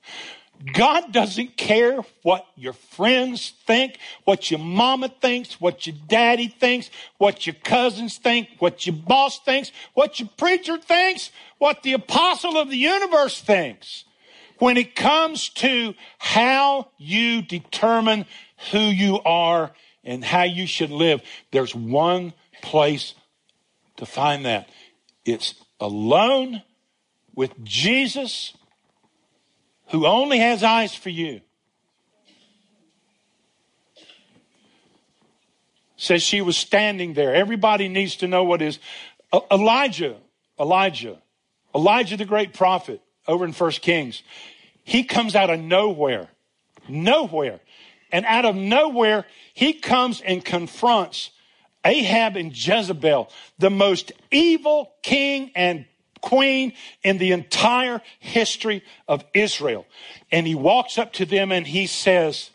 God 0.72 1.12
doesn't 1.12 1.56
care 1.56 2.02
what 2.22 2.46
your 2.54 2.72
friends 2.72 3.52
think, 3.66 3.98
what 4.24 4.50
your 4.50 4.60
mama 4.60 5.08
thinks, 5.08 5.60
what 5.60 5.86
your 5.86 5.96
daddy 6.06 6.46
thinks, 6.46 6.90
what 7.18 7.46
your 7.46 7.56
cousins 7.64 8.18
think, 8.18 8.48
what 8.58 8.86
your 8.86 8.94
boss 8.94 9.40
thinks, 9.40 9.72
what 9.94 10.20
your 10.20 10.28
preacher 10.36 10.78
thinks, 10.78 11.30
what 11.58 11.82
the 11.82 11.94
apostle 11.94 12.56
of 12.56 12.70
the 12.70 12.76
universe 12.76 13.40
thinks. 13.40 14.04
When 14.58 14.76
it 14.76 14.94
comes 14.94 15.48
to 15.50 15.94
how 16.18 16.88
you 16.96 17.42
determine 17.42 18.26
who 18.70 18.78
you 18.78 19.20
are 19.24 19.72
and 20.04 20.24
how 20.24 20.44
you 20.44 20.66
should 20.66 20.90
live, 20.90 21.22
there's 21.50 21.74
one 21.74 22.34
place 22.62 23.14
to 23.96 24.06
find 24.06 24.46
that. 24.46 24.68
It's 25.24 25.54
alone 25.80 26.62
with 27.34 27.64
Jesus 27.64 28.52
who 29.92 30.06
only 30.06 30.38
has 30.38 30.62
eyes 30.62 30.94
for 30.94 31.10
you. 31.10 31.42
Says 35.96 36.22
she 36.22 36.40
was 36.40 36.56
standing 36.56 37.12
there. 37.12 37.34
Everybody 37.34 37.88
needs 37.88 38.16
to 38.16 38.26
know 38.26 38.42
what 38.42 38.62
is 38.62 38.78
Elijah, 39.50 40.16
Elijah, 40.58 41.18
Elijah 41.74 42.16
the 42.16 42.24
great 42.24 42.54
prophet 42.54 43.02
over 43.28 43.44
in 43.44 43.52
First 43.52 43.82
Kings. 43.82 44.22
He 44.82 45.04
comes 45.04 45.36
out 45.36 45.50
of 45.50 45.60
nowhere, 45.60 46.28
nowhere. 46.88 47.60
And 48.10 48.24
out 48.26 48.46
of 48.46 48.56
nowhere, 48.56 49.26
he 49.54 49.74
comes 49.74 50.22
and 50.22 50.44
confronts 50.44 51.30
Ahab 51.84 52.36
and 52.36 52.56
Jezebel, 52.56 53.30
the 53.58 53.70
most 53.70 54.12
evil 54.30 54.92
king 55.02 55.50
and 55.54 55.84
queen 56.22 56.72
in 57.02 57.18
the 57.18 57.32
entire 57.32 58.00
history 58.20 58.82
of 59.06 59.24
Israel. 59.34 59.86
And 60.30 60.46
he 60.46 60.54
walks 60.54 60.96
up 60.96 61.12
to 61.14 61.26
them 61.26 61.52
and 61.52 61.66
he 61.66 61.86
says, 61.86 62.50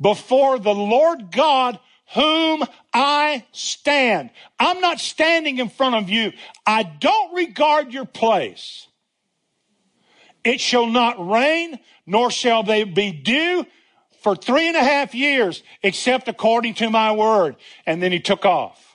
Before 0.00 0.58
the 0.58 0.74
Lord 0.74 1.30
God 1.30 1.78
whom 2.14 2.62
I 2.92 3.44
stand. 3.52 4.30
I'm 4.58 4.80
not 4.80 5.00
standing 5.00 5.58
in 5.58 5.68
front 5.68 5.96
of 5.96 6.08
you. 6.08 6.32
I 6.64 6.82
don't 6.84 7.34
regard 7.34 7.92
your 7.92 8.04
place. 8.04 8.86
It 10.44 10.60
shall 10.60 10.86
not 10.86 11.28
rain, 11.28 11.80
nor 12.06 12.30
shall 12.30 12.62
they 12.62 12.84
be 12.84 13.10
dew 13.10 13.66
for 14.22 14.36
three 14.36 14.68
and 14.68 14.76
a 14.76 14.84
half 14.84 15.14
years, 15.14 15.62
except 15.82 16.28
according 16.28 16.74
to 16.74 16.90
my 16.90 17.12
word. 17.12 17.56
And 17.84 18.00
then 18.00 18.12
he 18.12 18.20
took 18.20 18.44
off. 18.44 18.85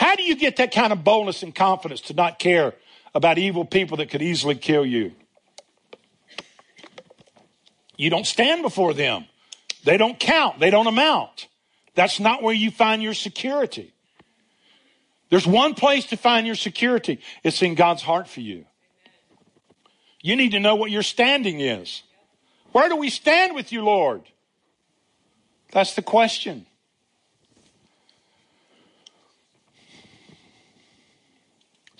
How 0.00 0.16
do 0.16 0.22
you 0.22 0.34
get 0.34 0.56
that 0.56 0.72
kind 0.72 0.94
of 0.94 1.04
boldness 1.04 1.42
and 1.42 1.54
confidence 1.54 2.00
to 2.02 2.14
not 2.14 2.38
care 2.38 2.72
about 3.14 3.36
evil 3.36 3.66
people 3.66 3.98
that 3.98 4.08
could 4.08 4.22
easily 4.22 4.54
kill 4.54 4.86
you? 4.86 5.12
You 7.98 8.08
don't 8.08 8.26
stand 8.26 8.62
before 8.62 8.94
them. 8.94 9.26
They 9.84 9.98
don't 9.98 10.18
count. 10.18 10.58
They 10.58 10.70
don't 10.70 10.86
amount. 10.86 11.48
That's 11.96 12.18
not 12.18 12.42
where 12.42 12.54
you 12.54 12.70
find 12.70 13.02
your 13.02 13.12
security. 13.12 13.92
There's 15.28 15.46
one 15.46 15.74
place 15.74 16.06
to 16.06 16.16
find 16.16 16.46
your 16.46 16.56
security. 16.56 17.20
It's 17.44 17.60
in 17.60 17.74
God's 17.74 18.00
heart 18.00 18.26
for 18.26 18.40
you. 18.40 18.64
You 20.22 20.34
need 20.34 20.52
to 20.52 20.60
know 20.60 20.76
what 20.76 20.90
your 20.90 21.02
standing 21.02 21.60
is. 21.60 22.04
Where 22.72 22.88
do 22.88 22.96
we 22.96 23.10
stand 23.10 23.54
with 23.54 23.70
you, 23.70 23.84
Lord? 23.84 24.22
That's 25.72 25.94
the 25.94 26.00
question. 26.00 26.64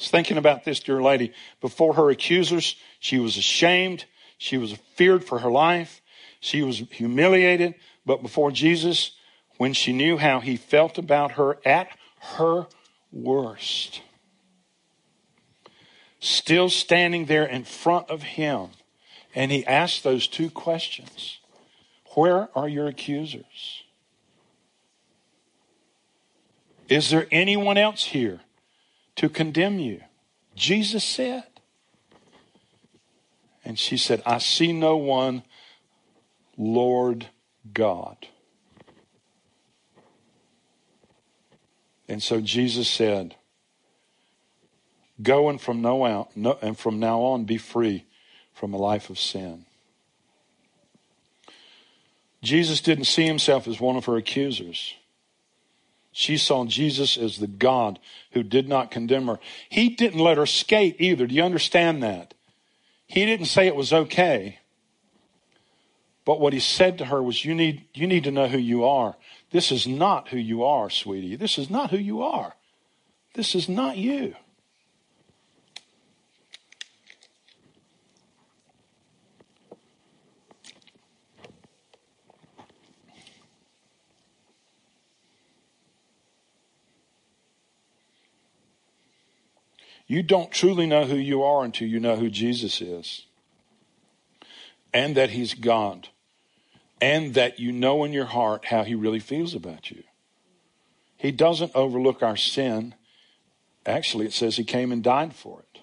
Was 0.01 0.11
thinking 0.11 0.39
about 0.39 0.65
this 0.65 0.81
dear 0.81 1.03
lady. 1.03 1.33
Before 1.61 1.95
her 1.95 2.11
accusers, 2.11 2.77
she 2.99 3.19
was 3.19 3.37
ashamed. 3.37 4.07
She 4.39 4.57
was 4.57 4.73
feared 4.95 5.25
for 5.25 5.41
her 5.41 5.51
life. 5.51 6.01
She 6.41 6.63
was 6.63 6.79
humiliated. 6.91 7.75
But 8.07 8.23
before 8.23 8.51
Jesus, 8.51 9.13
when 9.59 9.75
she 9.75 9.93
knew 9.93 10.17
how 10.17 10.41
he 10.41 10.57
felt 10.57 10.97
about 10.97 11.33
her 11.33 11.59
at 11.67 11.89
her 12.37 12.67
worst, 13.13 14.01
still 16.19 16.71
standing 16.71 17.27
there 17.27 17.45
in 17.45 17.65
front 17.65 18.09
of 18.09 18.23
him, 18.23 18.71
and 19.35 19.53
he 19.53 19.67
asked 19.67 20.03
those 20.03 20.27
two 20.27 20.49
questions 20.49 21.41
Where 22.15 22.49
are 22.57 22.69
your 22.69 22.89
accusers? 22.89 23.85
Is 26.89 27.11
there 27.11 27.29
anyone 27.31 27.77
else 27.77 28.05
here 28.05 28.41
to 29.21 29.29
condemn 29.29 29.79
you? 29.79 30.01
Jesus 30.57 31.05
said. 31.05 31.45
And 33.63 33.79
she 33.79 33.99
said, 33.99 34.23
I 34.25 34.39
see 34.39 34.73
no 34.73 34.97
one, 34.97 35.43
Lord 36.57 37.27
God. 37.71 38.17
And 42.09 42.23
so 42.23 42.41
Jesus 42.41 42.89
said, 42.89 43.37
Go 45.23 45.51
and 45.51 45.61
from 45.61 45.83
now 45.83 46.01
on, 46.01 46.27
no, 46.35 46.59
and 46.63 46.79
from 46.79 46.99
now 46.99 47.21
on 47.21 47.45
be 47.45 47.59
free 47.59 48.07
from 48.55 48.73
a 48.73 48.79
life 48.79 49.11
of 49.11 49.19
sin. 49.19 49.67
Jesus 52.43 52.81
didn't 52.81 53.05
see 53.05 53.27
himself 53.27 53.69
as 53.69 53.79
one 53.79 53.97
of 53.97 54.07
her 54.07 54.17
accusers. 54.17 54.95
She 56.13 56.37
saw 56.37 56.65
Jesus 56.65 57.17
as 57.17 57.39
the 57.39 57.47
God 57.47 57.99
who 58.33 58.43
did 58.43 58.69
not 58.69 58.91
condemn 58.91 59.27
her. 59.29 59.39
He 59.69 59.91
didn't 59.91 60.21
let 60.21 60.39
her 60.39 60.47
skate 60.47 60.97
either. 60.99 61.27
Do 61.27 61.35
you 61.35 61.43
understand 61.43 62.03
that? 62.03 62.35
He 63.07 63.25
didn't 63.25 63.47
say 63.47 63.67
it 63.67 63.77
was 63.77 63.93
okay. 63.93 64.59
But 66.25 66.41
what 66.41 66.53
he 66.53 66.61
said 66.61 66.99
to 66.99 67.07
her 67.07 67.23
was, 67.23 67.45
you 67.45 67.55
need, 67.55 67.87
you 67.95 68.07
need 68.07 68.25
to 68.25 68.31
know 68.31 68.49
who 68.49 68.59
you 68.59 68.85
are. 68.85 69.17
This 69.51 69.73
is 69.73 69.87
not 69.87 70.29
who 70.29 70.39
you 70.39 70.65
are, 70.65 70.91
sweetie. 70.91 71.37
This 71.37 71.59
is 71.59 71.71
not 71.71 71.91
who 71.91 71.99
you 71.99 72.23
are. 72.23 72.55
This 73.35 73.55
is 73.55 73.69
not 73.69 73.97
you. 73.97 74.35
You 90.11 90.25
don't 90.25 90.51
truly 90.51 90.89
know 90.89 91.05
who 91.05 91.15
you 91.15 91.45
are 91.45 91.65
until 91.65 91.87
you 91.87 92.01
know 92.01 92.17
who 92.17 92.31
Jesus 92.31 92.81
is 92.81 93.27
and 94.93 95.17
that 95.17 95.31
he's 95.31 95.55
God 95.55 96.09
and 97.01 97.35
that 97.35 97.61
you 97.61 97.71
know 97.71 98.03
in 98.03 98.13
your 98.13 98.25
heart 98.25 98.65
how 98.65 98.83
he 98.83 98.97
really 98.97 99.21
feels 99.21 99.55
about 99.55 99.93
you. 99.93 100.03
He 101.17 101.31
doesn't 101.31 101.71
overlook 101.77 102.25
our 102.25 102.37
sin. 102.37 102.97
Actually, 103.87 104.27
it 104.27 104.33
says 104.33 104.57
he 104.57 104.65
came 104.65 104.91
and 104.91 105.01
died 105.01 105.33
for 105.33 105.61
it. 105.61 105.83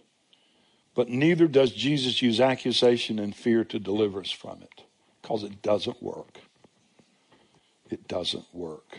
But 0.93 1.07
neither 1.07 1.47
does 1.47 1.71
Jesus 1.71 2.21
use 2.21 2.41
accusation 2.41 3.19
and 3.19 3.33
fear 3.33 3.63
to 3.63 3.79
deliver 3.79 4.19
us 4.19 4.31
from 4.31 4.61
it 4.61 4.83
because 5.21 5.43
it 5.43 5.61
doesn't 5.61 6.03
work. 6.03 6.41
It 7.89 8.09
doesn't 8.09 8.53
work. 8.53 8.97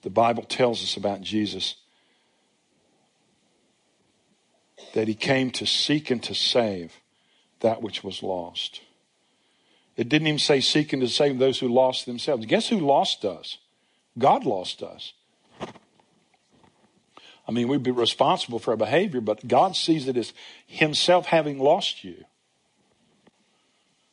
The 0.00 0.10
Bible 0.10 0.42
tells 0.42 0.82
us 0.82 0.96
about 0.96 1.20
Jesus 1.20 1.76
that 4.94 5.08
he 5.08 5.14
came 5.14 5.50
to 5.52 5.66
seek 5.66 6.10
and 6.10 6.22
to 6.22 6.34
save 6.34 7.00
that 7.60 7.82
which 7.82 8.04
was 8.04 8.22
lost. 8.22 8.80
It 9.96 10.08
didn't 10.08 10.28
even 10.28 10.38
say 10.38 10.60
seeking 10.60 11.00
to 11.00 11.08
save 11.08 11.38
those 11.38 11.58
who 11.58 11.68
lost 11.68 12.06
themselves. 12.06 12.46
Guess 12.46 12.68
who 12.68 12.78
lost 12.78 13.24
us? 13.24 13.58
God 14.18 14.44
lost 14.44 14.82
us. 14.82 15.12
I 17.46 17.50
mean, 17.50 17.68
we'd 17.68 17.82
be 17.82 17.90
responsible 17.90 18.58
for 18.58 18.70
our 18.70 18.76
behavior, 18.76 19.20
but 19.20 19.46
God 19.48 19.76
sees 19.76 20.06
it 20.08 20.16
as 20.16 20.32
Himself 20.66 21.26
having 21.26 21.58
lost 21.58 22.04
you. 22.04 22.24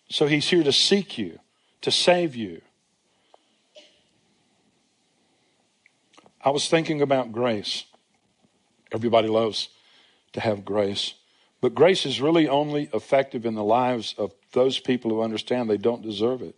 So 0.09 0.27
He's 0.27 0.49
here 0.49 0.63
to 0.63 0.73
seek 0.73 1.17
you, 1.17 1.39
to 1.81 1.91
save 1.91 2.35
you. 2.35 2.61
I 6.43 6.49
was 6.49 6.67
thinking 6.67 7.01
about 7.01 7.31
grace. 7.31 7.85
Everybody 8.91 9.27
loves 9.27 9.69
to 10.33 10.39
have 10.39 10.65
grace. 10.65 11.13
But 11.61 11.75
grace 11.75 12.05
is 12.05 12.21
really 12.21 12.47
only 12.47 12.89
effective 12.93 13.45
in 13.45 13.55
the 13.55 13.63
lives 13.63 14.15
of 14.17 14.31
those 14.53 14.79
people 14.79 15.11
who 15.11 15.21
understand 15.21 15.69
they 15.69 15.77
don't 15.77 16.01
deserve 16.01 16.41
it. 16.41 16.55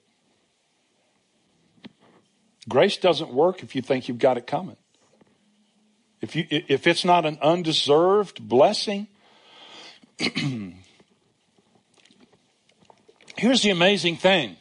Grace 2.69 2.97
doesn't 2.97 3.33
work 3.33 3.63
if 3.63 3.75
you 3.75 3.81
think 3.81 4.07
you've 4.07 4.19
got 4.19 4.37
it 4.37 4.45
coming. 4.45 4.77
If, 6.21 6.35
you, 6.35 6.45
if 6.49 6.85
it's 6.85 7.03
not 7.03 7.25
an 7.25 7.39
undeserved 7.41 8.47
blessing, 8.47 9.07
here's 13.35 13.63
the 13.63 13.71
amazing 13.71 14.17
thing. 14.17 14.57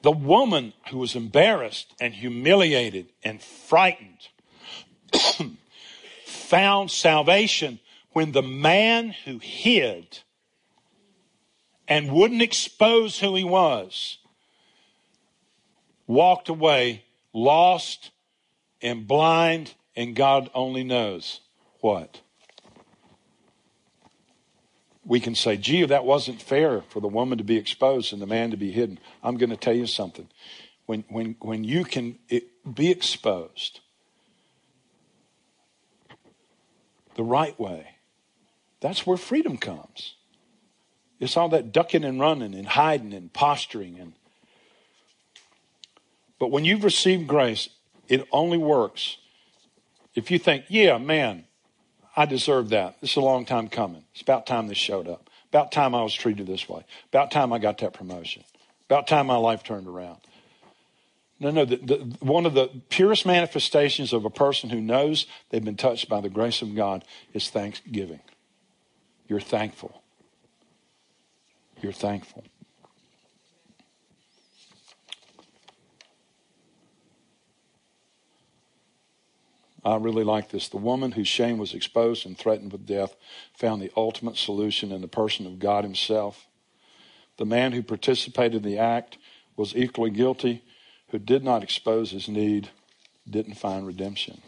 The 0.00 0.10
woman 0.10 0.72
who 0.90 0.96
was 0.96 1.14
embarrassed 1.14 1.94
and 2.00 2.14
humiliated 2.14 3.12
and 3.22 3.42
frightened 3.42 4.28
found 6.50 6.90
salvation 6.90 7.78
when 8.12 8.32
the 8.32 8.42
man 8.42 9.14
who 9.24 9.38
hid 9.38 10.18
and 11.86 12.10
wouldn't 12.10 12.42
expose 12.42 13.20
who 13.20 13.36
he 13.36 13.44
was 13.44 14.18
walked 16.08 16.48
away 16.48 17.04
lost 17.32 18.10
and 18.82 19.06
blind, 19.06 19.74
and 19.94 20.16
God 20.16 20.50
only 20.52 20.82
knows 20.82 21.40
what. 21.80 22.20
We 25.04 25.20
can 25.20 25.36
say, 25.36 25.56
gee, 25.56 25.84
that 25.84 26.04
wasn't 26.04 26.42
fair 26.42 26.82
for 26.82 27.00
the 27.00 27.08
woman 27.08 27.38
to 27.38 27.44
be 27.44 27.56
exposed 27.56 28.12
and 28.12 28.20
the 28.20 28.26
man 28.26 28.50
to 28.50 28.56
be 28.56 28.72
hidden. 28.72 28.98
I'm 29.22 29.36
going 29.36 29.50
to 29.50 29.56
tell 29.56 29.74
you 29.74 29.86
something. 29.86 30.28
When, 30.86 31.04
when, 31.08 31.36
when 31.40 31.62
you 31.62 31.84
can 31.84 32.18
be 32.74 32.90
exposed, 32.90 33.80
the 37.20 37.24
right 37.24 37.60
way, 37.60 37.86
that's 38.80 39.06
where 39.06 39.18
freedom 39.18 39.58
comes. 39.58 40.14
It's 41.18 41.36
all 41.36 41.50
that 41.50 41.70
ducking 41.70 42.02
and 42.02 42.18
running 42.18 42.54
and 42.54 42.66
hiding 42.66 43.12
and 43.12 43.30
posturing 43.30 43.98
and 44.00 44.14
but 46.38 46.50
when 46.50 46.64
you've 46.64 46.84
received 46.84 47.26
grace, 47.28 47.68
it 48.08 48.26
only 48.32 48.56
works 48.56 49.18
if 50.14 50.30
you 50.30 50.38
think, 50.38 50.64
yeah, 50.68 50.96
man, 50.96 51.44
I 52.16 52.24
deserve 52.24 52.70
that. 52.70 52.98
This 53.02 53.10
is 53.10 53.16
a 53.16 53.20
long 53.20 53.44
time 53.44 53.68
coming. 53.68 54.04
It's 54.14 54.22
about 54.22 54.46
time 54.46 54.66
this 54.66 54.78
showed 54.78 55.06
up. 55.06 55.28
About 55.50 55.72
time 55.72 55.94
I 55.94 56.02
was 56.02 56.14
treated 56.14 56.46
this 56.46 56.70
way. 56.70 56.86
About 57.10 57.30
time 57.30 57.52
I 57.52 57.58
got 57.58 57.76
that 57.78 57.92
promotion. 57.92 58.44
About 58.86 59.06
time 59.06 59.26
my 59.26 59.36
life 59.36 59.62
turned 59.62 59.86
around. 59.86 60.20
No, 61.40 61.50
no. 61.50 61.64
The, 61.64 61.76
the, 61.76 61.96
one 62.20 62.44
of 62.44 62.52
the 62.52 62.68
purest 62.90 63.24
manifestations 63.24 64.12
of 64.12 64.26
a 64.26 64.30
person 64.30 64.68
who 64.68 64.80
knows 64.80 65.26
they've 65.48 65.64
been 65.64 65.76
touched 65.76 66.08
by 66.08 66.20
the 66.20 66.28
grace 66.28 66.60
of 66.60 66.76
God 66.76 67.02
is 67.32 67.48
thanksgiving. 67.48 68.20
You're 69.26 69.40
thankful. 69.40 70.02
You're 71.80 71.92
thankful. 71.92 72.44
I 79.82 79.96
really 79.96 80.24
like 80.24 80.50
this. 80.50 80.68
The 80.68 80.76
woman 80.76 81.12
whose 81.12 81.26
shame 81.26 81.56
was 81.56 81.72
exposed 81.72 82.26
and 82.26 82.36
threatened 82.36 82.70
with 82.72 82.84
death 82.84 83.16
found 83.54 83.80
the 83.80 83.90
ultimate 83.96 84.36
solution 84.36 84.92
in 84.92 85.00
the 85.00 85.08
person 85.08 85.46
of 85.46 85.58
God 85.58 85.84
Himself. 85.84 86.46
The 87.38 87.46
man 87.46 87.72
who 87.72 87.82
participated 87.82 88.56
in 88.56 88.70
the 88.70 88.76
act 88.76 89.16
was 89.56 89.74
equally 89.74 90.10
guilty 90.10 90.62
who 91.10 91.18
did 91.18 91.44
not 91.44 91.62
expose 91.62 92.10
his 92.10 92.28
need 92.28 92.70
didn't 93.28 93.54
find 93.54 93.86
redemption. 93.86 94.40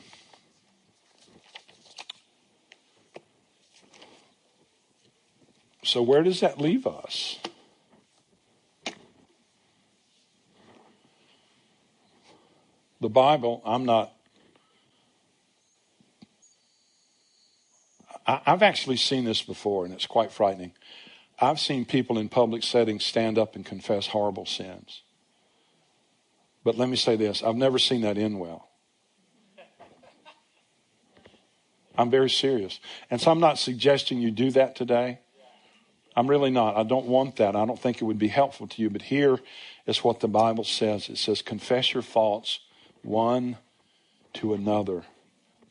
So, 5.84 6.02
where 6.02 6.22
does 6.22 6.40
that 6.40 6.60
leave 6.60 6.86
us? 6.86 7.38
The 13.00 13.08
Bible, 13.08 13.60
I'm 13.64 13.84
not, 13.84 14.12
I've 18.24 18.62
actually 18.62 18.96
seen 18.96 19.24
this 19.24 19.42
before, 19.42 19.84
and 19.84 19.92
it's 19.92 20.06
quite 20.06 20.30
frightening. 20.30 20.70
I've 21.40 21.58
seen 21.58 21.84
people 21.84 22.16
in 22.16 22.28
public 22.28 22.62
settings 22.62 23.04
stand 23.04 23.38
up 23.38 23.56
and 23.56 23.66
confess 23.66 24.06
horrible 24.06 24.46
sins. 24.46 25.02
But 26.64 26.76
let 26.76 26.88
me 26.88 26.96
say 26.96 27.16
this 27.16 27.42
I've 27.42 27.56
never 27.56 27.78
seen 27.78 28.02
that 28.02 28.18
end 28.18 28.38
well. 28.38 28.68
I'm 31.96 32.10
very 32.10 32.30
serious. 32.30 32.80
And 33.10 33.20
so 33.20 33.30
I'm 33.30 33.40
not 33.40 33.58
suggesting 33.58 34.18
you 34.18 34.30
do 34.30 34.50
that 34.52 34.74
today. 34.74 35.18
I'm 36.14 36.28
really 36.28 36.50
not. 36.50 36.76
I 36.76 36.82
don't 36.82 37.06
want 37.06 37.36
that. 37.36 37.56
I 37.56 37.64
don't 37.64 37.78
think 37.78 38.00
it 38.00 38.04
would 38.04 38.18
be 38.18 38.28
helpful 38.28 38.66
to 38.66 38.82
you. 38.82 38.90
But 38.90 39.02
here 39.02 39.38
is 39.86 40.04
what 40.04 40.20
the 40.20 40.28
Bible 40.28 40.64
says 40.64 41.08
it 41.08 41.18
says, 41.18 41.42
confess 41.42 41.94
your 41.94 42.02
faults 42.02 42.60
one 43.02 43.56
to 44.34 44.54
another 44.54 45.04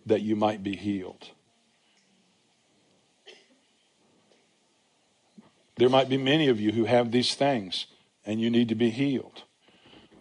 that 0.06 0.22
you 0.22 0.36
might 0.36 0.64
be 0.64 0.76
healed. 0.76 1.30
There 5.78 5.90
might 5.90 6.10
be 6.10 6.18
many 6.18 6.48
of 6.48 6.60
you 6.60 6.72
who 6.72 6.86
have 6.86 7.12
these 7.12 7.34
things 7.34 7.88
and 8.26 8.40
you 8.40 8.50
need 8.50 8.70
to 8.70 8.76
be 8.76 8.90
healed. 8.90 9.44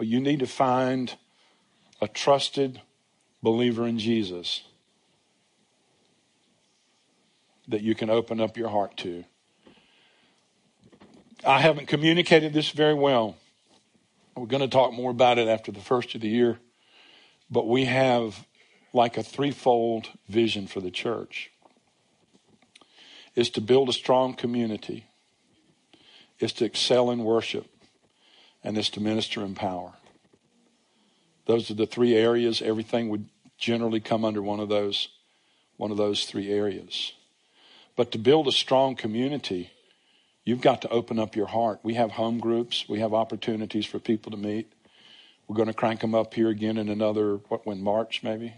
Well, 0.00 0.08
you 0.08 0.18
need 0.18 0.38
to 0.38 0.46
find 0.46 1.14
a 2.00 2.08
trusted 2.08 2.80
believer 3.42 3.86
in 3.86 3.98
Jesus 3.98 4.62
that 7.68 7.82
you 7.82 7.94
can 7.94 8.08
open 8.08 8.40
up 8.40 8.56
your 8.56 8.70
heart 8.70 8.96
to. 8.96 9.24
I 11.44 11.60
haven't 11.60 11.86
communicated 11.86 12.54
this 12.54 12.70
very 12.70 12.94
well. 12.94 13.36
We're 14.34 14.46
going 14.46 14.62
to 14.62 14.68
talk 14.68 14.94
more 14.94 15.10
about 15.10 15.36
it 15.36 15.48
after 15.48 15.70
the 15.70 15.80
first 15.80 16.14
of 16.14 16.22
the 16.22 16.30
year. 16.30 16.58
But 17.50 17.68
we 17.68 17.84
have 17.84 18.46
like 18.94 19.18
a 19.18 19.22
threefold 19.22 20.08
vision 20.30 20.66
for 20.66 20.80
the 20.80 20.90
church 20.90 21.50
is 23.36 23.50
to 23.50 23.60
build 23.60 23.90
a 23.90 23.92
strong 23.92 24.32
community, 24.32 25.04
is 26.38 26.54
to 26.54 26.64
excel 26.64 27.10
in 27.10 27.22
worship, 27.22 27.66
and 28.62 28.76
is 28.76 28.90
to 28.90 29.00
minister 29.00 29.44
in 29.44 29.54
power. 29.54 29.92
Those 31.46 31.70
are 31.70 31.74
the 31.74 31.86
three 31.86 32.14
areas. 32.14 32.62
Everything 32.62 33.08
would 33.08 33.28
generally 33.58 34.00
come 34.00 34.24
under 34.24 34.42
one 34.42 34.60
of 34.60 34.68
those, 34.68 35.08
one 35.76 35.90
of 35.90 35.96
those 35.96 36.24
three 36.24 36.50
areas. 36.50 37.12
But 37.96 38.12
to 38.12 38.18
build 38.18 38.48
a 38.48 38.52
strong 38.52 38.96
community, 38.96 39.70
you've 40.44 40.60
got 40.60 40.82
to 40.82 40.88
open 40.88 41.18
up 41.18 41.36
your 41.36 41.48
heart. 41.48 41.80
We 41.82 41.94
have 41.94 42.12
home 42.12 42.38
groups. 42.38 42.88
We 42.88 43.00
have 43.00 43.12
opportunities 43.12 43.86
for 43.86 43.98
people 43.98 44.30
to 44.30 44.38
meet. 44.38 44.72
We're 45.48 45.56
going 45.56 45.68
to 45.68 45.74
crank 45.74 46.00
them 46.00 46.14
up 46.14 46.34
here 46.34 46.48
again 46.48 46.76
in 46.76 46.88
another, 46.88 47.36
what, 47.48 47.66
when 47.66 47.82
March 47.82 48.22
maybe? 48.22 48.54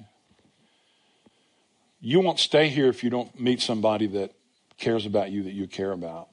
You 2.00 2.20
won't 2.20 2.38
stay 2.38 2.68
here 2.68 2.88
if 2.88 3.03
you 3.03 3.11
don't 3.11 3.40
meet 3.40 3.62
somebody 3.62 4.07
that 4.09 4.32
cares 4.76 5.07
about 5.07 5.30
you 5.30 5.44
that 5.44 5.53
you 5.53 5.66
care 5.66 5.92
about. 5.92 6.28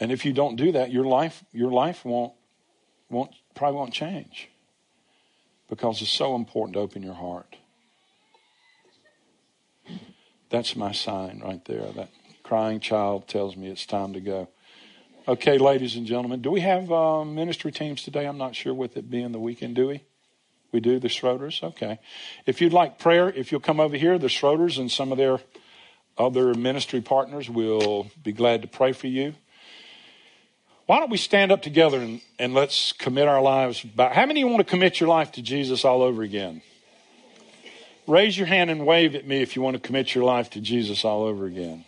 And 0.00 0.12
if 0.12 0.24
you 0.24 0.32
don't 0.32 0.56
do 0.56 0.72
that, 0.72 0.92
your 0.92 1.04
life, 1.04 1.44
your 1.52 1.70
life 1.70 2.04
won't, 2.04 2.32
won't, 3.10 3.34
probably 3.54 3.78
won't 3.78 3.92
change 3.92 4.48
because 5.68 6.00
it's 6.00 6.10
so 6.10 6.34
important 6.34 6.74
to 6.74 6.80
open 6.80 7.02
your 7.02 7.14
heart. 7.14 7.56
That's 10.50 10.76
my 10.76 10.92
sign 10.92 11.42
right 11.44 11.64
there. 11.64 11.92
That 11.92 12.10
crying 12.42 12.80
child 12.80 13.28
tells 13.28 13.56
me 13.56 13.68
it's 13.68 13.86
time 13.86 14.14
to 14.14 14.20
go. 14.20 14.48
Okay, 15.26 15.58
ladies 15.58 15.96
and 15.96 16.06
gentlemen, 16.06 16.40
do 16.40 16.50
we 16.50 16.60
have 16.60 16.90
uh, 16.90 17.22
ministry 17.22 17.70
teams 17.70 18.02
today? 18.02 18.26
I'm 18.26 18.38
not 18.38 18.54
sure 18.54 18.72
with 18.72 18.96
it 18.96 19.10
being 19.10 19.32
the 19.32 19.38
weekend, 19.38 19.74
do 19.74 19.88
we? 19.88 20.02
We 20.72 20.80
do, 20.80 20.98
the 20.98 21.08
Schroeders? 21.08 21.62
Okay. 21.62 21.98
If 22.46 22.60
you'd 22.60 22.72
like 22.72 22.98
prayer, 22.98 23.28
if 23.30 23.52
you'll 23.52 23.60
come 23.60 23.80
over 23.80 23.96
here, 23.96 24.18
the 24.18 24.28
Schroeders 24.28 24.78
and 24.78 24.90
some 24.90 25.12
of 25.12 25.18
their 25.18 25.38
other 26.16 26.54
ministry 26.54 27.00
partners 27.00 27.48
will 27.48 28.10
be 28.22 28.32
glad 28.32 28.62
to 28.62 28.68
pray 28.68 28.92
for 28.92 29.06
you. 29.06 29.34
Why 30.88 31.00
don't 31.00 31.10
we 31.10 31.18
stand 31.18 31.52
up 31.52 31.60
together 31.60 32.00
and, 32.00 32.22
and 32.38 32.54
let's 32.54 32.92
commit 32.92 33.28
our 33.28 33.42
lives 33.42 33.82
back? 33.82 34.14
How 34.14 34.24
many 34.24 34.40
of 34.40 34.46
you 34.46 34.50
want 34.50 34.66
to 34.66 34.70
commit 34.70 35.00
your 35.00 35.10
life 35.10 35.32
to 35.32 35.42
Jesus 35.42 35.84
all 35.84 36.00
over 36.00 36.22
again? 36.22 36.62
Raise 38.06 38.38
your 38.38 38.46
hand 38.46 38.70
and 38.70 38.86
wave 38.86 39.14
at 39.14 39.26
me 39.26 39.42
if 39.42 39.54
you 39.54 39.60
want 39.60 39.74
to 39.74 39.80
commit 39.80 40.14
your 40.14 40.24
life 40.24 40.48
to 40.48 40.62
Jesus 40.62 41.04
all 41.04 41.24
over 41.24 41.44
again. 41.44 41.84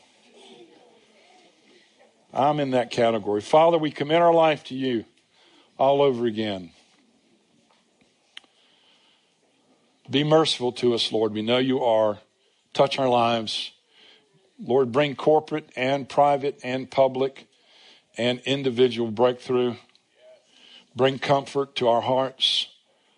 I'm 2.34 2.60
in 2.60 2.72
that 2.72 2.90
category. 2.90 3.40
Father, 3.40 3.78
we 3.78 3.90
commit 3.90 4.20
our 4.20 4.34
life 4.34 4.64
to 4.64 4.74
you 4.74 5.06
all 5.78 6.02
over 6.02 6.26
again. 6.26 6.70
Be 10.10 10.24
merciful 10.24 10.72
to 10.72 10.92
us, 10.92 11.10
Lord. 11.10 11.32
We 11.32 11.40
know 11.40 11.56
you 11.56 11.82
are. 11.82 12.18
Touch 12.74 12.98
our 12.98 13.08
lives. 13.08 13.72
Lord, 14.62 14.92
bring 14.92 15.16
corporate 15.16 15.70
and 15.74 16.06
private 16.06 16.60
and 16.62 16.90
public 16.90 17.46
and 18.20 18.38
individual 18.40 19.10
breakthrough. 19.10 19.76
Bring 20.94 21.18
comfort 21.18 21.74
to 21.76 21.88
our 21.88 22.02
hearts. 22.02 22.66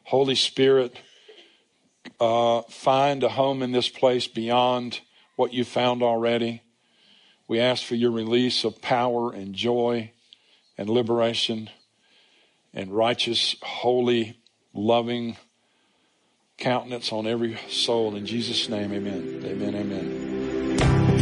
Holy 0.05 0.37
Spirit, 0.37 0.97
uh, 2.21 2.63
find 2.63 3.25
a 3.25 3.31
home 3.31 3.65
in 3.65 3.73
this 3.73 3.89
place 3.89 4.29
beyond 4.29 5.01
what 5.35 5.53
you 5.53 5.65
found 5.65 6.05
already. 6.05 6.63
We 7.49 7.59
ask 7.59 7.83
for 7.83 7.97
your 7.97 8.13
release 8.13 8.63
of 8.63 8.81
power 8.81 9.33
and 9.33 9.55
joy 9.55 10.13
and 10.79 10.89
liberation 10.89 11.69
and 12.73 12.93
righteous, 12.93 13.57
holy, 13.61 14.39
loving 14.73 15.37
countenance 16.59 17.13
on 17.13 17.27
every 17.27 17.59
soul. 17.69 18.15
In 18.15 18.25
Jesus' 18.25 18.69
name, 18.69 18.93
amen. 18.93 19.43
Amen, 19.45 19.75
amen. 19.75 20.22